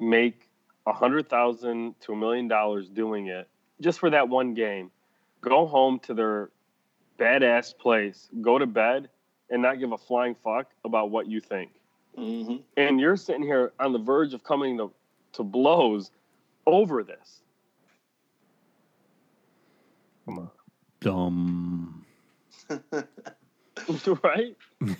make 0.00 0.48
a 0.86 0.92
hundred 0.94 1.28
thousand 1.28 2.00
to 2.00 2.14
a 2.14 2.16
million 2.16 2.48
dollars 2.48 2.88
doing 2.88 3.26
it 3.26 3.46
just 3.80 3.98
for 3.98 4.10
that 4.10 4.28
one 4.28 4.54
game, 4.54 4.90
go 5.40 5.66
home 5.66 5.98
to 6.00 6.14
their 6.14 6.50
badass 7.18 7.76
place, 7.76 8.28
go 8.40 8.58
to 8.58 8.66
bed, 8.66 9.08
and 9.50 9.62
not 9.62 9.78
give 9.78 9.92
a 9.92 9.98
flying 9.98 10.34
fuck 10.34 10.70
about 10.84 11.10
what 11.10 11.26
you 11.26 11.40
think. 11.40 11.70
Hmm 12.18 12.56
And 12.76 12.98
you're 13.00 13.16
sitting 13.16 13.42
here 13.42 13.72
on 13.78 13.92
the 13.92 13.98
verge 13.98 14.34
of 14.34 14.42
coming 14.42 14.76
to, 14.78 14.90
to 15.34 15.44
blows 15.44 16.10
over 16.66 17.04
this. 17.04 17.42
Come 20.26 20.38
on. 20.40 20.50
Dumb. 21.00 22.04
right? 24.22 24.56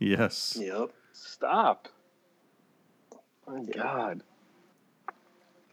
Yes. 0.00 0.56
Yep. 0.60 0.92
Stop. 1.12 1.88
My 3.48 3.64
God. 3.64 4.22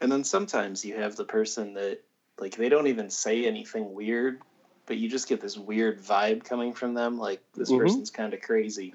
And 0.00 0.10
then 0.10 0.24
sometimes 0.24 0.84
you 0.84 0.96
have 0.96 1.14
the 1.14 1.24
person 1.24 1.74
that 1.74 2.00
like 2.40 2.56
they 2.56 2.68
don't 2.68 2.88
even 2.88 3.08
say 3.08 3.46
anything 3.46 3.94
weird, 3.94 4.42
but 4.86 4.96
you 4.96 5.08
just 5.08 5.28
get 5.28 5.40
this 5.40 5.56
weird 5.56 6.02
vibe 6.02 6.42
coming 6.42 6.72
from 6.72 6.92
them. 6.94 7.18
Like 7.18 7.40
this 7.54 7.70
Mhm. 7.70 7.78
person's 7.78 8.10
kind 8.10 8.34
of 8.34 8.40
crazy. 8.40 8.94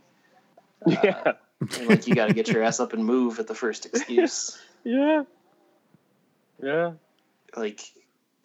Uh, 0.86 0.90
Yeah. 1.04 1.34
And 1.62 1.88
like 1.88 2.08
you 2.08 2.16
got 2.16 2.28
to 2.28 2.34
get 2.34 2.48
your 2.50 2.64
ass 2.64 2.80
up 2.80 2.94
and 2.94 3.06
move 3.06 3.40
at 3.40 3.48
the 3.48 3.56
first 3.56 3.86
excuse. 3.94 4.58
Yeah. 4.84 5.24
Yeah. 6.62 6.94
like 7.56 7.82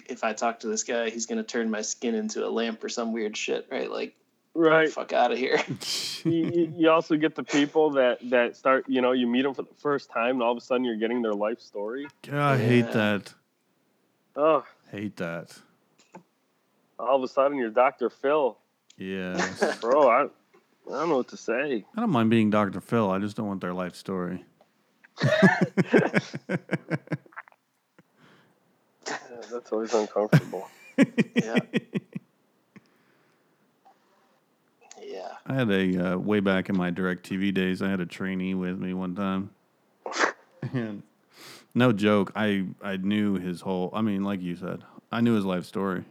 if 0.09 0.23
I 0.25 0.33
talk 0.35 0.61
to 0.61 0.69
this 0.69 0.85
guy, 0.85 1.11
he's 1.11 1.27
gonna 1.27 1.43
turn 1.43 1.71
my 1.71 1.83
skin 1.83 2.15
into 2.15 2.47
a 2.47 2.49
lamp 2.49 2.83
or 2.85 2.89
some 2.89 3.13
weird 3.13 3.37
shit, 3.37 3.67
right? 3.71 3.91
Like 3.91 4.15
Right. 4.55 4.89
fuck 4.91 5.13
out 5.13 5.33
of 5.33 5.39
here. 5.39 5.59
you, 6.25 6.33
you- 6.33 6.73
you 6.77 6.91
also 6.91 7.17
get 7.17 7.35
the 7.35 7.43
people 7.43 7.91
that 7.93 8.19
that 8.31 8.57
start. 8.57 8.85
You 8.89 9.01
know, 9.03 9.13
you 9.13 9.27
meet 9.27 9.43
them 9.43 9.53
for 9.55 9.63
the 9.63 9.75
first 9.79 10.11
time, 10.11 10.37
and 10.37 10.43
all 10.43 10.53
of 10.53 10.59
a 10.59 10.61
sudden 10.63 10.85
you're 10.85 10.97
getting 10.97 11.21
their 11.23 11.35
life 11.35 11.61
story. 11.61 12.07
God, 12.23 12.59
I 12.61 12.65
hate 12.65 12.93
that. 12.93 13.35
Oh, 14.37 14.65
Hate 14.93 15.17
that. 15.17 15.55
all 16.99 17.17
of 17.17 17.23
a 17.23 17.29
sudden 17.29 17.59
you're 17.59 17.71
Dr. 17.71 18.09
Phil, 18.09 18.57
Yeah, 18.97 19.37
bro. 19.81 20.09
I, 20.09 20.27
I 20.89 20.93
don't 21.01 21.09
know 21.09 21.17
what 21.19 21.29
to 21.29 21.37
say. 21.37 21.85
I 21.97 22.01
don't 22.01 22.11
mind 22.11 22.31
being 22.31 22.51
Dr. 22.51 22.81
Phil. 22.81 23.11
I 23.11 23.19
just 23.19 23.37
don't 23.37 23.47
want 23.49 23.61
their 23.61 23.75
life 23.75 23.95
story. 23.97 24.45
Yeah, 29.09 29.15
that's 29.53 29.71
always 29.73 29.95
uncomfortable. 29.95 30.69
yeah. 31.35 31.59
Yeah. 35.03 35.29
I 35.47 35.55
had 35.55 35.71
a 35.71 36.15
uh, 36.15 36.19
way 36.19 36.41
back 36.41 36.69
in 36.69 36.77
my 36.77 36.91
DirecTV 36.91 37.55
days. 37.55 37.83
I 37.83 37.89
had 37.89 38.01
a 38.01 38.07
trainee 38.07 38.55
with 38.55 38.79
me 38.79 38.95
one 38.95 39.15
time, 39.15 39.51
and 40.73 41.03
no 41.75 41.93
joke, 41.93 42.33
I 42.35 42.67
I 42.83 42.97
knew 42.97 43.35
his 43.35 43.61
whole. 43.61 43.91
I 43.93 44.03
mean, 44.03 44.25
like 44.25 44.43
you 44.43 44.57
said, 44.57 44.83
I 45.13 45.21
knew 45.21 45.35
his 45.35 45.45
life 45.45 45.65
story, 45.65 46.05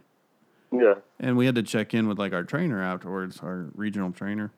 Yeah. 0.72 0.94
and 1.20 1.36
we 1.36 1.44
had 1.46 1.56
to 1.56 1.62
check 1.62 1.92
in 1.92 2.08
with 2.08 2.18
like 2.18 2.32
our 2.32 2.44
trainer 2.44 2.80
afterwards, 2.82 3.40
our 3.42 3.66
regional 3.74 4.12
trainer. 4.12 4.52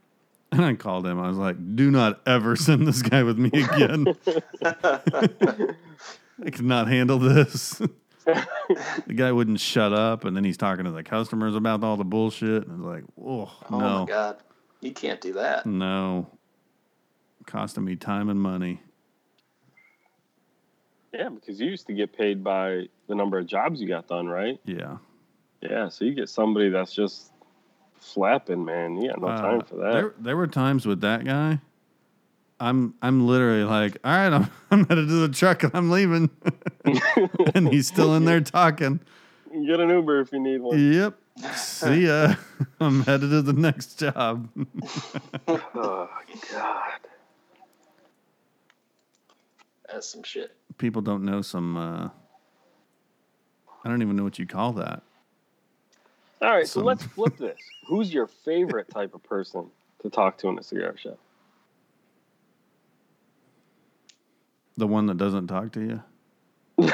And 0.53 0.65
I 0.65 0.75
called 0.75 1.07
him. 1.07 1.21
I 1.21 1.29
was 1.29 1.37
like, 1.37 1.57
"Do 1.77 1.91
not 1.91 2.21
ever 2.27 2.57
send 2.57 2.87
this 2.87 3.03
guy 3.03 3.23
with 3.23 3.37
me 3.39 3.51
again. 3.53 4.07
I 4.65 6.51
cannot 6.51 6.89
handle 6.89 7.19
this." 7.19 7.81
the 8.25 9.15
guy 9.15 9.31
wouldn't 9.33 9.61
shut 9.61 9.93
up, 9.93 10.25
and 10.25 10.35
then 10.37 10.45
he's 10.45 10.57
talking 10.57 10.85
to 10.87 10.91
the 10.91 11.03
customers 11.03 11.55
about 11.55 11.85
all 11.85 11.97
the 11.97 12.05
bullshit. 12.05 12.67
And 12.67 12.73
I 12.73 12.77
was 12.77 12.85
like, 12.85 13.05
"Oh, 13.23 13.51
Oh 13.71 13.79
no." 13.79 14.01
my 14.01 14.05
god. 14.07 14.37
You 14.81 14.93
can't 14.93 15.21
do 15.21 15.35
that. 15.35 15.67
No. 15.67 16.29
Costing 17.47 17.85
me 17.85 17.97
time 17.97 18.29
and 18.29 18.41
money. 18.41 18.81
Yeah, 21.13 21.31
because 21.31 21.61
you 21.61 21.69
used 21.69 21.87
to 21.89 21.95
get 21.95 22.17
paid 22.17 22.45
by 22.45 22.89
the 23.09 23.15
number 23.15 23.39
of 23.39 23.47
jobs 23.47 23.81
you 23.81 23.89
got 23.89 24.07
done, 24.09 24.29
right? 24.29 24.61
Yeah. 24.65 24.99
Yeah, 25.63 25.89
so 25.89 26.05
you 26.05 26.15
get 26.15 26.29
somebody 26.29 26.69
that's 26.69 26.95
just 26.95 27.33
flapping, 28.01 28.65
man. 28.65 28.97
You 29.01 29.09
got 29.11 29.21
no 29.21 29.29
Uh, 29.29 29.41
time 29.43 29.63
for 29.63 29.77
that. 29.77 29.93
There, 29.93 30.15
there 30.19 30.37
were 30.37 30.47
times 30.47 30.87
with 30.87 31.01
that 31.03 31.25
guy. 31.25 31.61
I'm 32.61 32.95
I'm 33.03 33.27
literally 33.27 33.63
like, 33.65 33.99
all 34.05 34.11
right, 34.13 34.33
I'm 34.33 34.51
I'm 34.71 34.87
headed 34.89 35.09
to 35.09 35.27
the 35.29 35.35
truck 35.35 35.63
and 35.63 35.73
I'm 35.75 35.91
leaving, 35.91 36.29
and 37.55 37.69
he's 37.69 37.87
still 37.87 38.15
in 38.17 38.25
there 38.25 38.41
talking. 38.41 39.01
Get 39.53 39.81
an 39.81 39.89
Uber 39.91 40.21
if 40.21 40.33
you 40.33 40.41
need 40.41 40.61
one. 40.61 40.93
Yep. 40.93 41.19
See 41.55 42.07
ya. 42.07 42.35
I'm 42.81 43.03
headed 43.05 43.31
to 43.31 43.43
the 43.43 43.53
next 43.53 43.99
job. 44.01 44.49
Oh 45.49 46.09
God. 46.53 46.79
That's 49.91 50.09
some 50.13 50.23
shit. 50.25 50.55
People 50.79 51.01
don't 51.01 51.25
know 51.25 51.43
some. 51.43 51.77
uh 51.77 52.09
I 53.85 53.89
don't 53.89 54.03
even 54.03 54.17
know 54.17 54.25
what 54.25 54.39
you 54.41 54.47
call 54.47 54.73
that. 54.75 55.03
All 56.41 56.51
right, 56.51 56.67
so 56.69 56.81
Some- 56.81 56.85
let's 56.85 57.03
flip 57.05 57.37
this. 57.37 57.59
Who's 57.89 58.13
your 58.13 58.27
favorite 58.27 58.89
type 58.95 59.15
of 59.15 59.23
person 59.23 59.71
to 60.03 60.11
talk 60.11 60.39
to 60.39 60.49
in 60.49 60.59
a 60.59 60.63
cigar 60.63 60.97
shop? 60.97 61.19
The 64.77 64.87
one 64.87 65.07
that 65.07 65.17
doesn't 65.17 65.49
talk 65.49 65.73
to 65.73 65.81
you. 65.81 66.03
the 66.79 66.93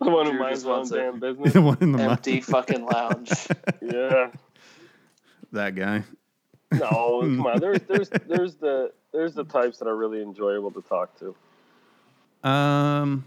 one 0.00 0.26
who 0.26 0.38
minds 0.38 0.62
just 0.62 0.62
his 0.62 0.64
own 0.64 0.70
wants 0.70 0.90
damn 0.90 1.20
business. 1.20 1.52
the 1.52 1.60
one 1.60 1.76
in 1.82 1.92
the 1.92 1.98
mi- 1.98 2.04
Empty 2.04 2.40
fucking 2.40 2.86
lounge. 2.86 3.30
Yeah. 3.82 4.30
that 5.52 5.74
guy. 5.74 6.02
No, 6.72 7.20
come 7.20 7.46
on. 7.46 7.60
There's 7.60 7.80
there's 7.82 8.08
there's 8.26 8.54
the 8.54 8.92
there's 9.12 9.34
the 9.34 9.44
types 9.44 9.78
that 9.78 9.88
are 9.88 9.96
really 9.96 10.22
enjoyable 10.22 10.70
to 10.70 10.80
talk 10.80 11.10
to. 11.20 12.48
Um. 12.48 13.24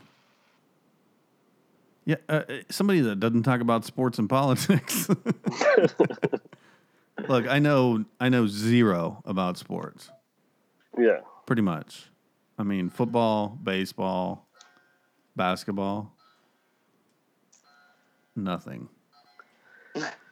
Yeah, 2.06 2.18
uh, 2.30 2.43
uh, 2.47 2.53
somebody 2.70 3.01
that 3.01 3.20
doesn't 3.20 3.43
talk 3.43 3.62
about 3.62 3.84
sports 3.84 4.20
and 4.20 4.30
politics. 4.30 5.10
Look, 7.28 7.47
I 7.47 7.60
know, 7.60 8.06
I 8.20 8.30
know 8.30 8.45
zero 8.45 9.22
about 9.26 9.58
sports, 9.58 10.12
Yeah. 10.97 11.22
pretty 11.47 11.64
much. 11.64 12.12
I 12.60 12.64
mean, 12.64 12.89
football, 12.89 13.58
baseball, 13.62 14.47
basketball, 15.36 16.14
nothing. 18.36 18.89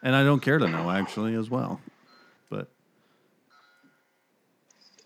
And 0.04 0.16
I 0.16 0.24
don't 0.24 0.42
care 0.42 0.58
to 0.60 0.68
know 0.68 0.92
actually 0.92 1.36
as 1.36 1.50
well, 1.50 1.80
but. 2.50 2.70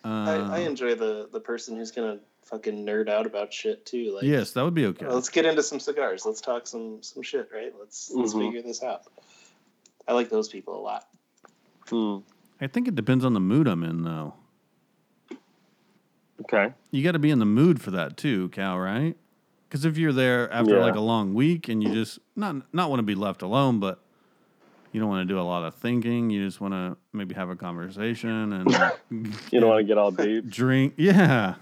Uh, 0.03 0.07
I, 0.07 0.57
I 0.57 0.59
enjoy 0.59 0.95
the 0.95 1.29
the 1.31 1.39
person 1.39 1.75
who's 1.77 1.91
gonna 1.91 2.19
fucking 2.49 2.85
nerd 2.85 3.09
out 3.09 3.25
about 3.25 3.53
shit 3.53 3.85
too. 3.85 4.13
Like, 4.15 4.23
yes, 4.23 4.51
that 4.51 4.63
would 4.63 4.73
be 4.73 4.85
okay. 4.87 5.07
let's 5.07 5.29
get 5.29 5.45
into 5.45 5.61
some 5.63 5.79
cigars. 5.79 6.25
Let's 6.25 6.41
talk 6.41 6.67
some 6.67 7.01
some 7.03 7.23
shit, 7.23 7.49
right? 7.53 7.73
Let's 7.79 8.11
let's 8.13 8.33
Mhm. 8.33 8.45
figure 8.47 8.61
this 8.61 8.81
out. 8.83 9.01
I 10.07 10.13
like 10.13 10.29
those 10.29 10.47
people 10.47 10.75
a 10.79 10.81
lot. 10.81 11.07
Hmm. 11.89 12.17
I 12.61 12.67
think 12.67 12.87
it 12.87 12.95
depends 12.95 13.23
on 13.25 13.33
the 13.33 13.39
mood 13.39 13.67
I'm 13.67 13.83
in, 13.83 14.03
though. 14.03 14.33
Okay. 16.41 16.73
You 16.91 17.03
got 17.03 17.11
to 17.13 17.19
be 17.19 17.29
in 17.31 17.39
the 17.39 17.45
mood 17.45 17.81
for 17.81 17.91
that 17.91 18.15
too, 18.17 18.49
Cal. 18.49 18.77
Right? 18.79 19.15
Because 19.67 19.85
if 19.85 19.97
you're 19.97 20.13
there 20.13 20.51
after 20.51 20.75
Yeah. 20.77 20.83
like 20.83 20.95
a 20.95 20.99
long 21.01 21.33
week 21.33 21.67
and 21.67 21.83
you 21.83 21.93
just 21.93 22.19
not 22.35 22.55
not 22.73 22.89
want 22.89 22.99
to 22.99 23.03
be 23.03 23.15
left 23.15 23.41
alone, 23.41 23.79
but 23.79 23.99
you 24.93 24.99
don't 25.01 25.09
want 25.09 25.27
to 25.27 25.33
do 25.33 25.39
a 25.39 25.43
lot 25.43 25.65
of 25.65 25.75
thinking. 25.75 26.29
You 26.29 26.45
just 26.45 26.61
want 26.61 26.73
to 26.73 26.95
maybe 27.11 27.35
have 27.35 27.49
a 27.49 27.55
conversation 27.55 28.53
and 28.53 28.69
You 29.51 29.59
don't 29.59 29.69
want 29.69 29.79
to 29.79 29.83
get 29.83 29.97
all 29.97 30.11
deep. 30.25 30.47
drink. 30.49 30.93
Yeah, 30.97 31.55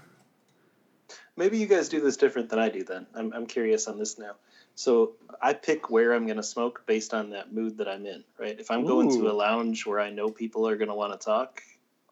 maybe 1.36 1.58
you 1.58 1.66
guys 1.66 1.88
do 1.88 2.00
this 2.00 2.16
different 2.16 2.48
than 2.48 2.58
I 2.58 2.68
do. 2.68 2.84
Then 2.84 3.06
I'm 3.14 3.32
I'm 3.32 3.46
curious 3.46 3.86
on 3.86 3.98
this 3.98 4.18
now. 4.18 4.32
So 4.74 5.12
I 5.40 5.54
pick 5.54 5.88
where 5.88 6.12
I'm 6.12 6.26
going 6.26 6.36
to 6.36 6.42
smoke 6.42 6.82
based 6.86 7.14
on 7.14 7.30
that 7.30 7.52
mood 7.52 7.78
that 7.78 7.88
I'm 7.88 8.04
in. 8.04 8.24
Right. 8.38 8.58
If 8.58 8.70
I'm 8.70 8.84
going 8.84 9.10
to 9.10 9.30
a 9.30 9.32
lounge 9.32 9.86
where 9.86 10.00
I 10.00 10.10
know 10.10 10.30
people 10.30 10.68
are 10.68 10.76
going 10.76 10.88
to 10.88 10.94
want 10.94 11.18
to 11.18 11.24
talk, 11.24 11.62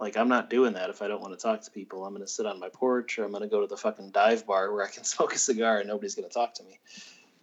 like 0.01 0.17
I'm 0.17 0.29
not 0.29 0.49
doing 0.49 0.73
that 0.73 0.89
if 0.89 1.03
I 1.03 1.09
don't 1.09 1.21
want 1.21 1.39
to 1.39 1.43
talk 1.43 1.61
to 1.63 1.71
people. 1.71 2.05
I'm 2.05 2.15
going 2.15 2.25
to 2.25 2.31
sit 2.31 2.47
on 2.47 2.59
my 2.59 2.71
porch 2.71 3.19
or 3.19 3.25
I'm 3.25 3.31
going 3.31 3.43
to 3.43 3.49
go 3.49 3.61
to 3.61 3.67
the 3.67 3.77
fucking 3.77 4.11
dive 4.11 4.47
bar 4.47 4.73
where 4.73 4.85
I 4.85 4.89
can 4.89 5.05
smoke 5.05 5.35
a 5.35 5.39
cigar 5.39 5.79
and 5.79 5.89
nobody's 5.89 6.15
going 6.15 6.29
to 6.29 6.33
talk 6.33 6.55
to 6.55 6.65
me. 6.65 6.79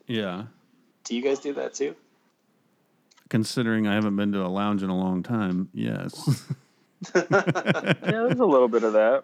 Yeah. 0.08 0.46
Do 1.04 1.16
you 1.16 1.22
guys 1.22 1.40
do 1.40 1.54
that 1.54 1.74
too? 1.74 1.96
Considering 3.30 3.88
I 3.88 3.94
haven't 3.94 4.16
been 4.16 4.32
to 4.34 4.46
a 4.46 4.50
lounge 4.50 4.84
in 4.84 4.90
a 4.90 4.98
long 4.98 5.24
time, 5.24 5.70
yes. 5.74 6.46
Yeah, 7.16 7.22
there's 7.22 8.40
a 8.40 8.46
little 8.46 8.68
bit 8.68 8.84
of 8.84 8.94
that. 8.94 9.24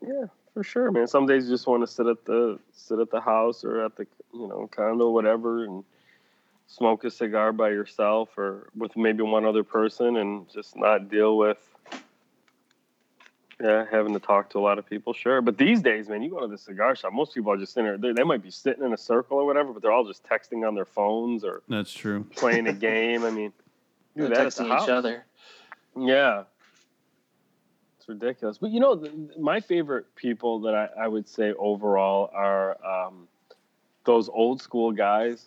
Yeah, 0.00 0.26
for 0.54 0.62
sure, 0.64 0.90
man. 0.90 1.06
Some 1.06 1.26
days 1.26 1.44
you 1.44 1.50
just 1.54 1.66
want 1.66 1.82
to 1.82 1.86
sit 1.86 2.06
at 2.06 2.24
the 2.24 2.58
sit 2.72 2.98
at 2.98 3.10
the 3.10 3.20
house 3.20 3.64
or 3.64 3.84
at 3.84 3.96
the 3.96 4.06
you 4.34 4.46
know 4.48 4.68
condo, 4.70 5.10
whatever, 5.10 5.64
and 5.64 5.84
smoke 6.66 7.04
a 7.04 7.10
cigar 7.10 7.52
by 7.52 7.68
yourself 7.70 8.36
or 8.38 8.68
with 8.76 8.96
maybe 8.96 9.22
one 9.22 9.44
other 9.44 9.64
person, 9.64 10.16
and 10.16 10.48
just 10.52 10.76
not 10.76 11.08
deal 11.08 11.36
with 11.36 11.58
yeah 13.62 13.84
having 13.90 14.12
to 14.14 14.18
talk 14.20 14.48
to 14.50 14.58
a 14.58 14.60
lot 14.60 14.78
of 14.78 14.86
people. 14.86 15.12
Sure, 15.12 15.40
but 15.42 15.58
these 15.58 15.82
days, 15.82 16.08
man, 16.08 16.22
you 16.22 16.30
go 16.30 16.40
to 16.40 16.46
the 16.46 16.58
cigar 16.58 16.96
shop. 16.96 17.12
Most 17.12 17.34
people 17.34 17.52
are 17.52 17.56
just 17.58 17.74
sitting 17.74 17.86
there. 17.86 17.98
They, 17.98 18.12
they 18.12 18.24
might 18.24 18.42
be 18.42 18.50
sitting 18.50 18.82
in 18.84 18.92
a 18.92 18.96
circle 18.98 19.38
or 19.38 19.44
whatever, 19.46 19.72
but 19.72 19.82
they're 19.82 19.92
all 19.92 20.04
just 20.06 20.24
texting 20.24 20.66
on 20.66 20.74
their 20.74 20.84
phones 20.86 21.44
or 21.44 21.62
That's 21.68 21.92
true. 21.92 22.24
playing 22.36 22.66
a 22.68 22.72
game. 22.72 23.24
I 23.24 23.30
mean, 23.30 23.52
do 24.16 24.24
Or 24.24 24.28
that 24.28 24.38
at 24.46 24.52
the 24.54 24.64
texting 24.64 24.68
house. 24.68 24.84
each 24.84 24.88
other. 24.90 25.24
Yeah. 25.98 26.44
Ridiculous. 28.10 28.58
But 28.58 28.72
you 28.72 28.80
know, 28.80 29.00
my 29.38 29.60
favorite 29.60 30.16
people 30.16 30.62
that 30.62 30.74
I, 30.74 31.04
I 31.04 31.06
would 31.06 31.28
say 31.28 31.52
overall 31.52 32.28
are 32.34 32.76
um, 32.84 33.28
those 34.04 34.28
old 34.28 34.60
school 34.60 34.90
guys 34.90 35.44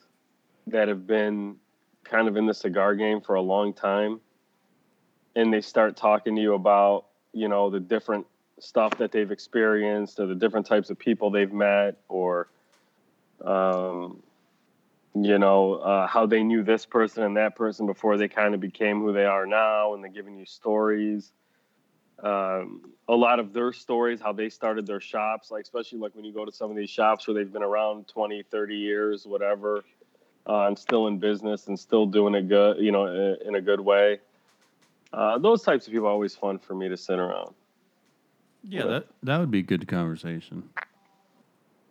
that 0.68 0.88
have 0.88 1.06
been 1.06 1.58
kind 2.06 2.30
of 2.30 2.38
in 2.38 2.46
the 2.46 2.54
cigar 2.54 2.96
game 2.96 3.20
for 3.20 3.36
a 3.36 3.42
long 3.42 3.74
time. 3.74 4.22
And 5.36 5.54
they 5.54 5.60
start 5.60 5.98
talking 5.98 6.38
to 6.38 6.42
you 6.42 6.54
about, 6.54 7.08
you 7.34 7.50
know, 7.50 7.70
the 7.70 7.82
different 7.82 8.26
stuff 8.60 8.98
that 8.98 9.12
they've 9.12 9.32
experienced 9.32 10.22
or 10.22 10.28
the 10.28 10.36
different 10.36 10.66
types 10.66 10.90
of 10.90 10.98
people 10.98 11.32
they've 11.32 11.52
met 11.52 11.98
or, 12.08 12.48
um, 13.44 14.24
you 15.14 15.38
know, 15.38 15.74
uh, 15.74 16.08
how 16.08 16.26
they 16.26 16.44
knew 16.44 16.64
this 16.64 16.86
person 16.86 17.24
and 17.24 17.36
that 17.36 17.58
person 17.58 17.88
before 17.88 18.16
they 18.16 18.30
kind 18.30 18.54
of 18.54 18.62
became 18.62 19.02
who 19.02 19.12
they 19.12 19.26
are 19.26 19.46
now, 19.46 19.94
and 19.94 20.02
they're 20.02 20.12
giving 20.12 20.38
you 20.38 20.46
stories. 20.46 21.34
Um, 22.24 22.82
a 23.10 23.16
lot 23.16 23.40
of 23.40 23.52
their 23.52 23.74
stories, 23.74 24.22
how 24.22 24.32
they 24.32 24.50
started 24.50 24.88
their 24.88 25.02
shops, 25.02 25.52
like 25.52 25.64
especially 25.64 26.00
like 26.00 26.16
when 26.16 26.24
you 26.24 26.34
go 26.34 26.46
to 26.46 26.52
some 26.52 26.72
of 26.72 26.78
these 26.78 26.90
shops 26.90 27.28
where 27.28 27.36
they've 27.36 27.52
been 27.52 27.64
around 27.64 28.08
20, 28.08 28.44
30 28.44 28.76
years, 28.76 29.28
whatever, 29.28 29.84
uh, 30.48 30.68
and 30.68 30.80
still 30.80 31.08
in 31.08 31.20
business 31.20 31.68
and 31.68 31.78
still 31.78 32.06
doing 32.06 32.34
it 32.34 32.48
good, 32.48 32.78
you 32.78 32.94
know, 32.94 33.08
in, 33.08 33.48
in 33.48 33.56
a 33.56 33.62
good 33.62 33.82
way. 33.82 34.20
Uh, 35.12 35.38
those 35.38 35.62
types 35.64 35.86
of 35.86 35.94
people 35.94 36.08
are 36.08 36.12
always 36.12 36.34
fun 36.34 36.58
for 36.58 36.74
me 36.74 36.88
to 36.88 36.98
sit 36.98 37.20
around. 37.20 37.54
Yeah, 38.64 38.86
that 38.86 39.08
that 39.24 39.40
would 39.40 39.52
be 39.52 39.62
good 39.62 39.88
conversation. 39.88 40.70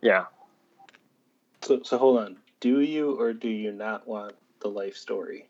Yeah. 0.01 0.25
So, 1.61 1.81
so 1.83 1.97
hold 1.97 2.19
on. 2.19 2.37
Do 2.59 2.81
you 2.81 3.19
or 3.19 3.31
do 3.31 3.47
you 3.47 3.71
not 3.71 4.07
want 4.07 4.33
the 4.59 4.67
life 4.67 4.97
story? 4.97 5.47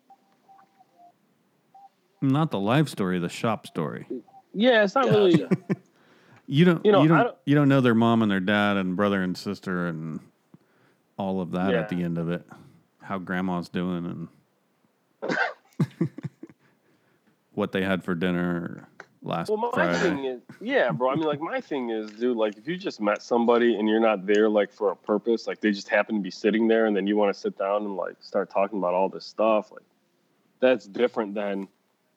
Not 2.21 2.51
the 2.51 2.59
life 2.59 2.89
story, 2.89 3.19
the 3.19 3.29
shop 3.29 3.65
story. 3.65 4.05
Yeah, 4.54 4.84
it's 4.84 4.95
not 4.95 5.06
really. 5.10 5.45
You 6.45 6.66
don't 6.66 6.86
You 6.86 6.91
know, 6.91 7.01
you 7.04 7.08
don't, 7.08 7.18
don't- 7.24 7.38
you 7.45 7.56
don't 7.56 7.70
know 7.70 7.80
their 7.80 7.95
mom 7.95 8.22
and 8.22 8.30
their 8.30 8.41
dad 8.41 8.76
and 8.76 8.97
brother 8.97 9.24
and 9.24 9.36
sister 9.38 9.88
and 9.88 10.20
all 11.18 11.39
of 11.39 11.51
that 11.51 11.74
at 11.74 11.88
the 11.89 12.04
end 12.04 12.18
of 12.18 12.30
it. 12.30 12.45
How 13.01 13.18
grandma's 13.18 13.70
doing 13.70 14.28
and 15.22 15.38
what 17.54 17.72
they 17.72 17.82
had 17.82 18.04
for 18.04 18.14
dinner 18.14 18.88
last 19.22 19.47
Well, 19.49 19.58
my 19.58 19.70
Friday. 19.74 19.99
thing 19.99 20.26
is, 20.26 20.41
yeah, 20.60 20.91
bro. 20.91 21.12
I 21.12 21.16
mean, 21.16 21.24
like, 21.26 21.39
my 21.39 21.62
thing 21.62 21.89
is, 21.91 22.12
dude, 22.12 22.36
like, 22.36 22.58
if 22.58 22.68
you 22.68 22.76
just 22.76 22.99
met 22.99 23.22
somebody 23.22 23.76
and 23.78 23.88
you're 23.88 23.99
not 24.01 24.26
there, 24.26 24.49
like, 24.49 24.72
for 24.74 24.91
a 24.91 24.95
purpose, 24.95 25.47
like, 25.47 25.62
they 25.62 25.72
just 25.72 25.88
happen 25.88 26.16
to 26.16 26.22
be 26.22 26.32
sitting 26.32 26.68
there 26.68 26.88
and 26.88 26.95
then 26.95 27.08
you 27.08 27.16
want 27.16 27.34
to 27.34 27.39
sit 27.39 27.58
down 27.58 27.84
and, 27.84 27.95
like, 27.95 28.16
start 28.20 28.49
talking 28.49 28.80
about 28.80 28.93
all 28.93 29.08
this 29.08 29.26
stuff, 29.26 29.72
like, 29.72 29.84
that's 30.60 30.86
different 30.88 31.34
than 31.36 31.68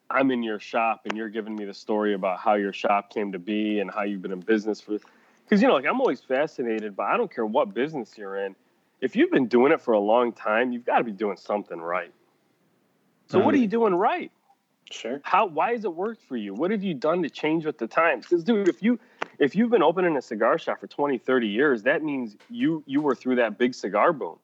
I'm 0.09 0.31
in 0.31 0.43
your 0.43 0.59
shop 0.59 1.01
and 1.05 1.17
you're 1.17 1.29
giving 1.29 1.55
me 1.55 1.65
the 1.65 1.73
story 1.73 2.13
about 2.13 2.39
how 2.39 2.55
your 2.55 2.73
shop 2.73 3.09
came 3.09 3.31
to 3.33 3.39
be 3.39 3.79
and 3.79 3.91
how 3.91 4.03
you've 4.03 4.21
been 4.21 4.31
in 4.31 4.39
business 4.39 4.79
for. 4.81 4.97
Because, 5.43 5.61
you 5.61 5.67
know, 5.67 5.75
like, 5.75 5.85
I'm 5.85 5.99
always 5.99 6.21
fascinated, 6.21 6.95
but 6.95 7.03
I 7.03 7.17
don't 7.17 7.33
care 7.33 7.45
what 7.45 7.73
business 7.73 8.17
you're 8.17 8.37
in. 8.37 8.55
If 9.01 9.15
you've 9.15 9.31
been 9.31 9.47
doing 9.47 9.71
it 9.71 9.81
for 9.81 9.93
a 9.93 9.99
long 9.99 10.33
time, 10.33 10.71
you've 10.71 10.85
got 10.85 10.97
to 10.99 11.03
be 11.03 11.11
doing 11.11 11.37
something 11.37 11.79
right. 11.79 12.11
So, 13.29 13.39
what 13.39 13.53
are 13.53 13.57
you 13.57 13.67
doing 13.67 13.93
right? 13.93 14.31
Sure. 14.91 15.19
how 15.23 15.45
why 15.45 15.73
has 15.73 15.83
it 15.83 15.93
worked 15.93 16.23
for 16.23 16.37
you 16.37 16.53
what 16.53 16.71
have 16.71 16.81
you 16.81 16.93
done 16.93 17.21
to 17.21 17.29
change 17.29 17.65
with 17.65 17.77
the 17.77 17.87
times 17.87 18.25
because 18.25 18.41
dude 18.41 18.69
if 18.69 18.81
you 18.81 18.97
if 19.37 19.53
you've 19.53 19.69
been 19.69 19.83
opening 19.83 20.15
a 20.15 20.21
cigar 20.21 20.57
shop 20.57 20.79
for 20.79 20.87
20 20.87 21.17
30 21.17 21.47
years 21.47 21.83
that 21.83 22.03
means 22.03 22.37
you 22.49 22.81
you 22.85 23.01
were 23.01 23.13
through 23.13 23.35
that 23.35 23.57
big 23.57 23.75
cigar 23.75 24.13
boom 24.13 24.37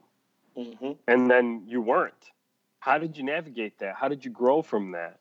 hmm 0.54 0.92
and 1.08 1.32
then 1.32 1.64
you 1.66 1.82
weren't 1.82 2.32
how 2.80 2.98
did 2.98 3.18
you 3.18 3.24
navigate 3.24 3.80
that 3.80 3.96
how 3.96 4.10
did 4.10 4.26
you 4.26 4.32
grow 4.32 4.62
from 4.62 4.92
that 4.92 5.20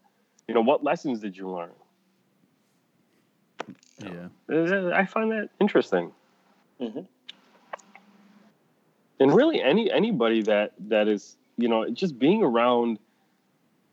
you 0.48 0.54
know 0.54 0.60
what 0.60 0.82
lessons 0.84 1.20
did 1.20 1.36
you 1.36 1.48
learn 1.48 1.70
yeah. 4.00 4.28
Uh, 4.50 4.90
i 4.94 5.04
find 5.04 5.30
that 5.30 5.48
interesting 5.60 6.12
Mhm. 6.80 7.06
and 9.20 9.34
really 9.34 9.62
any 9.62 9.90
anybody 9.90 10.42
that 10.42 10.72
that 10.88 11.06
is 11.08 11.36
you 11.56 11.68
know 11.68 11.88
just 11.90 12.18
being 12.18 12.42
around 12.42 12.98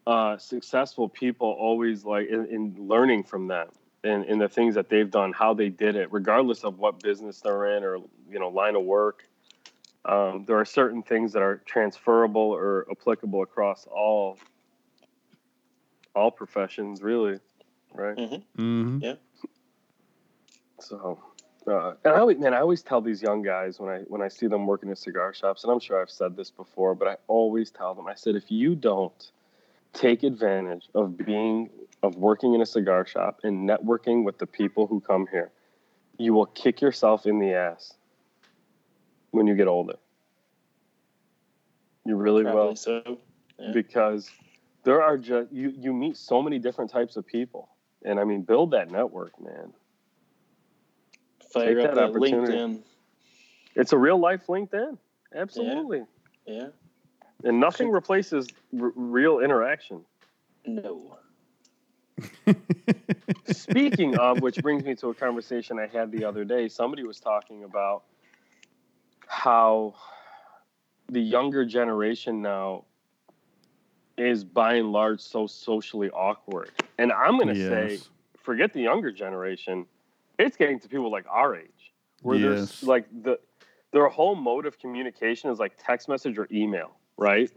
uh 0.08 0.38
successful 0.38 1.08
people 1.08 1.52
always 1.60 2.04
like 2.06 2.28
in, 2.30 2.46
in 2.48 2.76
learning 2.88 3.24
from 3.24 3.48
them 3.48 3.68
and 4.04 4.26
in 4.26 4.40
the 4.40 4.48
things 4.50 4.76
that 4.76 4.90
they've 4.90 5.12
done 5.12 5.34
how 5.34 5.54
they 5.54 5.70
did 5.70 5.96
it 5.96 6.12
regardless 6.12 6.64
of 6.64 6.80
what 6.80 7.02
business 7.02 7.42
they're 7.42 7.78
in 7.78 7.84
or 7.84 7.98
you 8.32 8.40
know 8.40 8.50
line 8.50 8.76
of 8.76 8.84
work 8.84 9.26
um, 10.06 10.46
there 10.48 10.58
are 10.58 10.66
certain 10.66 11.04
things 11.04 11.34
that 11.34 11.42
are 11.42 11.58
transferable 11.66 12.42
or 12.42 12.88
applicable 12.90 13.44
across 13.44 13.86
all 13.92 14.38
all 16.16 16.32
professions 16.32 17.02
really 17.02 17.40
right 17.94 18.18
Mm-hmm. 18.18 19.00
yeah 19.02 19.16
So, 20.80 21.20
uh, 21.68 21.94
and 22.06 22.14
I 22.14 22.20
always, 22.20 22.38
man, 22.38 22.54
I 22.54 22.62
always 22.62 22.82
tell 22.82 23.02
these 23.02 23.22
young 23.22 23.42
guys 23.42 23.80
when 23.80 23.90
I 23.90 24.00
when 24.08 24.22
I 24.22 24.28
see 24.30 24.48
them 24.48 24.66
working 24.66 24.90
in 24.90 24.96
cigar 24.96 25.34
shops, 25.34 25.64
and 25.64 25.72
I'm 25.72 25.80
sure 25.80 26.02
I've 26.02 26.10
said 26.10 26.36
this 26.36 26.50
before, 26.50 26.96
but 26.96 27.08
I 27.08 27.18
always 27.28 27.70
tell 27.70 27.94
them, 27.94 28.08
I 28.08 28.16
said, 28.16 28.36
if 28.36 28.50
you 28.50 28.76
don't 28.76 29.32
take 29.94 30.24
advantage 30.24 30.88
of 30.96 31.18
being 31.18 31.70
of 32.02 32.16
working 32.16 32.54
in 32.54 32.62
a 32.62 32.66
cigar 32.66 33.06
shop 33.06 33.42
and 33.44 33.68
networking 33.70 34.24
with 34.24 34.38
the 34.38 34.48
people 34.48 34.88
who 34.88 35.02
come 35.02 35.28
here, 35.30 35.52
you 36.18 36.34
will 36.34 36.46
kick 36.46 36.82
yourself 36.82 37.26
in 37.26 37.40
the 37.40 37.54
ass 37.54 37.94
when 39.32 39.48
you 39.48 39.56
get 39.56 39.68
older. 39.68 39.98
You 42.06 42.16
really 42.16 42.46
will 42.46 42.76
so. 42.76 43.20
Yeah. 43.60 43.72
because 43.74 44.32
there 44.84 45.02
are 45.02 45.18
just 45.18 45.52
you 45.52 45.74
you 45.78 45.94
meet 45.94 46.18
so 46.18 46.42
many 46.42 46.60
different 46.60 46.92
types 46.92 47.16
of 47.16 47.26
people, 47.26 47.70
and 48.04 48.20
I 48.20 48.24
mean, 48.24 48.42
build 48.42 48.72
that 48.72 48.92
network, 48.92 49.40
man. 49.42 49.74
Fire 51.52 51.76
take 51.76 51.86
up 51.86 51.96
that 51.96 51.96
that 51.96 52.10
opportunity. 52.10 52.54
LinkedIn. 52.54 52.80
It's 53.76 53.94
a 53.94 53.98
real 53.98 54.20
life 54.20 54.48
LinkedIn. 54.48 54.98
Absolutely. 55.34 56.04
Yeah. 56.46 56.68
And 57.44 57.60
nothing 57.60 57.90
replaces 57.90 58.48
r- 58.80 58.92
real 58.96 59.40
interaction. 59.40 60.02
No. 60.66 61.18
Speaking 63.46 64.18
of, 64.18 64.42
which 64.42 64.58
brings 64.58 64.84
me 64.84 64.96
to 64.96 65.10
a 65.10 65.14
conversation 65.14 65.80
I 65.80 65.88
had 65.88 66.12
the 66.12 66.26
other 66.26 66.44
day. 66.44 66.68
Somebody 66.68 67.04
was 67.04 67.20
talking 67.20 67.64
about 67.64 68.04
how 69.28 69.96
the 71.08 71.22
younger 71.22 71.66
generation 71.66 72.42
now 72.42 72.86
is 74.20 74.44
by 74.44 74.76
and 74.76 74.92
large 74.92 75.22
so 75.22 75.48
socially 75.48 76.10
awkward. 76.10 76.72
And 76.98 77.12
I'm 77.12 77.38
going 77.38 77.48
to 77.48 77.56
say, 77.56 78.00
forget 78.38 78.74
the 78.74 78.82
younger 78.82 79.12
generation, 79.12 79.86
it's 80.38 80.58
getting 80.58 80.80
to 80.82 80.90
people 80.90 81.12
like 81.12 81.26
our 81.30 81.56
age, 81.56 81.94
where 82.22 82.38
Yes. 82.38 82.48
there's 82.48 82.84
like 82.84 83.06
the 83.24 83.40
their 83.92 84.08
whole 84.08 84.36
mode 84.36 84.66
of 84.68 84.78
communication 84.78 85.50
is 85.50 85.58
like 85.58 85.74
text 85.80 86.08
message 86.08 86.38
or 86.38 86.48
email, 86.52 86.92
right? 87.18 87.50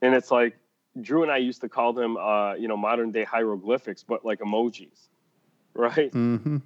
And 0.00 0.14
it's 0.14 0.30
like 0.30 0.56
Drew 1.00 1.22
and 1.22 1.30
I 1.30 1.36
used 1.38 1.60
to 1.60 1.68
call 1.68 1.92
them, 1.92 2.16
uh, 2.16 2.54
you 2.54 2.68
know, 2.68 2.76
modern 2.76 3.10
day 3.10 3.24
hieroglyphics, 3.24 4.02
but 4.02 4.24
like 4.24 4.40
emojis, 4.40 5.08
right? 5.74 6.10
Mm-hmm. 6.12 6.58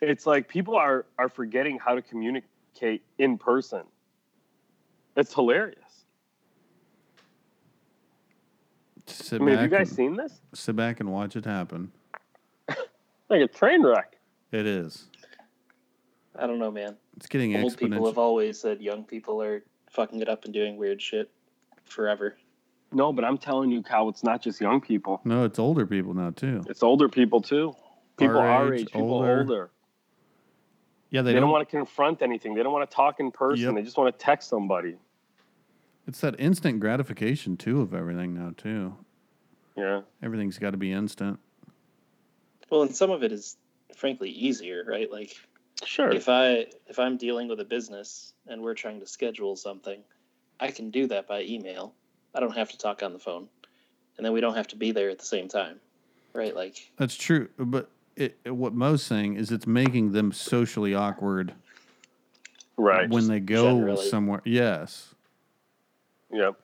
It's 0.00 0.26
like 0.26 0.48
people 0.48 0.76
are 0.76 1.06
are 1.18 1.28
forgetting 1.28 1.78
how 1.78 1.94
to 1.94 2.02
communicate 2.02 3.02
in 3.18 3.38
person. 3.38 3.84
It's 5.16 5.32
hilarious. 5.32 5.78
Sit 9.12 9.40
I 9.40 9.44
mean, 9.44 9.54
have 9.56 9.70
you 9.70 9.76
guys 9.76 9.88
and, 9.88 9.96
seen 9.96 10.16
this? 10.16 10.40
sit 10.54 10.76
back 10.76 11.00
and 11.00 11.12
watch 11.12 11.36
it 11.36 11.44
happen. 11.44 11.92
Like 13.28 13.40
a 13.40 13.48
train 13.48 13.82
wreck. 13.82 14.18
It 14.50 14.66
is. 14.66 15.06
I 16.38 16.46
don't 16.46 16.58
know, 16.58 16.70
man. 16.70 16.96
It's 17.16 17.26
getting 17.26 17.56
Old 17.56 17.78
people 17.78 18.04
have 18.04 18.18
always 18.18 18.60
said 18.60 18.82
young 18.82 19.04
people 19.04 19.42
are 19.42 19.64
fucking 19.90 20.20
it 20.20 20.28
up 20.28 20.44
and 20.44 20.52
doing 20.52 20.76
weird 20.76 21.00
shit 21.00 21.30
forever. 21.84 22.36
No, 22.92 23.10
but 23.10 23.24
I'm 23.24 23.38
telling 23.38 23.70
you, 23.70 23.82
Cal, 23.82 24.10
it's 24.10 24.22
not 24.22 24.42
just 24.42 24.60
young 24.60 24.82
people. 24.82 25.22
No, 25.24 25.44
it's 25.44 25.58
older 25.58 25.86
people 25.86 26.12
now 26.12 26.30
too. 26.30 26.62
It's 26.68 26.82
older 26.82 27.08
people 27.08 27.40
too. 27.40 27.74
People 28.18 28.36
Our 28.38 28.48
our, 28.48 28.74
age, 28.74 28.82
age, 28.82 28.86
people 28.88 29.14
older. 29.14 29.40
older. 29.40 29.70
Yeah, 31.10 31.22
They, 31.22 31.30
they, 31.30 31.32
don't, 31.34 31.42
don't. 31.42 31.52
want 31.52 31.68
to 31.68 31.76
confront 31.76 32.20
anything. 32.22 32.54
They 32.54 32.62
don't 32.62 32.72
want 32.72 32.88
to 32.90 32.94
talk 32.94 33.18
in 33.20 33.30
person. 33.30 33.64
Yep. 33.64 33.74
They 33.76 33.82
just 33.82 33.96
want 33.96 34.16
to 34.16 34.22
text 34.22 34.48
somebody. 34.48 34.96
It's 36.06 36.20
that 36.20 36.38
instant 36.38 36.80
gratification 36.80 37.56
too 37.56 37.80
of 37.80 37.94
everything 37.94 38.34
now 38.34 38.52
too. 38.56 38.96
Yeah. 39.76 40.02
Everything's 40.22 40.58
got 40.58 40.70
to 40.72 40.76
be 40.76 40.92
instant. 40.92 41.38
Well, 42.70 42.82
and 42.82 42.94
some 42.94 43.10
of 43.10 43.22
it 43.22 43.32
is 43.32 43.56
frankly 43.96 44.30
easier, 44.30 44.84
right? 44.86 45.10
Like 45.10 45.36
Sure. 45.84 46.10
if 46.10 46.28
I 46.28 46.66
if 46.86 46.98
I'm 46.98 47.16
dealing 47.16 47.48
with 47.48 47.60
a 47.60 47.64
business 47.64 48.34
and 48.46 48.62
we're 48.62 48.74
trying 48.74 49.00
to 49.00 49.06
schedule 49.06 49.56
something, 49.56 50.00
I 50.60 50.70
can 50.70 50.90
do 50.90 51.06
that 51.08 51.26
by 51.26 51.42
email. 51.42 51.94
I 52.34 52.40
don't 52.40 52.54
have 52.56 52.70
to 52.70 52.78
talk 52.78 53.02
on 53.02 53.12
the 53.12 53.18
phone, 53.18 53.48
and 54.16 54.24
then 54.24 54.32
we 54.32 54.40
don't 54.40 54.54
have 54.54 54.68
to 54.68 54.76
be 54.76 54.90
there 54.92 55.10
at 55.10 55.18
the 55.18 55.24
same 55.24 55.48
time, 55.48 55.80
right? 56.34 56.54
Like 56.54 56.90
That's 56.96 57.14
true, 57.16 57.48
but 57.58 57.90
it, 58.16 58.38
it- 58.44 58.50
what 58.54 58.72
Mo's 58.74 59.02
saying 59.02 59.36
is 59.36 59.50
it's 59.50 59.66
making 59.66 60.12
them 60.12 60.32
socially 60.32 60.94
awkward 60.94 61.52
right. 62.76 63.08
when 63.10 63.26
they 63.28 63.40
go 63.40 63.64
generally. 63.76 64.08
somewhere. 64.08 64.40
Yes, 64.44 65.11
yep. 66.32 66.54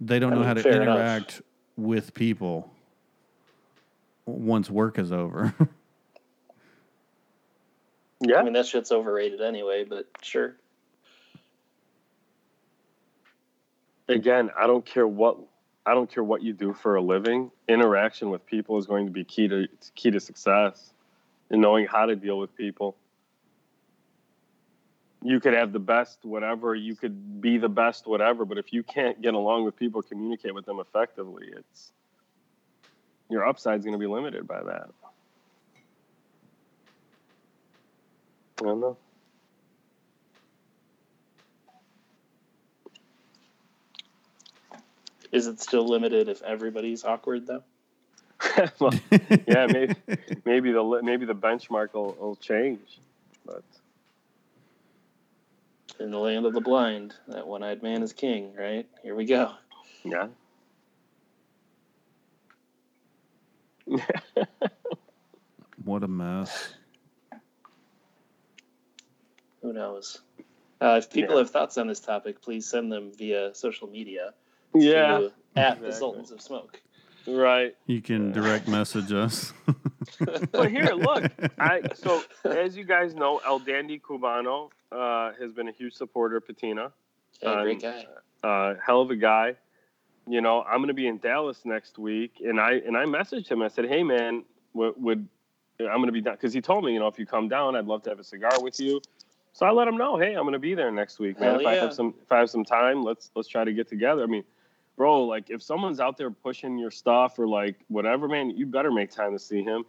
they 0.00 0.18
don't 0.18 0.32
I 0.32 0.34
know 0.36 0.40
mean, 0.40 0.48
how 0.48 0.54
to 0.54 0.62
fair 0.62 0.82
enough. 0.82 0.96
interact 0.96 1.42
with 1.76 2.14
people 2.14 2.70
once 4.26 4.70
work 4.70 4.98
is 4.98 5.12
over. 5.12 5.54
Yeah. 8.20 8.36
I 8.36 8.42
mean 8.42 8.54
that 8.54 8.66
shit's 8.66 8.90
overrated 8.90 9.40
anyway, 9.40 9.84
but 9.84 10.06
sure. 10.22 10.56
Again, 14.08 14.50
I 14.58 14.66
don't 14.66 14.84
care 14.84 15.06
what 15.06 15.38
I 15.86 15.94
don't 15.94 16.12
care 16.12 16.24
what 16.24 16.42
you 16.42 16.52
do 16.52 16.72
for 16.72 16.96
a 16.96 17.00
living. 17.00 17.50
Interaction 17.68 18.30
with 18.30 18.44
people 18.44 18.78
is 18.78 18.86
going 18.86 19.06
to 19.06 19.12
be 19.12 19.24
key 19.24 19.48
to 19.48 19.68
key 19.94 20.10
to 20.10 20.20
success, 20.20 20.92
and 21.50 21.60
knowing 21.60 21.86
how 21.86 22.06
to 22.06 22.16
deal 22.16 22.38
with 22.38 22.54
people. 22.56 22.96
You 25.22 25.40
could 25.40 25.54
have 25.54 25.72
the 25.72 25.80
best 25.80 26.24
whatever, 26.24 26.74
you 26.74 26.94
could 26.94 27.40
be 27.40 27.58
the 27.58 27.68
best 27.68 28.06
whatever, 28.06 28.44
but 28.44 28.56
if 28.56 28.72
you 28.72 28.82
can't 28.82 29.20
get 29.20 29.34
along 29.34 29.64
with 29.64 29.76
people, 29.76 30.00
communicate 30.00 30.54
with 30.54 30.64
them 30.64 30.78
effectively, 30.78 31.46
it's 31.56 31.92
your 33.28 33.46
upside's 33.46 33.84
going 33.84 33.92
to 33.92 33.98
be 33.98 34.06
limited 34.06 34.46
by 34.46 34.62
that. 34.62 34.90
I 38.60 38.64
don't 38.64 38.80
know. 38.80 38.96
Is 45.30 45.46
it 45.46 45.60
still 45.60 45.86
limited 45.86 46.28
if 46.28 46.42
everybody's 46.42 47.04
awkward 47.04 47.46
though? 47.46 47.62
Well, 48.80 48.92
yeah, 49.46 49.66
maybe 49.66 49.94
maybe 50.44 50.72
the 50.72 51.00
maybe 51.02 51.26
the 51.26 51.34
benchmark 51.34 51.92
will, 51.92 52.16
will 52.18 52.36
change, 52.36 53.00
but 53.44 53.62
In 56.00 56.10
the 56.12 56.18
land 56.18 56.46
of 56.46 56.52
the 56.52 56.60
blind, 56.60 57.14
that 57.28 57.46
one-eyed 57.46 57.82
man 57.82 58.02
is 58.02 58.12
king, 58.12 58.54
right? 58.56 58.86
Here 59.02 59.14
we 59.16 59.24
go. 59.24 59.52
yeah. 60.04 60.28
what 65.84 66.02
a 66.04 66.08
mess. 66.08 66.74
Who 69.62 69.72
knows? 69.72 70.20
Uh, 70.80 70.96
if 71.02 71.10
people 71.10 71.34
Yeah. 71.34 71.40
have 71.40 71.50
thoughts 71.50 71.76
on 71.78 71.88
this 71.88 71.98
topic, 72.00 72.40
please 72.42 72.68
send 72.68 72.92
them 72.92 73.10
via 73.16 73.54
social 73.54 73.88
media. 73.88 74.34
yeah, 74.74 75.18
to 75.18 75.32
at 75.56 75.80
the. 75.80 75.92
Sultans 75.92 76.30
of 76.30 76.40
Smoke. 76.40 76.80
right. 77.26 77.74
You 77.86 78.00
can 78.02 78.30
direct 78.32 78.68
message 78.68 79.12
us. 79.12 79.52
But 80.52 80.70
here, 80.70 80.92
look, 80.94 81.30
I 81.58 81.82
so 81.94 82.22
as 82.44 82.76
you 82.76 82.84
guys 82.84 83.14
know, 83.14 83.40
El 83.44 83.58
Dandy 83.58 83.98
Cubano 83.98 84.70
uh, 84.92 85.32
has 85.40 85.52
been 85.52 85.68
a 85.68 85.72
huge 85.72 85.94
supporter 85.94 86.36
of 86.36 86.46
Patina. 86.46 86.92
Yeah, 87.42 87.62
great 87.62 87.80
guy. 87.82 88.06
uh, 88.42 88.74
hell 88.84 89.00
of 89.00 89.10
a 89.10 89.16
guy. 89.16 89.54
You 90.26 90.40
know, 90.40 90.62
I'm 90.62 90.78
going 90.78 90.88
to 90.88 90.94
be 90.94 91.06
in 91.06 91.18
Dallas 91.18 91.64
next 91.64 91.98
week, 91.98 92.42
and 92.44 92.60
I 92.60 92.72
and 92.86 92.96
I 92.96 93.04
messaged 93.04 93.48
him. 93.48 93.62
I 93.62 93.68
said, 93.68 93.86
"Hey, 93.86 94.02
man, 94.02 94.44
would, 94.74 94.94
would 95.02 95.26
I'm 95.80 95.86
going 95.96 96.06
to 96.06 96.12
be 96.12 96.20
down?" 96.20 96.34
Because 96.34 96.52
he 96.52 96.60
told 96.60 96.84
me, 96.84 96.92
you 96.92 96.98
know, 96.98 97.06
if 97.06 97.18
you 97.18 97.26
come 97.26 97.48
down, 97.48 97.76
I'd 97.76 97.86
love 97.86 98.02
to 98.02 98.10
have 98.10 98.18
a 98.18 98.24
cigar 98.24 98.50
with 98.62 98.78
you. 98.80 99.00
So 99.54 99.64
I 99.66 99.70
let 99.70 99.88
him 99.88 99.96
know, 99.96 100.18
"Hey, 100.18 100.34
I'm 100.34 100.42
going 100.42 100.52
to 100.52 100.58
be 100.58 100.74
there 100.74 100.90
next 100.90 101.18
week, 101.18 101.40
man. 101.40 101.52
Hell 101.52 101.60
if 101.60 101.66
I 101.66 101.74
have 101.76 101.94
some 101.94 102.14
if 102.22 102.30
I 102.30 102.38
have 102.38 102.50
some 102.50 102.64
time, 102.64 103.02
let's 103.02 103.30
let's 103.34 103.48
try 103.48 103.64
to 103.64 103.72
get 103.72 103.88
together." 103.88 104.22
I 104.22 104.26
mean, 104.26 104.44
bro, 104.96 105.24
like 105.24 105.48
if 105.50 105.62
someone's 105.62 105.98
out 106.00 106.16
there 106.18 106.30
pushing 106.30 106.76
your 106.78 106.90
stuff 106.90 107.38
or 107.38 107.46
like 107.48 107.76
whatever, 107.88 108.28
man, 108.28 108.50
you 108.50 108.66
better 108.66 108.90
make 108.90 109.10
time 109.10 109.32
to 109.32 109.38
see 109.38 109.62
him. 109.62 109.84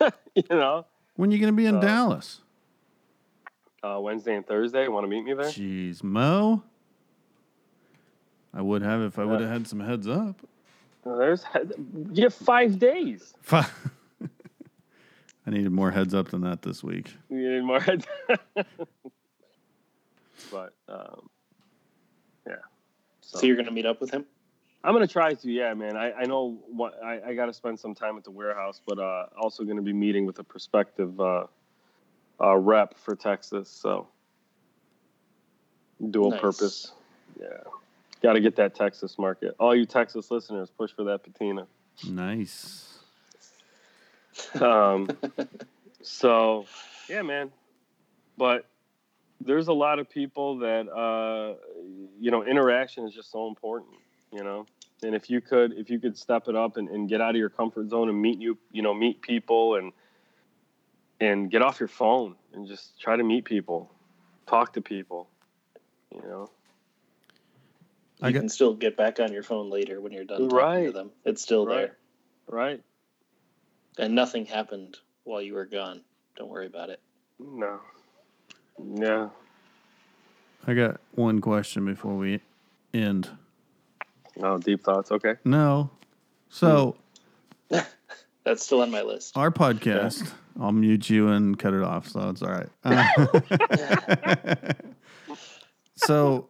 you 0.34 0.42
know, 0.50 0.86
when 1.16 1.30
you 1.30 1.38
going 1.38 1.52
to 1.52 1.56
be 1.56 1.66
in 1.66 1.76
Uh, 1.76 1.80
Dallas? 1.80 2.40
Uh, 3.84 4.00
Wednesday 4.00 4.34
and 4.34 4.46
Thursday. 4.46 4.88
Want 4.88 5.04
to 5.04 5.08
meet 5.08 5.24
me 5.24 5.34
there? 5.34 5.46
Jeez, 5.46 6.02
Mo. 6.02 6.62
I 8.52 8.62
would 8.62 8.82
have 8.82 9.02
if 9.02 9.18
I 9.18 9.24
would 9.24 9.40
have 9.40 9.50
had 9.50 9.66
some 9.66 9.80
heads 9.80 10.06
up. 10.08 10.36
Uh, 11.04 11.16
There's 11.16 11.44
you 12.12 12.22
have 12.22 12.34
five 12.34 12.78
days. 12.78 13.34
Fi- 13.40 13.68
I 15.46 15.50
needed 15.50 15.72
more 15.72 15.90
heads 15.90 16.14
up 16.14 16.28
than 16.28 16.42
that 16.42 16.62
this 16.62 16.82
week. 16.82 17.12
You 17.28 17.56
need 17.56 17.64
more. 17.64 17.80
Heads. 17.80 18.06
but 20.50 20.72
um, 20.88 21.28
yeah. 22.46 22.54
So, 23.20 23.40
So 23.40 23.46
you're 23.46 23.56
going 23.56 23.66
to 23.66 23.72
meet 23.72 23.86
up 23.86 24.00
with 24.00 24.10
him? 24.10 24.24
I'm 24.84 24.92
gonna 24.92 25.06
try 25.06 25.32
to. 25.32 25.50
Yeah, 25.50 25.72
man. 25.72 25.96
I, 25.96 26.12
I 26.12 26.24
know 26.26 26.58
what 26.68 27.02
I, 27.02 27.30
I 27.30 27.34
got 27.34 27.46
to 27.46 27.54
spend 27.54 27.80
some 27.80 27.94
time 27.94 28.18
at 28.18 28.24
the 28.24 28.30
warehouse, 28.30 28.82
but 28.86 28.98
uh, 28.98 29.26
also 29.40 29.64
going 29.64 29.78
to 29.78 29.82
be 29.82 29.94
meeting 29.94 30.26
with 30.26 30.38
a 30.38 30.44
prospective 30.44 31.18
uh, 31.18 31.46
uh, 32.40 32.56
rep 32.56 32.98
for 32.98 33.14
Texas. 33.16 33.68
So 33.68 34.08
dual 36.10 36.30
Nice. 36.30 36.40
purpose. 36.40 36.92
Yeah. 37.40 37.46
Got 38.22 38.34
to 38.34 38.40
get 38.40 38.56
that 38.56 38.74
Texas 38.74 39.18
market. 39.18 39.54
All 39.58 39.74
you 39.74 39.86
Texas 39.86 40.30
listeners, 40.30 40.70
push 40.70 40.92
for 40.92 41.04
that 41.04 41.22
patina. 41.22 41.66
Nice. 42.08 42.98
um, 44.60 45.08
so 46.02 46.66
yeah, 47.08 47.22
man. 47.22 47.52
But 48.36 48.66
there's 49.40 49.68
a 49.68 49.72
lot 49.72 49.98
of 49.98 50.08
people 50.08 50.58
that 50.58 50.88
uh, 50.90 51.54
you 52.18 52.30
know 52.30 52.44
interaction 52.44 53.06
is 53.06 53.14
just 53.14 53.30
so 53.30 53.46
important. 53.46 53.90
You 54.32 54.42
know, 54.42 54.66
and 55.02 55.14
if 55.14 55.30
you 55.30 55.40
could 55.40 55.72
if 55.74 55.90
you 55.90 56.00
could 56.00 56.16
step 56.16 56.48
it 56.48 56.56
up 56.56 56.76
and, 56.76 56.88
and 56.88 57.08
get 57.08 57.20
out 57.20 57.30
of 57.30 57.36
your 57.36 57.50
comfort 57.50 57.90
zone 57.90 58.08
and 58.08 58.20
meet 58.20 58.40
you 58.40 58.58
you 58.72 58.82
know 58.82 58.94
meet 58.94 59.22
people 59.22 59.76
and 59.76 59.92
and 61.20 61.50
get 61.50 61.62
off 61.62 61.80
your 61.80 61.88
phone 61.88 62.36
and 62.52 62.66
just 62.66 63.00
try 63.00 63.16
to 63.16 63.22
meet 63.22 63.44
people, 63.44 63.90
talk 64.46 64.72
to 64.74 64.80
people. 64.80 65.28
You 66.14 66.22
know, 66.22 66.50
I 68.22 68.28
You 68.28 68.34
got- 68.34 68.40
can 68.40 68.48
still 68.48 68.74
get 68.74 68.96
back 68.96 69.18
on 69.20 69.32
your 69.32 69.42
phone 69.42 69.70
later 69.70 70.00
when 70.00 70.12
you're 70.12 70.24
done 70.24 70.48
talking 70.48 70.50
to 70.50 70.56
Right. 70.56 70.92
them. 70.92 71.10
It's 71.24 71.42
still 71.42 71.66
Right. 71.66 71.76
there. 71.76 71.96
right? 72.46 72.82
And 73.96 74.14
nothing 74.14 74.44
happened 74.44 74.98
while 75.24 75.40
you 75.40 75.54
were 75.54 75.64
gone. 75.64 76.04
Don't 76.36 76.50
worry 76.50 76.66
about 76.66 76.90
it. 76.90 77.00
No. 77.38 77.80
Yeah. 78.78 79.30
I 80.66 80.74
got 80.74 81.00
one 81.14 81.40
question 81.40 81.84
before 81.86 82.16
we 82.16 82.40
end. 82.92 83.30
Oh, 84.42 84.58
deep 84.58 84.82
thoughts. 84.82 85.10
Okay. 85.10 85.36
No. 85.44 85.90
So, 86.50 86.96
That's 88.44 88.62
still 88.62 88.82
on 88.82 88.90
my 88.90 89.02
list. 89.02 89.36
our 89.36 89.50
podcast, 89.50 90.30
I'll 90.60 90.72
mute 90.72 91.08
you 91.08 91.28
and 91.28 91.58
cut 91.58 91.74
it 91.74 91.82
off, 91.82 92.08
so 92.08 92.28
it's 92.28 92.42
all 92.42 92.50
right. 92.50 92.68
Uh, 92.84 94.72
so, 95.96 96.48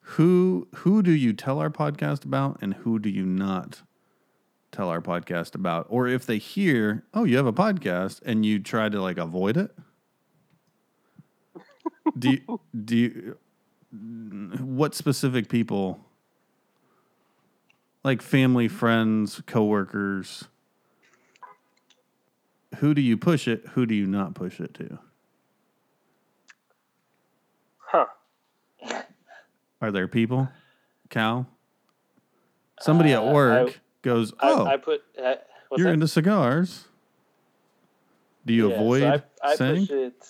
who 0.00 0.68
who 0.74 1.02
do 1.02 1.12
you 1.12 1.32
tell 1.32 1.58
our 1.60 1.70
podcast 1.70 2.24
about 2.24 2.58
and 2.60 2.74
who 2.74 2.98
do 2.98 3.08
you 3.08 3.24
not 3.24 3.82
tell 4.72 4.88
our 4.88 5.00
podcast 5.00 5.54
about? 5.54 5.86
Or 5.88 6.08
if 6.08 6.26
they 6.26 6.38
hear, 6.38 7.04
"Oh, 7.14 7.24
you 7.24 7.36
have 7.36 7.46
a 7.46 7.52
podcast," 7.52 8.20
and 8.24 8.44
you 8.44 8.58
try 8.58 8.88
to 8.88 9.00
like 9.00 9.18
avoid 9.18 9.56
it? 9.56 9.70
Do 12.18 12.30
you, 12.32 12.60
do 12.84 12.96
you 12.96 13.36
what 14.60 14.94
specific 14.94 15.48
people 15.48 16.00
like 18.02 18.20
family, 18.20 18.68
friends, 18.68 19.40
coworkers. 19.46 20.44
Who 22.80 22.94
do 22.94 23.00
you 23.00 23.16
push 23.16 23.46
it? 23.48 23.66
Who 23.74 23.86
do 23.86 23.94
you 23.94 24.06
not 24.06 24.34
push 24.34 24.60
it 24.60 24.74
to? 24.74 24.98
Huh. 27.78 28.06
Are 29.80 29.90
there 29.92 30.08
people? 30.08 30.48
Cal? 31.10 31.46
Somebody 32.80 33.12
Uh, 33.14 33.22
at 33.22 33.32
work 33.32 33.70
I- 33.70 33.74
goes, 34.02 34.32
"Oh, 34.40 34.64
I, 34.66 34.74
I 34.74 34.76
put. 34.78 35.02
Uh, 35.18 35.34
what's 35.68 35.80
you're 35.80 35.88
that? 35.88 35.94
into 35.94 36.08
cigars." 36.08 36.88
Do 38.46 38.52
you 38.52 38.68
Yeah, 38.70 38.74
so 38.76 38.80
avoid 38.80 39.02
I, 39.04 39.22
I 39.42 39.56
saying? 39.56 39.86
push 39.86 39.90
it. 39.90 40.28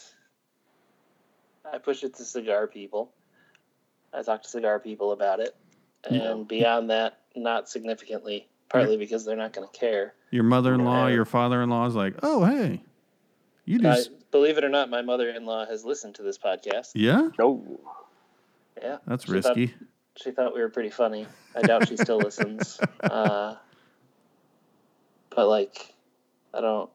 I 1.72 1.78
push 1.78 2.04
it 2.04 2.14
to 2.14 2.24
cigar 2.24 2.66
people. 2.66 3.12
I 4.12 4.22
talk 4.22 4.42
to 4.42 4.48
cigar 4.48 4.78
people 4.78 5.10
about 5.12 5.40
it, 5.40 5.56
and 6.04 6.46
beyond 6.46 6.90
that, 6.90 7.20
not 7.34 7.68
significantly. 7.68 8.48
Partly 8.68 8.96
because 8.96 9.24
they're 9.24 9.36
not 9.36 9.52
going 9.52 9.68
to 9.68 9.78
care. 9.78 10.14
Your 10.34 10.42
mother-in-law, 10.42 11.06
your 11.06 11.24
father-in-law 11.24 11.86
is 11.86 11.94
like, 11.94 12.14
oh 12.24 12.44
hey, 12.44 12.82
you 13.66 13.78
do. 13.78 13.86
I, 13.86 13.92
s- 13.92 14.08
believe 14.32 14.58
it 14.58 14.64
or 14.64 14.68
not, 14.68 14.90
my 14.90 15.00
mother-in-law 15.00 15.66
has 15.66 15.84
listened 15.84 16.16
to 16.16 16.22
this 16.24 16.36
podcast. 16.38 16.90
yeah, 16.96 17.28
No. 17.38 17.62
Yeah, 18.82 18.96
that's 19.06 19.26
She 19.26 19.40
thought- 19.40 19.56
risky. 19.56 19.74
she 20.16 20.32
thought 20.32 20.52
we 20.52 20.60
were 20.60 20.70
pretty 20.70 20.90
funny. 20.90 21.28
I 21.54 21.62
doubt 21.62 21.86
she 21.86 21.96
still 21.96 22.18
listens. 22.28 22.80
Uh, 23.00 23.54
but 25.30 25.46
like, 25.46 25.94
I 26.52 26.60
don't, 26.60 26.90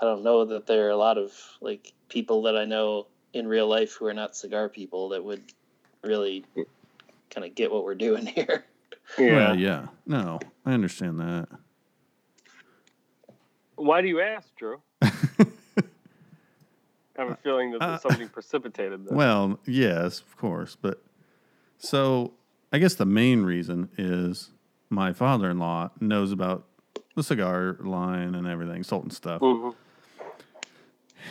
I 0.00 0.04
don't 0.04 0.24
know 0.24 0.44
that 0.46 0.66
there 0.66 0.88
are 0.88 0.90
a 0.90 0.96
lot 0.96 1.16
of 1.16 1.30
like 1.60 1.92
people 2.08 2.42
that 2.42 2.56
I 2.56 2.64
know 2.64 3.06
in 3.32 3.46
real 3.46 3.68
life 3.68 3.94
who 3.94 4.06
are 4.06 4.14
not 4.14 4.34
cigar 4.36 4.68
people 4.68 5.10
that 5.10 5.22
would 5.24 5.42
really 6.02 6.44
kind 7.30 7.46
of 7.46 7.54
get 7.54 7.70
what 7.70 7.84
we're 7.84 7.94
doing 7.94 8.26
here. 8.26 8.64
Yeah. 9.16 9.32
Well, 9.36 9.56
yeah. 9.58 9.86
No, 10.06 10.40
I 10.66 10.72
understand 10.72 11.20
that. 11.20 11.46
Why 13.76 14.00
do 14.02 14.08
you 14.08 14.20
ask, 14.20 14.54
Drew? 14.56 14.80
I 15.02 15.08
have 17.16 17.30
a 17.30 17.36
feeling 17.36 17.70
that 17.72 17.82
Uh, 17.82 17.98
something 17.98 18.28
precipitated 18.28 19.04
this. 19.04 19.12
Well, 19.12 19.58
yes, 19.66 20.20
of 20.20 20.36
course, 20.36 20.76
but 20.80 21.02
so 21.78 22.32
I 22.72 22.78
guess 22.78 22.94
the 22.94 23.06
main 23.06 23.42
reason 23.44 23.88
is 23.96 24.50
my 24.90 25.12
father-in-law 25.12 25.90
knows 26.00 26.32
about 26.32 26.66
the 27.14 27.22
cigar 27.22 27.76
line 27.80 28.34
and 28.34 28.46
everything, 28.48 28.82
salt 28.82 29.04
and 29.04 29.12
stuff, 29.12 29.40
Mhm. 29.40 29.74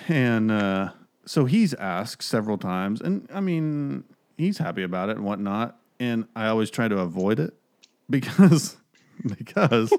and 0.07 0.51
uh, 0.51 0.91
so 1.25 1.45
he's 1.45 1.73
asked 1.73 2.23
several 2.23 2.57
times, 2.57 3.01
and 3.01 3.27
I 3.33 3.41
mean 3.41 4.05
he's 4.37 4.57
happy 4.59 4.83
about 4.83 5.09
it 5.09 5.17
and 5.17 5.25
whatnot, 5.25 5.77
and 5.99 6.27
I 6.35 6.47
always 6.47 6.69
try 6.69 6.87
to 6.87 6.97
avoid 6.99 7.39
it 7.39 7.53
because 8.09 8.77
because 9.37 9.91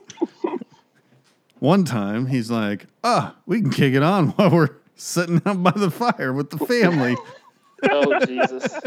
one 1.64 1.84
time 1.84 2.26
he's 2.26 2.50
like, 2.50 2.86
"Ah, 3.02 3.34
we 3.46 3.62
can 3.62 3.70
kick 3.70 3.94
it 3.94 4.02
on 4.02 4.28
while 4.36 4.50
we're 4.50 4.76
sitting 4.94 5.40
out 5.46 5.62
by 5.62 5.72
the 5.72 5.90
fire 5.90 6.32
with 6.32 6.50
the 6.50 6.64
family." 6.66 7.16
oh 7.90 8.26
Jesus! 8.26 8.78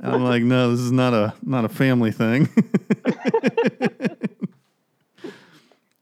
I'm 0.00 0.24
like, 0.24 0.42
no, 0.42 0.70
this 0.70 0.80
is 0.80 0.92
not 0.92 1.12
a 1.12 1.34
not 1.42 1.64
a 1.64 1.68
family 1.68 2.10
thing. 2.10 2.48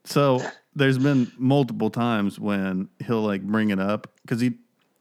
so 0.05 0.41
there's 0.75 0.99
been 0.99 1.31
multiple 1.37 1.91
times 1.91 2.39
when 2.39 2.89
he'll 3.05 3.23
like 3.23 3.43
bring 3.43 3.71
it 3.71 3.81
up 3.81 4.13
because 4.23 4.41
he 4.41 4.53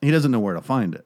he 0.02 0.12
doesn't 0.12 0.32
know 0.32 0.40
where 0.40 0.56
to 0.56 0.62
find 0.62 0.96
it. 0.96 1.06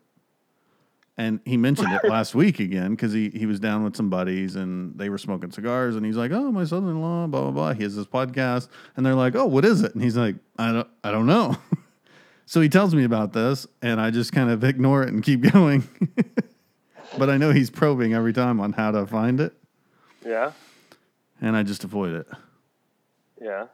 And 1.20 1.42
he 1.44 1.58
mentioned 1.58 1.92
it 1.92 2.08
last 2.08 2.34
week 2.34 2.62
again 2.62 2.92
because 2.92 3.12
he, 3.12 3.30
he 3.32 3.46
was 3.46 3.60
down 3.60 3.84
with 3.84 3.94
some 3.98 4.10
buddies 4.10 4.56
and 4.56 4.98
they 4.98 5.10
were 5.10 5.18
smoking 5.18 5.52
cigars 5.52 5.98
and 5.98 6.06
he's 6.06 6.16
like, 6.16 6.32
oh, 6.32 6.50
my 6.50 6.64
son-in-law, 6.64 7.28
blah 7.28 7.42
blah 7.42 7.52
blah. 7.52 7.74
He 7.74 7.84
has 7.84 7.94
this 7.94 8.06
podcast 8.06 8.70
and 8.96 9.06
they're 9.06 9.16
like, 9.16 9.36
oh, 9.36 9.46
what 9.46 9.66
is 9.66 9.82
it? 9.82 9.94
And 9.94 10.02
he's 10.02 10.16
like, 10.16 10.38
I 10.58 10.72
don't 10.72 10.88
I 11.04 11.12
don't 11.12 11.26
know. 11.26 11.58
so 12.46 12.62
he 12.62 12.70
tells 12.70 12.96
me 12.96 13.04
about 13.04 13.34
this 13.34 13.68
and 13.82 14.00
I 14.00 14.12
just 14.12 14.32
kind 14.32 14.50
of 14.50 14.64
ignore 14.64 15.04
it 15.04 15.10
and 15.10 15.22
keep 15.22 15.42
going. 15.52 15.84
but 17.18 17.30
I 17.30 17.36
know 17.36 17.52
he's 17.52 17.70
probing 17.70 18.14
every 18.14 18.32
time 18.32 18.62
on 18.62 18.72
how 18.72 18.92
to 18.92 19.06
find 19.06 19.42
it, 19.42 19.52
Yeah. 20.26 20.54
and 21.42 21.58
I 21.58 21.64
just 21.64 21.84
avoid 21.84 22.14
it. 22.14 22.28
Yeah. 23.42 23.66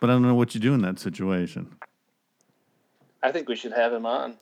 But 0.00 0.10
I 0.10 0.12
don't 0.12 0.22
know 0.22 0.36
what 0.36 0.54
you 0.54 0.60
do 0.60 0.72
in 0.72 0.82
that 0.82 1.00
situation. 1.00 1.74
I 3.24 3.32
think 3.32 3.48
we 3.48 3.56
should 3.56 3.72
have 3.72 3.92
him 3.92 4.06
on. 4.06 4.36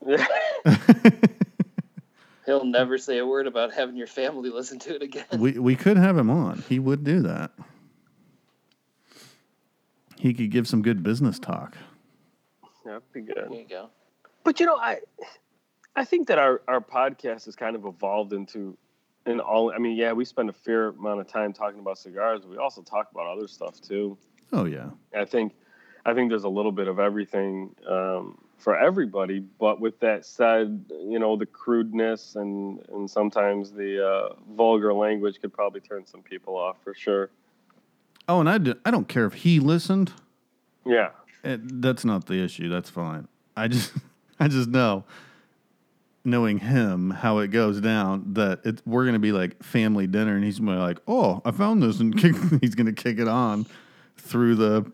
He'll 2.44 2.64
never 2.64 2.98
say 2.98 3.18
a 3.18 3.26
word 3.26 3.46
about 3.46 3.72
having 3.72 3.96
your 3.96 4.06
family 4.06 4.50
listen 4.50 4.78
to 4.80 4.96
it 4.96 5.02
again. 5.02 5.24
we 5.38 5.52
we 5.58 5.76
could 5.76 5.96
have 5.96 6.18
him 6.18 6.30
on. 6.30 6.64
He 6.68 6.78
would 6.78 7.04
do 7.04 7.20
that. 7.22 7.52
He 10.18 10.34
could 10.34 10.50
give 10.50 10.68
some 10.68 10.82
good 10.82 11.02
business 11.02 11.38
talk. 11.38 11.76
That'd 12.84 13.02
be 13.12 13.22
good. 13.22 13.36
There 13.36 13.52
you 13.52 13.66
go. 13.68 13.90
But 14.44 14.60
you 14.60 14.66
know, 14.66 14.76
I 14.76 15.00
I 15.94 16.04
think 16.04 16.28
that 16.28 16.38
our, 16.38 16.62
our 16.66 16.80
podcast 16.80 17.44
has 17.44 17.56
kind 17.56 17.76
of 17.76 17.86
evolved 17.86 18.32
into 18.32 18.76
in 19.26 19.40
all 19.40 19.72
I 19.72 19.78
mean, 19.78 19.96
yeah, 19.96 20.12
we 20.12 20.24
spend 20.24 20.48
a 20.48 20.52
fair 20.52 20.88
amount 20.88 21.20
of 21.20 21.28
time 21.28 21.52
talking 21.52 21.80
about 21.80 21.98
cigars, 21.98 22.40
but 22.40 22.50
we 22.50 22.56
also 22.56 22.82
talk 22.82 23.10
about 23.12 23.26
other 23.26 23.46
stuff 23.46 23.80
too. 23.80 24.18
Oh 24.52 24.64
yeah, 24.64 24.90
I 25.16 25.24
think 25.24 25.54
I 26.04 26.14
think 26.14 26.30
there's 26.30 26.44
a 26.44 26.48
little 26.48 26.72
bit 26.72 26.88
of 26.88 26.98
everything 26.98 27.74
um, 27.88 28.38
for 28.62 28.78
everybody. 28.78 29.40
But 29.40 29.80
with 29.80 29.98
that 30.00 30.24
said, 30.24 30.84
you 30.90 31.18
know, 31.18 31.36
the 31.36 31.46
crudeness 31.46 32.36
and 32.36 32.80
and 32.92 33.10
sometimes 33.10 33.72
the 33.72 34.06
uh, 34.06 34.34
vulgar 34.54 34.94
language 34.94 35.40
could 35.40 35.52
probably 35.52 35.80
turn 35.80 36.06
some 36.06 36.22
people 36.22 36.56
off 36.56 36.76
for 36.82 36.94
sure. 36.94 37.30
Oh, 38.28 38.38
and 38.38 38.48
I, 38.48 38.58
do, 38.58 38.74
I 38.84 38.92
don't 38.92 39.08
care 39.08 39.26
if 39.26 39.34
he 39.34 39.58
listened. 39.58 40.12
Yeah. 40.86 41.10
It, 41.42 41.82
that's 41.82 42.04
not 42.04 42.26
the 42.26 42.34
issue. 42.34 42.68
That's 42.68 42.88
fine. 42.88 43.26
I 43.56 43.66
just 43.68 43.92
I 44.40 44.48
just 44.48 44.68
know, 44.68 45.04
knowing 46.24 46.58
him 46.58 47.10
how 47.10 47.38
it 47.38 47.48
goes 47.48 47.80
down, 47.80 48.34
that 48.34 48.60
it, 48.64 48.80
we're 48.86 49.04
gonna 49.04 49.18
be 49.18 49.32
like 49.32 49.62
family 49.62 50.06
dinner, 50.06 50.36
and 50.36 50.44
he's 50.44 50.60
gonna 50.60 50.72
be 50.72 50.78
like, 50.78 50.98
"Oh, 51.08 51.42
I 51.44 51.50
found 51.50 51.82
this," 51.82 51.98
and 51.98 52.16
kick, 52.18 52.36
he's 52.60 52.76
gonna 52.76 52.92
kick 52.92 53.18
it 53.18 53.28
on 53.28 53.66
through 54.16 54.54
the 54.54 54.90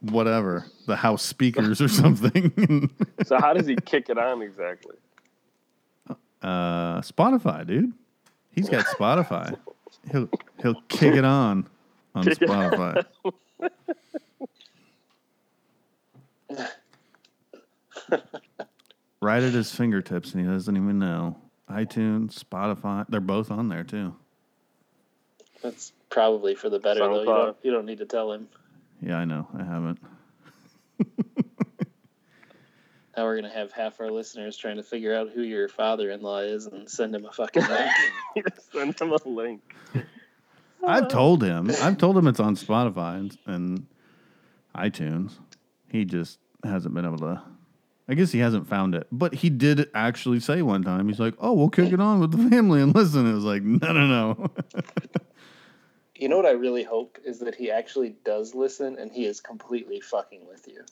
whatever 0.00 0.64
the 0.86 0.96
house 0.96 1.22
speakers 1.22 1.80
or 1.80 1.88
something. 2.02 2.90
So 3.26 3.38
how 3.38 3.52
does 3.52 3.66
he 3.66 3.76
kick 3.76 4.08
it 4.08 4.18
on 4.18 4.42
exactly? 4.42 4.96
uh, 6.42 7.00
Spotify, 7.02 7.66
dude. 7.66 7.92
He's 8.50 8.68
got 8.68 8.84
Spotify. 8.98 9.56
He'll 10.10 10.28
he'll 10.62 10.80
kick 10.88 11.14
it 11.14 11.24
on 11.24 11.68
on 12.14 12.24
Kick 12.24 12.40
it 12.42 12.48
Spotify. 12.48 13.04
right 19.20 19.42
at 19.42 19.52
his 19.52 19.70
fingertips, 19.74 20.32
and 20.34 20.44
he 20.44 20.50
doesn't 20.50 20.76
even 20.76 20.98
know. 20.98 21.36
iTunes, 21.70 22.42
Spotify, 22.42 23.04
they're 23.08 23.20
both 23.20 23.50
on 23.50 23.68
there 23.68 23.84
too. 23.84 24.14
That's 25.62 25.92
probably 26.08 26.54
for 26.54 26.70
the 26.70 26.78
better, 26.78 27.00
though. 27.00 27.20
You 27.20 27.26
don't, 27.26 27.56
you 27.64 27.70
don't 27.70 27.86
need 27.86 27.98
to 27.98 28.06
tell 28.06 28.32
him. 28.32 28.48
Yeah, 29.02 29.16
I 29.16 29.24
know. 29.24 29.48
I 29.56 29.64
haven't. 29.64 29.98
Now 33.20 33.26
we're 33.26 33.36
gonna 33.36 33.52
have 33.52 33.70
half 33.70 34.00
our 34.00 34.10
listeners 34.10 34.56
trying 34.56 34.76
to 34.76 34.82
figure 34.82 35.14
out 35.14 35.28
who 35.28 35.42
your 35.42 35.68
father-in-law 35.68 36.38
is 36.38 36.64
and 36.64 36.88
send 36.88 37.14
him 37.14 37.26
a 37.26 37.30
fucking 37.32 37.64
link. 37.64 38.46
Send 38.72 38.98
him 38.98 39.12
a 39.12 39.28
link. 39.28 39.74
I've 40.86 41.08
told 41.08 41.42
him. 41.42 41.70
I've 41.82 41.98
told 41.98 42.16
him 42.16 42.26
it's 42.26 42.40
on 42.40 42.56
Spotify 42.56 43.18
and, 43.18 43.38
and 43.44 43.86
iTunes. 44.74 45.32
He 45.90 46.06
just 46.06 46.38
hasn't 46.64 46.94
been 46.94 47.04
able 47.04 47.18
to. 47.18 47.42
I 48.08 48.14
guess 48.14 48.32
he 48.32 48.38
hasn't 48.38 48.66
found 48.66 48.94
it. 48.94 49.06
But 49.12 49.34
he 49.34 49.50
did 49.50 49.90
actually 49.94 50.40
say 50.40 50.62
one 50.62 50.82
time, 50.82 51.06
he's 51.06 51.20
like, 51.20 51.34
"Oh, 51.38 51.52
we'll 51.52 51.68
kick 51.68 51.92
it 51.92 52.00
on 52.00 52.20
with 52.20 52.30
the 52.30 52.48
family 52.48 52.80
and 52.80 52.94
listen." 52.94 53.30
It 53.30 53.34
was 53.34 53.44
like, 53.44 53.62
no, 53.62 53.92
no, 53.92 54.06
no. 54.06 54.50
You 56.20 56.28
know 56.28 56.36
what 56.36 56.46
I 56.46 56.50
really 56.52 56.84
hope 56.84 57.18
is 57.24 57.40
that 57.40 57.54
he 57.54 57.70
actually 57.70 58.14
does 58.24 58.54
listen 58.54 58.98
and 58.98 59.10
he 59.10 59.24
is 59.24 59.40
completely 59.40 60.00
fucking 60.00 60.46
with 60.46 60.68
you. 60.68 60.84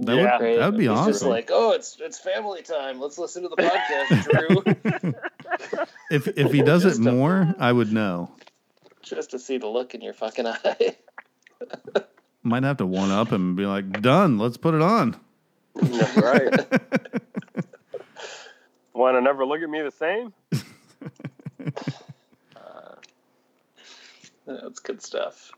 That 0.00 0.16
Yeah. 0.16 0.38
would 0.40 0.58
that 0.60 0.66
would 0.72 0.76
be 0.78 0.82
He's 0.84 0.90
awesome. 0.90 1.12
just 1.12 1.24
like, 1.24 1.50
oh, 1.52 1.72
it's 1.72 1.96
it's 2.00 2.18
family 2.18 2.62
time. 2.62 3.00
Let's 3.00 3.18
listen 3.18 3.42
to 3.44 3.48
the 3.48 3.56
podcast, 3.56 4.24
Drew. 5.02 5.84
if 6.10 6.26
if 6.36 6.52
he 6.52 6.62
does 6.62 6.84
it 6.84 6.90
Just 6.90 7.00
a- 7.00 7.12
more, 7.12 7.54
I 7.58 7.70
would 7.72 7.92
know. 7.92 8.32
just 9.02 9.30
to 9.30 9.38
see 9.38 9.58
the 9.58 9.66
look 9.68 9.94
in 9.94 10.00
your 10.00 10.14
fucking 10.14 10.46
eye. 10.64 10.96
Might 12.42 12.62
have 12.64 12.78
to 12.78 12.86
one 12.86 13.10
up 13.10 13.28
him 13.28 13.48
and 13.50 13.56
be 13.56 13.66
like, 13.66 14.00
"Done. 14.00 14.38
Let's 14.38 14.56
put 14.56 14.74
it 14.74 14.80
on." 14.82 15.20
That's 15.74 16.16
right. 16.16 16.80
Want 18.94 19.16
to 19.16 19.20
never 19.20 19.44
look 19.46 19.60
at 19.62 19.68
me 19.70 19.82
the 19.82 19.90
same? 19.92 20.32
That's 24.62 24.80
good 24.80 25.02
stuff. 25.02 25.52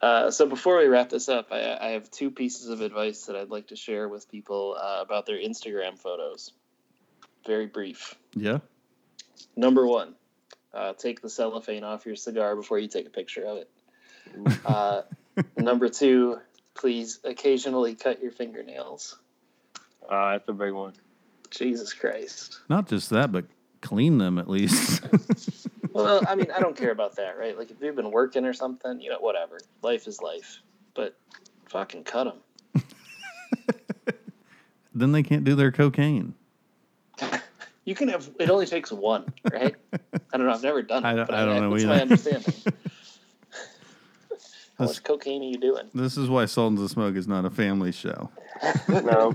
Uh, 0.00 0.30
so 0.30 0.46
before 0.46 0.78
we 0.78 0.86
wrap 0.86 1.08
this 1.08 1.28
up, 1.28 1.48
I, 1.50 1.76
I 1.80 1.88
have 1.90 2.10
two 2.10 2.30
pieces 2.30 2.68
of 2.68 2.80
advice 2.80 3.26
that 3.26 3.36
I'd 3.36 3.48
like 3.48 3.68
to 3.68 3.76
share 3.76 4.08
with 4.08 4.30
people 4.30 4.76
uh, 4.78 4.98
about 5.00 5.26
their 5.26 5.38
Instagram 5.38 5.98
photos. 5.98 6.52
Very 7.46 7.66
brief. 7.66 8.14
Yeah. 8.34 8.58
Number 9.56 9.86
one, 9.86 10.14
uh, 10.74 10.92
take 10.92 11.22
the 11.22 11.30
cellophane 11.30 11.84
off 11.84 12.04
your 12.04 12.16
cigar 12.16 12.56
before 12.56 12.78
you 12.78 12.88
take 12.88 13.06
a 13.06 13.10
picture 13.10 13.44
of 13.44 13.58
it. 13.58 13.70
Uh, 14.64 15.02
number 15.56 15.88
two, 15.88 16.38
please 16.74 17.20
occasionally 17.24 17.94
cut 17.94 18.22
your 18.22 18.32
fingernails. 18.32 19.18
Uh, 20.08 20.32
that's 20.32 20.48
a 20.48 20.52
big 20.52 20.72
one. 20.72 20.92
Jesus 21.50 21.92
Christ. 21.92 22.60
Not 22.68 22.88
just 22.88 23.10
that, 23.10 23.32
but 23.32 23.46
clean 23.80 24.18
them 24.18 24.38
at 24.38 24.48
least. 24.48 25.02
Well, 26.04 26.22
I 26.28 26.34
mean, 26.34 26.50
I 26.54 26.60
don't 26.60 26.76
care 26.76 26.90
about 26.90 27.16
that, 27.16 27.38
right? 27.38 27.56
Like, 27.56 27.70
if 27.70 27.76
you've 27.80 27.96
been 27.96 28.10
working 28.10 28.44
or 28.44 28.52
something, 28.52 29.00
you 29.00 29.10
know, 29.10 29.18
whatever. 29.18 29.58
Life 29.82 30.06
is 30.06 30.20
life. 30.20 30.60
But 30.94 31.16
fucking 31.68 32.04
cut 32.04 32.24
them. 32.24 32.82
then 34.94 35.12
they 35.12 35.22
can't 35.22 35.44
do 35.44 35.54
their 35.54 35.72
cocaine. 35.72 36.34
You 37.88 37.94
can 37.94 38.08
have. 38.08 38.28
It 38.40 38.50
only 38.50 38.66
takes 38.66 38.90
one, 38.90 39.32
right? 39.52 39.76
I 39.92 40.36
don't 40.36 40.44
know. 40.48 40.52
I've 40.52 40.64
never 40.64 40.82
done 40.82 41.04
it. 41.04 41.08
I 41.08 41.14
don't- 41.14 41.26
but 41.26 41.36
I 41.36 41.44
don't 41.44 41.60
know 41.60 41.70
That's 41.70 41.84
either. 41.84 41.94
my 41.94 42.00
understanding. 42.00 42.54
How 44.76 44.86
This- 44.86 44.96
much 44.96 45.04
cocaine 45.04 45.40
are 45.42 45.44
you 45.44 45.58
doing? 45.58 45.88
This 45.94 46.16
is 46.16 46.28
why 46.28 46.46
Sultans 46.46 46.80
of 46.82 46.90
Smoke 46.90 47.14
is 47.14 47.28
not 47.28 47.44
a 47.44 47.50
family 47.50 47.92
show. 47.92 48.28
No. 48.88 49.34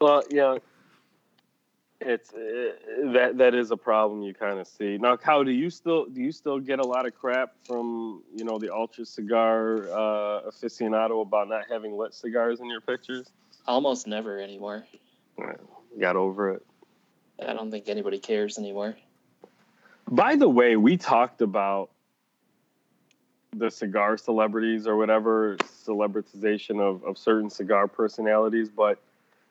well, 0.00 0.22
yeah, 0.30 0.58
it's 2.00 2.32
uh, 2.32 2.72
that 3.12 3.36
that 3.38 3.54
is 3.54 3.70
a 3.70 3.76
problem 3.76 4.22
you 4.22 4.32
kind 4.32 4.58
of 4.58 4.66
see 4.66 4.96
now. 4.98 5.16
Cal, 5.16 5.44
do 5.44 5.50
you 5.50 5.68
still 5.68 6.06
do 6.06 6.20
you 6.20 6.32
still 6.32 6.58
get 6.58 6.78
a 6.78 6.86
lot 6.86 7.06
of 7.06 7.14
crap 7.14 7.52
from 7.64 8.22
you 8.34 8.44
know 8.44 8.58
the 8.58 8.72
ultra 8.72 9.04
cigar 9.04 9.88
uh, 9.90 10.48
aficionado 10.48 11.20
about 11.22 11.48
not 11.48 11.64
having 11.70 11.96
lit 11.96 12.14
cigars 12.14 12.60
in 12.60 12.66
your 12.66 12.80
pictures? 12.80 13.30
Almost 13.66 14.06
never 14.06 14.40
anymore. 14.40 14.86
Got 15.98 16.16
over 16.16 16.50
it. 16.54 16.66
I 17.46 17.52
don't 17.52 17.70
think 17.70 17.88
anybody 17.88 18.18
cares 18.18 18.58
anymore. 18.58 18.96
By 20.10 20.36
the 20.36 20.48
way, 20.48 20.76
we 20.76 20.96
talked 20.96 21.40
about 21.40 21.90
the 23.54 23.70
cigar 23.70 24.16
celebrities 24.16 24.86
or 24.86 24.96
whatever 24.96 25.56
celebritization 25.86 26.80
of, 26.80 27.02
of 27.04 27.18
certain 27.18 27.50
cigar 27.50 27.88
personalities, 27.88 28.68
but 28.68 29.00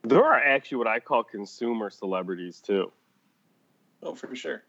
there 0.03 0.23
are 0.23 0.39
actually 0.39 0.77
what 0.77 0.87
I 0.87 0.99
call 0.99 1.23
consumer 1.23 1.89
celebrities 1.89 2.61
too. 2.61 2.91
Oh, 4.01 4.15
for 4.15 4.33
sure. 4.35 4.63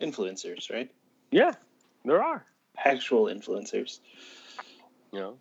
Influencers, 0.00 0.70
right? 0.70 0.90
Yeah, 1.30 1.52
there 2.04 2.22
are. 2.22 2.44
Actual 2.84 3.26
influencers. 3.26 4.00
You 5.12 5.20
know, 5.20 5.38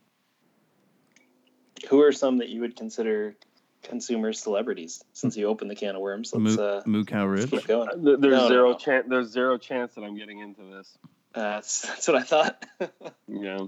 Who 1.89 2.01
are 2.01 2.11
some 2.11 2.37
that 2.37 2.49
you 2.49 2.61
would 2.61 2.75
consider 2.75 3.35
consumer 3.81 4.31
celebrities? 4.33 5.03
Since 5.13 5.35
you 5.35 5.47
opened 5.47 5.71
the 5.71 5.75
can 5.75 5.95
of 5.95 6.01
worms, 6.01 6.31
let's 6.33 6.57
Moo, 6.57 6.63
uh, 6.63 6.81
Moo 6.85 7.03
Cow 7.03 7.25
Ridge. 7.25 7.49
keep 7.49 7.65
going. 7.67 7.89
There's 8.03 8.19
No, 8.21 8.29
no, 8.29 8.47
zero 8.47 8.71
no. 8.71 8.77
chance. 8.77 9.05
There's 9.09 9.29
zero 9.31 9.57
chance 9.57 9.95
that 9.95 10.03
I'm 10.03 10.15
getting 10.15 10.39
into 10.39 10.61
this. 10.63 10.97
Uh, 11.35 11.41
that's, 11.41 11.81
that's 11.81 12.07
what 12.07 12.17
I 12.17 12.23
thought. 12.23 12.65
Yeah. 13.27 13.65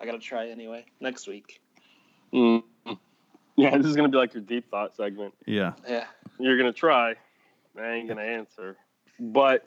I 0.00 0.06
gotta 0.06 0.18
try 0.18 0.48
anyway 0.48 0.86
next 1.00 1.28
week. 1.28 1.60
Mm. 2.32 2.62
Yeah, 3.56 3.76
this 3.76 3.86
is 3.86 3.96
gonna 3.96 4.08
be 4.08 4.16
like 4.16 4.34
your 4.34 4.42
deep 4.42 4.70
thought 4.70 4.94
segment. 4.96 5.34
Yeah. 5.46 5.72
Yeah. 5.88 6.06
You're 6.38 6.56
gonna 6.56 6.72
try. 6.72 7.14
I 7.78 7.90
ain't 7.92 8.08
gonna 8.08 8.22
answer. 8.22 8.76
But 9.20 9.66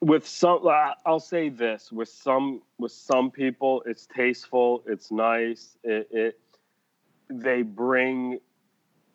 with 0.00 0.26
some, 0.26 0.66
I- 0.66 0.94
I'll 1.04 1.20
say 1.20 1.48
this: 1.48 1.90
with 1.90 2.08
some, 2.08 2.62
with 2.78 2.92
some 2.92 3.30
people, 3.30 3.82
it's 3.86 4.06
tasteful, 4.06 4.82
it's 4.86 5.10
nice. 5.10 5.76
It, 5.82 6.08
it 6.10 6.38
they 7.28 7.62
bring 7.62 8.38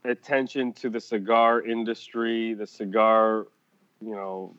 attention 0.03 0.73
to 0.73 0.89
the 0.89 0.99
cigar 0.99 1.61
industry, 1.61 2.53
the 2.53 2.65
cigar, 2.65 3.47
you 4.01 4.15
know, 4.15 4.55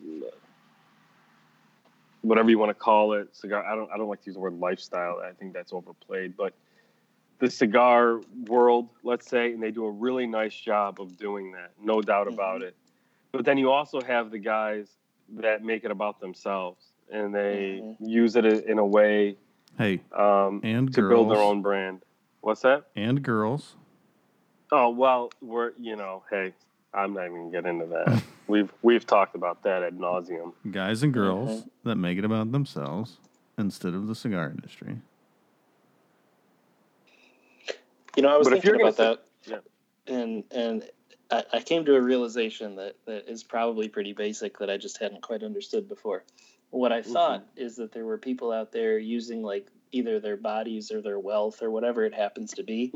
whatever 2.22 2.51
you 2.51 2.59
want 2.59 2.70
to 2.70 2.74
call 2.74 3.14
it. 3.14 3.34
Cigar. 3.34 3.64
I 3.64 3.74
don't. 3.74 3.90
I 3.92 3.96
don't 3.96 4.09
like 4.09 4.20
to 4.22 4.26
use 4.26 4.34
the 4.34 4.40
word 4.40 4.55
lifestyle. 4.59 5.20
I 5.24 5.32
think 5.32 5.53
that's 5.53 5.72
overplayed, 5.72 6.36
but 6.36 6.55
the 7.39 7.51
cigar 7.51 8.20
world, 8.47 8.89
let's 9.03 9.28
say, 9.28 9.53
and 9.53 9.62
they 9.62 9.70
do 9.70 9.84
a 9.84 9.91
really 9.91 10.26
nice 10.26 10.55
job 10.55 11.01
of 11.01 11.16
doing 11.16 11.53
that, 11.53 11.70
no 11.82 12.01
doubt 12.03 12.26
about 12.28 12.62
it. 12.62 12.74
But 13.32 13.45
then 13.45 13.59
you 13.59 13.70
also 13.70 14.01
have 14.03 14.30
the 14.30 14.39
guys 14.39 14.89
that 15.36 15.62
make 15.62 15.84
it 15.84 15.91
about 15.91 16.20
themselves 16.20 16.86
and 17.11 17.34
they 17.34 17.80
Mhm. 17.82 17.97
use 18.01 18.36
it 18.36 18.45
in 18.45 18.78
a 18.78 18.84
way 18.86 19.36
Hey, 19.78 20.01
um, 20.12 20.61
and 20.64 20.93
to 20.95 21.01
girls. 21.03 21.11
build 21.11 21.30
their 21.30 21.43
own 21.43 21.62
brand. 21.62 22.03
What's 22.41 22.62
that? 22.62 22.86
And 22.97 23.22
girls. 23.22 23.76
Oh 24.72 24.91
well, 24.91 25.30
we're 25.41 25.72
you 25.78 25.97
know, 25.97 26.24
hey, 26.30 26.53
I'm 26.93 27.14
not 27.14 27.26
even 27.26 27.51
gonna 27.51 27.51
get 27.51 27.66
into 27.66 27.86
that. 27.86 28.22
we've 28.49 28.72
we've 28.82 29.07
talked 29.07 29.34
about 29.34 29.62
that 29.62 29.82
ad 29.82 29.99
nauseum. 29.99 30.53
Guys 30.70 31.03
and 31.03 31.12
girls 31.14 31.62
Mhm. 31.62 31.68
that 31.84 31.97
make 31.97 32.18
it 32.18 32.24
about 32.24 32.51
themselves 32.53 33.18
instead 33.57 33.95
of 33.95 34.07
the 34.09 34.14
cigar 34.14 34.51
industry. 34.51 34.97
You 38.16 38.22
know, 38.22 38.28
I 38.28 38.36
was 38.36 38.48
But 38.48 38.61
thinking 38.62 38.80
about 38.80 38.96
that, 38.96 39.20
and 40.06 40.44
and 40.50 40.84
I, 41.30 41.44
I 41.52 41.61
came 41.61 41.84
to 41.84 41.94
a 41.94 42.00
realization 42.00 42.76
that 42.76 42.96
that 43.06 43.28
is 43.28 43.44
probably 43.44 43.88
pretty 43.88 44.12
basic 44.12 44.59
that 44.59 44.70
I 44.70 44.76
just 44.76 44.98
hadn't 44.98 45.22
quite 45.22 45.42
understood 45.42 45.88
before. 45.88 46.24
What 46.70 46.92
I 46.92 47.02
thought 47.02 47.46
is 47.56 47.76
that 47.76 47.92
there 47.92 48.04
were 48.04 48.18
people 48.18 48.52
out 48.52 48.72
there 48.72 48.98
using 48.98 49.42
like 49.42 49.68
either 49.92 50.20
their 50.20 50.36
bodies 50.36 50.90
or 50.90 51.00
their 51.00 51.18
wealth 51.18 51.62
or 51.62 51.70
whatever 51.70 52.04
it 52.04 52.14
happens 52.14 52.52
to 52.52 52.62
be 52.62 52.92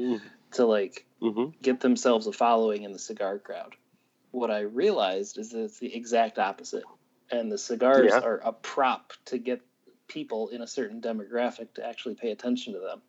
to 0.52 0.66
like 0.66 1.06
hmm 1.20 1.46
get 1.62 1.80
themselves 1.80 2.26
a 2.26 2.32
following 2.32 2.82
in 2.82 2.92
the 2.92 2.98
cigar 2.98 3.38
crowd. 3.38 3.74
What 4.32 4.50
I 4.50 4.60
realized 4.60 5.38
is 5.38 5.50
that 5.50 5.64
it's 5.64 5.78
the 5.78 5.94
exact 5.94 6.38
opposite, 6.38 6.84
and 7.30 7.52
the 7.52 7.58
cigars 7.58 8.10
Yeah. 8.10 8.20
are 8.20 8.40
a 8.44 8.52
prop 8.52 9.12
to 9.26 9.38
get 9.38 9.60
people 10.08 10.48
in 10.48 10.62
a 10.62 10.66
certain 10.66 11.00
demographic 11.00 11.74
to 11.74 11.86
actually 11.86 12.14
pay 12.14 12.30
attention 12.30 12.72
to 12.74 12.80
them. 12.80 13.02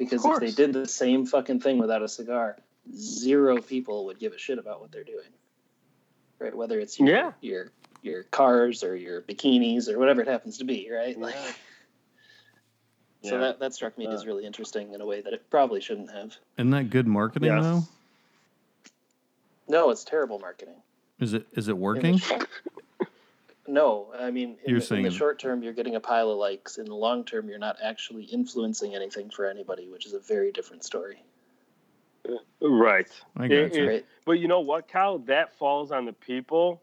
Because 0.00 0.24
if 0.24 0.40
they 0.40 0.50
did 0.50 0.72
the 0.72 0.88
same 0.88 1.26
fucking 1.26 1.60
thing 1.60 1.76
without 1.76 2.00
a 2.02 2.08
cigar, 2.08 2.56
zero 2.96 3.60
people 3.60 4.06
would 4.06 4.18
give 4.18 4.32
a 4.32 4.38
shit 4.38 4.58
about 4.58 4.80
what 4.80 4.90
they're 4.90 5.04
doing. 5.04 5.28
Right? 6.38 6.56
Whether 6.56 6.80
it's 6.80 6.98
your 6.98 7.08
Yeah. 7.08 7.32
your 7.42 7.70
your 8.00 8.22
cars 8.22 8.82
or 8.82 8.96
your 8.96 9.20
bikinis 9.20 9.90
or 9.90 9.98
whatever 9.98 10.22
it 10.22 10.28
happens 10.28 10.56
to 10.56 10.64
be, 10.64 10.90
right? 10.90 11.18
Like 11.20 11.34
so 13.22 13.34
Yeah. 13.34 13.38
that, 13.40 13.58
that 13.60 13.74
struck 13.74 13.98
me 13.98 14.06
as 14.06 14.22
Uh, 14.22 14.28
really 14.28 14.46
interesting 14.46 14.94
in 14.94 15.02
a 15.02 15.06
way 15.06 15.20
that 15.20 15.34
it 15.34 15.50
probably 15.50 15.82
shouldn't 15.82 16.10
have. 16.10 16.34
Isn't 16.56 16.70
that 16.70 16.88
good 16.88 17.06
marketing 17.06 17.50
Yes. 17.50 17.62
though? 17.62 17.82
No, 19.68 19.90
it's 19.90 20.02
terrible 20.04 20.38
marketing. 20.38 20.80
Is 21.18 21.34
it 21.34 21.46
is 21.52 21.68
it 21.68 21.76
working? 21.76 22.18
short- 23.74 23.74
No, 23.74 24.12
I 24.18 24.30
mean, 24.30 24.56
in, 24.64 24.70
You're 24.70 24.80
the, 24.80 24.94
in 24.96 25.02
the 25.02 25.10
short 25.10 25.38
term, 25.38 25.62
you're 25.62 25.72
getting 25.72 25.96
a 25.96 26.00
pile 26.00 26.30
of 26.30 26.38
likes. 26.38 26.78
In 26.78 26.84
the 26.86 26.94
long 26.94 27.24
term, 27.24 27.48
you're 27.48 27.58
not 27.58 27.76
actually 27.82 28.24
influencing 28.24 28.94
anything 28.94 29.30
for 29.30 29.46
anybody, 29.46 29.88
which 29.88 30.06
is 30.06 30.12
a 30.12 30.20
very 30.20 30.52
different 30.52 30.84
story. 30.84 31.22
Right. 32.60 33.08
I 33.36 33.46
It- 33.46 33.74
you. 33.74 33.84
it- 33.84 33.86
Right? 33.88 34.06
But 34.26 34.32
you 34.32 34.48
know 34.48 34.60
what, 34.60 34.88
Kyle? 34.88 35.18
That 35.20 35.54
falls 35.56 35.90
on 35.90 36.04
the 36.04 36.12
people 36.12 36.82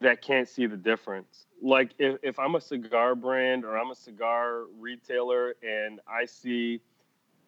that 0.00 0.20
can't 0.22 0.48
see 0.48 0.66
the 0.66 0.76
difference. 0.76 1.46
Like 1.60 1.92
if, 1.98 2.18
if 2.22 2.38
I'm 2.38 2.56
a 2.56 2.60
cigar 2.60 3.14
brand 3.14 3.64
or 3.64 3.78
I'm 3.78 3.90
a 3.90 3.94
cigar 3.94 4.64
retailer 4.80 5.54
and 5.62 6.00
I 6.08 6.24
see, 6.24 6.80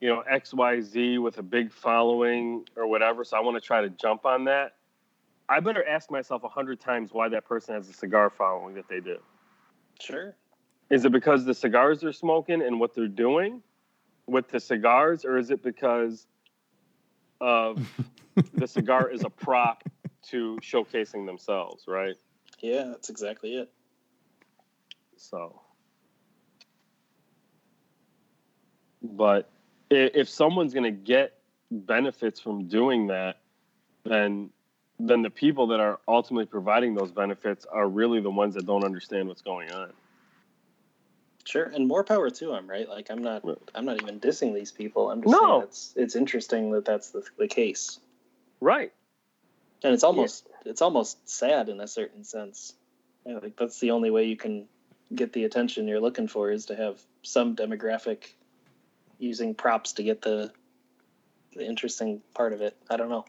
you 0.01 0.09
know, 0.09 0.23
XYZ 0.31 1.19
with 1.21 1.39
a 1.39 1.43
big 1.43 1.73
following 1.73 2.65
or 2.77 2.87
whatever, 2.87 3.25
so 3.25 3.37
I 3.37 3.41
want 3.41 3.57
to 3.57 3.61
try 3.61 3.81
to 3.81 3.89
jump 3.91 4.25
on 4.25 4.45
that, 4.45 4.77
I 5.49 5.61
better 5.61 5.87
ask 5.87 6.11
myself 6.11 6.43
a 6.45 6.49
hundred 6.49 6.81
times 6.81 7.13
why 7.13 7.29
that 7.29 7.45
person 7.45 7.75
has 7.75 7.89
a 7.89 7.93
cigar 7.93 8.31
following 8.31 8.75
that 8.75 8.89
they 8.89 9.01
do. 9.01 9.19
Sure. 10.01 10.35
Is 10.91 11.05
it 11.05 11.13
because 11.13 11.45
the 11.45 11.55
cigars 11.55 12.01
they're 12.01 12.13
smoking 12.13 12.63
and 12.63 12.81
what 12.81 12.95
they're 12.95 13.09
doing 13.09 13.63
with 14.27 14.49
the 14.49 14.61
cigars, 14.61 15.25
or 15.25 15.37
is 15.37 15.51
it 15.51 15.63
because 15.63 16.27
of 17.41 17.87
the 18.55 18.67
cigar 18.67 19.11
is 19.11 19.23
a 19.23 19.31
prop 19.31 19.85
to 20.23 20.57
showcasing 20.63 21.27
themselves, 21.27 21.85
right? 21.87 22.17
Yeah, 22.61 22.85
that's 22.85 23.11
exactly 23.11 23.57
it. 23.57 23.71
So, 25.17 25.61
but 29.03 29.51
if 29.91 30.29
someone's 30.29 30.73
going 30.73 30.85
to 30.85 30.91
get 30.91 31.39
benefits 31.71 32.41
from 32.41 32.69
doing 32.69 33.09
that, 33.09 33.41
then 34.05 34.51
then 34.99 35.23
the 35.23 35.31
people 35.31 35.67
that 35.69 35.81
are 35.81 35.99
ultimately 36.07 36.47
providing 36.47 36.95
those 36.95 37.11
benefits 37.11 37.67
are 37.67 37.89
really 37.89 38.21
the 38.21 38.31
ones 38.31 38.55
that 38.55 38.67
don't 38.67 38.85
understand 38.85 39.29
what's 39.29 39.43
going 39.43 39.71
on. 39.71 39.93
Sure, 41.45 41.65
and 41.65 41.87
more 41.87 42.03
power 42.05 42.31
to 42.31 42.47
them, 42.47 42.69
right? 42.69 42.89
Like 42.89 43.11
I'm 43.11 43.23
not, 43.23 43.43
I'm 43.75 43.85
not 43.85 44.01
even 44.01 44.19
dissing 44.19 44.55
these 44.55 44.73
people. 44.73 45.11
I'm 45.11 45.21
just 45.23 45.33
No. 45.33 45.59
saying 45.59 45.63
it's 45.65 45.93
it's 45.97 46.17
interesting 46.17 46.73
that 46.73 46.85
that's 46.85 47.11
the, 47.11 47.23
the 47.39 47.49
case, 47.49 47.99
Right. 48.61 48.93
and 49.83 49.93
it's 49.93 50.05
almost 50.05 50.49
it's 50.65 50.81
almost 50.81 51.29
sad 51.29 51.69
in 51.69 51.81
a 51.81 51.89
certain 51.89 52.25
sense. 52.25 52.75
Yeah, 53.27 53.39
like 53.43 53.57
that's 53.57 53.79
the 53.79 53.91
only 53.91 54.11
way 54.11 54.25
you 54.25 54.37
can 54.37 54.69
get 55.15 55.35
the 55.35 55.45
attention 55.45 55.87
you're 55.87 56.01
looking 56.01 56.29
for 56.29 56.51
is 56.51 56.67
to 56.67 56.77
have 56.77 56.99
some 57.23 57.55
demographic 57.55 58.25
using 59.19 59.55
props 59.55 59.93
to 59.95 60.03
get 60.03 60.23
the 60.23 60.51
the 61.53 61.67
interesting 61.67 62.23
part 62.35 62.55
of 62.55 62.63
it. 62.63 62.75
I 62.89 62.97
don't 62.97 63.11
know. 63.11 63.27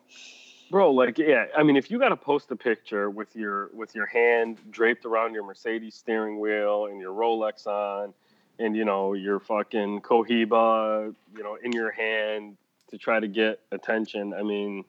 Bro, 0.75 0.91
like 0.91 1.17
yeah, 1.17 1.45
I 1.57 1.63
mean 1.63 1.77
if 1.77 1.89
you 1.89 1.97
got 1.99 2.09
to 2.09 2.17
post 2.17 2.51
a 2.51 2.55
picture 2.57 3.09
with 3.09 3.33
your 3.33 3.69
with 3.73 3.95
your 3.95 4.07
hand 4.07 4.57
draped 4.71 5.05
around 5.05 5.33
your 5.33 5.45
Mercedes 5.45 5.95
steering 5.95 6.37
wheel 6.37 6.87
and 6.87 6.99
your 6.99 7.13
Rolex 7.13 7.65
on 7.65 8.13
and 8.59 8.75
you 8.75 8.83
know 8.83 9.13
your 9.13 9.39
fucking 9.39 10.01
Cohiba, 10.01 11.15
you 11.33 11.43
know, 11.43 11.57
in 11.63 11.71
your 11.71 11.91
hand 11.91 12.57
to 12.89 12.97
try 12.97 13.21
to 13.21 13.27
get 13.29 13.61
attention, 13.71 14.33
I 14.33 14.43
mean 14.43 14.83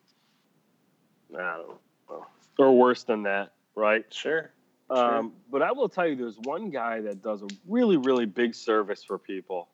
I 1.33 1.59
don't 1.59 1.79
know. 2.11 2.27
Or 2.59 2.73
worse 2.73 3.05
than 3.05 3.23
that, 3.23 3.53
right? 3.77 4.13
Sure. 4.13 4.51
Um, 4.91 5.35
but 5.53 5.63
I 5.63 5.71
will 5.71 5.89
tell 5.89 6.09
you, 6.09 6.17
there's 6.17 6.41
one 6.41 6.71
guy 6.71 7.01
that 7.03 7.23
does 7.23 7.43
a 7.43 7.49
really, 7.69 7.97
really 7.97 8.27
big 8.27 8.57
service 8.57 9.05
for 9.05 9.19
people, 9.19 9.69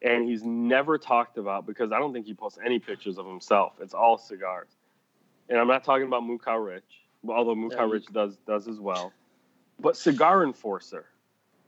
and 0.00 0.26
he's 0.26 0.44
never 0.44 0.96
talked 0.96 1.36
about 1.36 1.66
because 1.66 1.92
I 1.92 1.98
don't 1.98 2.14
think 2.14 2.24
he 2.24 2.32
posts 2.32 2.58
any 2.64 2.78
pictures 2.78 3.18
of 3.18 3.26
himself. 3.26 3.74
It's 3.82 3.92
all 3.92 4.16
cigars, 4.16 4.77
and 5.48 5.58
I'm 5.58 5.68
not 5.68 5.84
talking 5.84 6.06
about 6.06 6.22
Mukau 6.22 6.64
Rich. 6.64 6.84
although 7.28 7.54
Moose 7.54 7.74
Yeah, 7.76 7.88
Rich 7.90 8.06
does 8.12 8.36
does 8.46 8.68
as 8.68 8.80
well. 8.80 9.12
But 9.80 9.96
Cigar 9.96 10.44
Enforcer. 10.44 11.06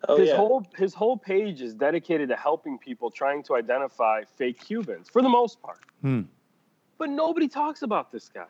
Oh 0.08 0.16
his 0.16 0.30
yeah. 0.30 0.36
whole 0.36 0.66
his 0.76 0.94
whole 0.94 1.16
page 1.16 1.60
is 1.60 1.74
dedicated 1.74 2.28
to 2.30 2.36
helping 2.36 2.78
people 2.78 3.10
trying 3.10 3.42
to 3.44 3.56
identify 3.56 4.22
fake 4.36 4.58
Cubans 4.64 5.08
for 5.10 5.22
the 5.22 5.28
most 5.28 5.60
part. 5.60 5.80
Hmm. 6.00 6.22
But 6.98 7.10
nobody 7.10 7.48
talks 7.48 7.82
about 7.82 8.10
this 8.10 8.28
guy. 8.28 8.46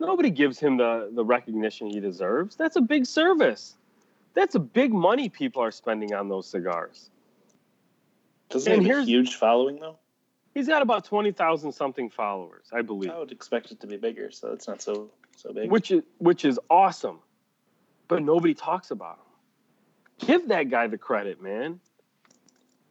Nobody 0.00 0.30
gives 0.30 0.58
him 0.58 0.76
the 0.76 1.10
the 1.14 1.24
recognition 1.24 1.88
he 1.88 2.00
deserves. 2.00 2.56
That's 2.56 2.76
a 2.76 2.80
big 2.80 3.06
service. 3.06 3.76
That's 4.34 4.56
a 4.56 4.60
big 4.60 4.92
money 4.92 5.28
people 5.28 5.62
are 5.62 5.70
spending 5.70 6.12
on 6.12 6.28
those 6.28 6.48
cigars. 6.48 7.10
Doesn't 8.48 8.72
and 8.72 8.82
he 8.82 8.88
have 8.88 8.98
a 8.98 9.04
huge 9.04 9.36
following 9.36 9.78
though? 9.78 9.98
He's 10.54 10.68
got 10.68 10.82
about 10.82 11.04
twenty 11.04 11.32
thousand 11.32 11.72
something 11.72 12.10
followers, 12.10 12.66
I 12.72 12.82
believe, 12.82 13.10
I 13.10 13.18
would 13.18 13.32
expect 13.32 13.72
it 13.72 13.80
to 13.80 13.86
be 13.86 13.96
bigger, 13.96 14.30
so 14.30 14.52
it's 14.52 14.68
not 14.68 14.80
so 14.80 15.10
so 15.36 15.52
big. 15.52 15.70
which 15.70 15.90
is 15.90 16.02
which 16.18 16.44
is 16.44 16.58
awesome. 16.70 17.18
But 18.06 18.22
nobody 18.22 18.54
talks 18.54 18.90
about 18.90 19.16
him. 19.16 20.26
Give 20.26 20.48
that 20.48 20.70
guy 20.70 20.86
the 20.86 20.98
credit, 20.98 21.42
man, 21.42 21.80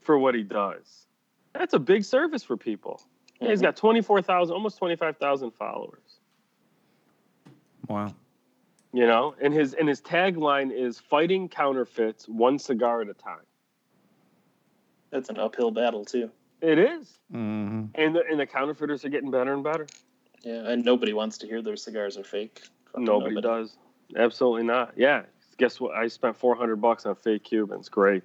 for 0.02 0.18
what 0.18 0.36
he 0.36 0.44
does. 0.44 1.06
That's 1.54 1.74
a 1.74 1.80
big 1.80 2.04
service 2.04 2.44
for 2.44 2.58
people. 2.58 3.02
Yeah, 3.40 3.50
he's 3.50 3.60
mm-hmm. 3.60 3.68
got 3.68 3.76
24,000, 3.78 4.54
almost 4.54 4.78
25,000 4.78 5.52
followers. 5.52 6.20
Wow. 7.88 8.14
You 8.92 9.08
know, 9.08 9.36
and 9.42 9.54
his 9.54 9.74
and 9.74 9.88
his 9.88 10.02
tagline 10.02 10.72
is 10.72 11.00
fighting 11.00 11.50
counterfeits 11.50 12.28
one 12.28 12.60
cigar 12.60 13.02
at 13.02 13.10
a 13.10 13.14
time. 13.14 13.46
That's 15.10 15.30
an 15.30 15.38
uphill 15.38 15.72
battle 15.72 16.06
too. 16.06 16.30
It 16.64 16.80
is. 16.80 17.20
hmm 17.30 17.86
And 17.94 18.16
the 18.16 18.24
and 18.30 18.40
the 18.40 18.48
counterfeiters 18.48 19.04
are 19.04 19.10
getting 19.10 19.30
better 19.30 19.54
and 19.54 19.64
better. 19.64 19.86
Yeah, 20.44 20.70
and 20.70 20.84
nobody 20.86 21.12
wants 21.12 21.38
to 21.40 21.48
hear 21.48 21.62
their 21.62 21.76
cigars 21.76 22.18
are 22.18 22.24
fake. 22.24 22.62
Fucking 22.94 23.04
Nobody, 23.06 23.40
does. 23.42 23.76
Absolutely 24.18 24.64
not. 24.64 24.94
Yeah. 24.96 25.24
Guess 25.58 25.80
what? 25.82 25.94
I 25.96 26.08
spent 26.08 26.38
400 26.38 26.78
bucks 26.78 27.06
on 27.06 27.16
fake 27.16 27.44
Cubans. 27.44 27.90
Great. 27.90 28.24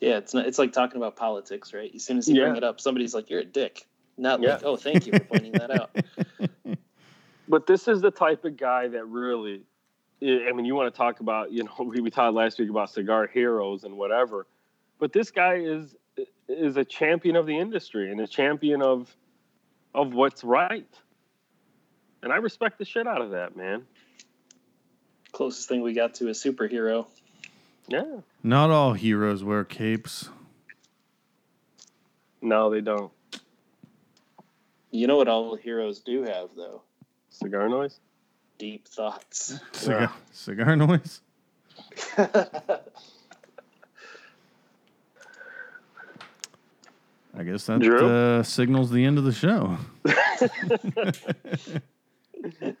Yeah, 0.00 0.16
it's 0.16 0.34
not, 0.34 0.46
it's 0.46 0.58
like 0.58 0.72
talking 0.72 0.96
about 0.96 1.14
politics, 1.16 1.72
right? 1.72 1.90
As 1.94 2.04
soon 2.04 2.18
as 2.18 2.28
you 2.28 2.34
Yeah. 2.34 2.46
bring 2.46 2.56
it 2.56 2.64
up, 2.64 2.80
somebody's 2.80 3.14
like, 3.14 3.30
"You're 3.30 3.40
a 3.40 3.44
dick." 3.44 3.86
Not 4.18 4.42
Yeah. 4.42 4.54
like, 4.54 4.64
"Oh, 4.64 4.76
thank 4.76 5.06
you 5.06 5.12
for 5.12 5.24
pointing 5.24 5.52
that 5.52 5.70
out." 5.70 5.90
But 7.48 7.66
this 7.66 7.88
is 7.88 8.00
the 8.00 8.10
type 8.10 8.44
of 8.44 8.56
guy 8.56 8.88
that 8.88 9.04
really, 9.06 9.62
I 10.22 10.48
I 10.48 10.52
mean, 10.52 10.64
you 10.64 10.74
want 10.74 10.92
to 10.92 10.96
talk 10.96 11.20
about, 11.20 11.52
you 11.52 11.62
know, 11.64 11.72
we, 11.84 12.00
we 12.00 12.10
talked 12.10 12.34
last 12.34 12.58
week 12.58 12.70
about 12.70 12.90
cigar 12.90 13.26
heroes 13.28 13.84
and 13.84 13.96
whatever, 13.96 14.46
but 14.98 15.12
this 15.12 15.30
guy 15.30 15.54
is 15.54 15.94
is 16.48 16.76
a 16.76 16.84
champion 16.84 17.36
of 17.36 17.46
the 17.46 17.58
industry 17.58 18.10
and 18.10 18.20
a 18.20 18.26
champion 18.26 18.82
of 18.82 19.14
of 19.94 20.12
what's 20.12 20.44
right. 20.44 20.86
And 22.22 22.32
I 22.32 22.36
respect 22.36 22.78
the 22.78 22.84
shit 22.84 23.06
out 23.06 23.22
of 23.22 23.30
that, 23.30 23.56
man. 23.56 23.84
Closest 25.32 25.68
thing 25.68 25.82
we 25.82 25.94
got 25.94 26.14
to 26.14 26.28
a 26.28 26.32
superhero. 26.32 27.06
Yeah. 27.88 28.20
Not 28.42 28.70
all 28.70 28.92
heroes 28.92 29.42
wear 29.42 29.64
capes. 29.64 30.28
No, 32.42 32.70
they 32.70 32.80
don't. 32.80 33.12
You 34.90 35.06
know 35.06 35.16
what 35.16 35.28
all 35.28 35.56
heroes 35.56 36.00
do 36.00 36.22
have 36.22 36.50
though? 36.56 36.82
Cigar 37.30 37.68
noise? 37.68 37.98
Deep 38.58 38.88
thoughts. 38.88 39.58
Cigar, 39.72 40.12
cigar 40.32 40.76
noise. 40.76 41.20
I 47.36 47.44
guess 47.44 47.66
that 47.66 47.82
uh, 47.82 48.42
signals 48.42 48.90
the 48.90 49.04
end 49.04 49.18
of 49.18 49.24
the 49.24 49.32
show. 49.32 49.78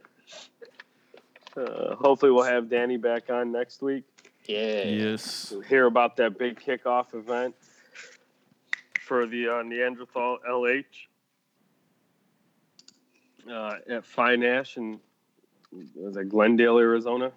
Uh, 1.56 1.96
hopefully, 1.96 2.30
we'll 2.30 2.44
have 2.44 2.70
Danny 2.70 2.96
back 2.96 3.28
on 3.28 3.50
next 3.50 3.82
week. 3.82 4.04
yeah. 4.46 4.84
yes. 4.84 5.48
to 5.48 5.60
hear 5.60 5.86
about 5.86 6.16
that 6.16 6.38
big 6.38 6.60
kickoff 6.60 7.12
event 7.12 7.54
for 9.00 9.26
the 9.26 9.48
uh, 9.48 9.62
Neanderthal 9.62 10.38
LH 10.48 10.84
uh, 13.50 13.74
at 13.88 14.04
Fine 14.04 14.44
Ash 14.44 14.76
in 14.76 15.00
was 15.94 16.16
it 16.16 16.28
Glendale, 16.28 16.78
Arizona. 16.78 17.32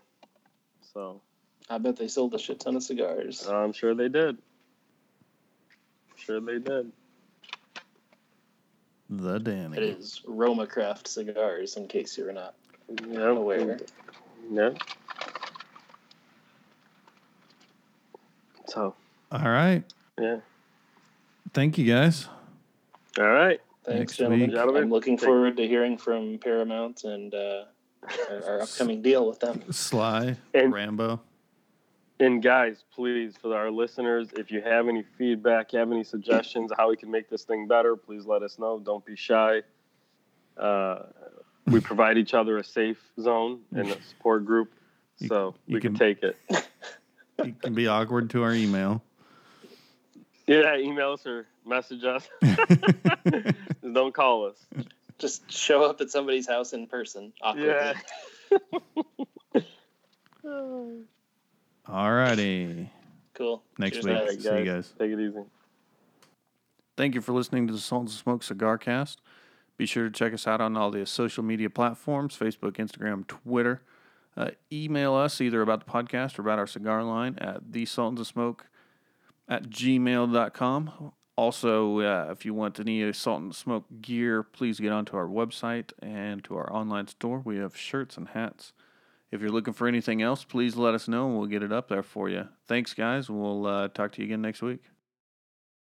So 0.93 1.21
I 1.69 1.77
bet 1.77 1.97
they 1.97 2.07
sold 2.07 2.33
a 2.33 2.39
shit 2.39 2.59
ton 2.59 2.75
of 2.75 2.83
cigars. 2.83 3.47
I'm 3.47 3.73
sure 3.73 3.95
they 3.95 4.09
did. 4.09 4.37
Sure 6.15 6.39
they 6.39 6.59
did. 6.59 6.91
The 9.17 9.39
Danny. 9.39 9.77
It 9.77 9.83
is 9.83 10.21
Roma 10.25 10.65
Craft 10.65 11.07
cigars, 11.07 11.77
in 11.77 11.87
case 11.87 12.17
you 12.17 12.25
were 12.25 12.33
not 12.33 12.55
no, 13.05 13.37
aware. 13.37 13.79
Yeah. 14.51 14.71
So 18.67 18.95
All 19.31 19.39
right. 19.49 19.83
yeah. 20.19 20.37
Thank 21.53 21.77
you 21.77 21.85
guys. 21.85 22.27
All 23.19 23.29
right. 23.29 23.59
Thanks, 23.85 24.17
gentlemen. 24.17 24.49
Gentlemen, 24.49 24.83
I'm 24.83 24.89
looking 24.89 25.17
thank- 25.17 25.27
forward 25.27 25.57
to 25.57 25.67
hearing 25.67 25.97
from 25.97 26.39
Paramount 26.39 27.03
and 27.03 27.33
uh, 27.33 27.63
our, 28.31 28.43
our 28.47 28.61
upcoming 28.61 29.01
deal 29.01 29.27
with 29.27 29.39
them. 29.39 29.61
Sly, 29.71 30.37
And- 30.53 30.73
Rambo. 30.73 31.19
And 32.19 32.41
guys, 32.43 32.83
please, 32.93 33.35
for 33.41 33.55
our 33.57 33.71
listeners, 33.71 34.29
if 34.37 34.51
you 34.51 34.61
have 34.61 34.87
any 34.87 35.03
feedback, 35.17 35.71
have 35.71 35.91
any 35.91 36.03
suggestions 36.03 36.71
how 36.77 36.89
we 36.89 36.95
can 36.95 37.09
make 37.11 37.29
this 37.29 37.43
thing 37.43 37.67
better, 37.67 37.95
please 37.95 38.25
let 38.25 38.43
us 38.43 38.59
know. 38.59 38.79
Don't 38.79 39.03
be 39.05 39.15
shy. 39.15 39.61
Uh, 40.57 40.99
we 41.67 41.79
provide 41.81 42.17
each 42.17 42.33
other 42.33 42.57
a 42.59 42.63
safe 42.63 43.01
zone 43.19 43.61
and 43.75 43.89
a 43.89 44.01
support 44.03 44.45
group, 44.45 44.71
You- 45.17 45.27
so 45.27 45.55
you 45.65 45.75
we 45.75 45.81
can, 45.81 45.95
can- 45.95 45.99
take 45.99 46.23
it. 46.23 46.37
You 47.43 47.53
can 47.61 47.73
be 47.73 47.87
awkward 47.87 48.29
to 48.31 48.43
our 48.43 48.53
email. 48.53 49.01
Yeah, 50.45 50.77
email 50.77 51.13
us 51.13 51.25
or 51.25 51.47
message 51.65 52.03
us. 52.03 52.27
Don't 53.93 54.13
call 54.13 54.45
us. 54.47 54.57
Just 55.17 55.49
show 55.51 55.83
up 55.83 55.99
at 56.01 56.11
somebody's 56.11 56.47
house 56.47 56.73
in 56.73 56.85
person. 56.85 57.33
Awkwardly. 57.41 57.95
Yeah. 59.53 59.61
All 61.87 62.11
righty. 62.11 62.89
Cool. 63.33 63.63
Next 63.77 64.01
Cheers, 64.01 64.05
week. 64.05 64.13
guys. 64.15 64.21
All 64.21 64.27
right, 64.27 64.41
See 64.41 64.65
you 64.69 64.73
guys. 64.75 64.93
Take 64.97 65.11
it 65.11 65.19
easy. 65.19 65.43
Thank 66.95 67.15
you 67.15 67.21
for 67.21 67.33
listening 67.33 67.67
to 67.67 67.73
the 67.73 67.79
Sultans 67.79 68.13
of 68.13 68.19
Smoke 68.19 68.43
Cigar 68.43 68.77
Cast. 68.77 69.19
Be 69.77 69.85
sure 69.87 70.03
to 70.05 70.11
check 70.11 70.33
us 70.33 70.47
out 70.47 70.61
on 70.61 70.77
all 70.77 70.91
the 70.91 71.05
social 71.05 71.43
media 71.43 71.69
platforms 71.69 72.37
Facebook, 72.37 72.73
Instagram, 72.73 73.25
Twitter. 73.27 73.81
Uh, 74.37 74.51
email 74.71 75.13
us 75.13 75.41
either 75.41 75.61
about 75.61 75.85
the 75.85 75.91
podcast 75.91 76.37
or 76.37 76.43
about 76.43 76.59
our 76.59 76.67
cigar 76.67 77.03
line 77.03 77.37
at 77.39 77.71
the 77.71 77.85
Sultans 77.85 78.19
of 78.19 78.27
Smoke 78.27 78.67
at 79.47 79.69
gmail.com. 79.69 81.11
Also, 81.35 81.99
uh, 81.99 82.27
if 82.31 82.45
you 82.45 82.53
want 82.53 82.79
any 82.79 83.11
Sultans 83.11 83.55
of 83.55 83.59
Smoke 83.59 83.85
gear, 84.01 84.43
please 84.43 84.79
get 84.79 84.91
onto 84.91 85.17
our 85.17 85.27
website 85.27 85.91
and 85.99 86.43
to 86.43 86.55
our 86.55 86.71
online 86.71 87.07
store. 87.07 87.39
We 87.39 87.57
have 87.57 87.75
shirts 87.75 88.17
and 88.17 88.29
hats. 88.29 88.73
If 89.33 89.41
you're 89.41 89.49
looking 89.49 89.73
for 89.73 89.87
anything 89.87 90.21
else, 90.21 90.43
please 90.43 90.75
let 90.75 90.93
us 90.93 91.07
know 91.07 91.25
and 91.25 91.35
we'll 91.35 91.47
get 91.47 91.63
it 91.63 91.71
up 91.73 91.87
there 91.87 92.03
for 92.03 92.29
you. 92.29 92.47
Thanks, 92.67 92.93
guys. 92.93 93.31
We'll 93.31 93.65
uh, 93.65 93.87
talk 93.87 94.11
to 94.11 94.21
you 94.21 94.25
again 94.27 94.43
next 94.43 94.61
week. 94.61 94.83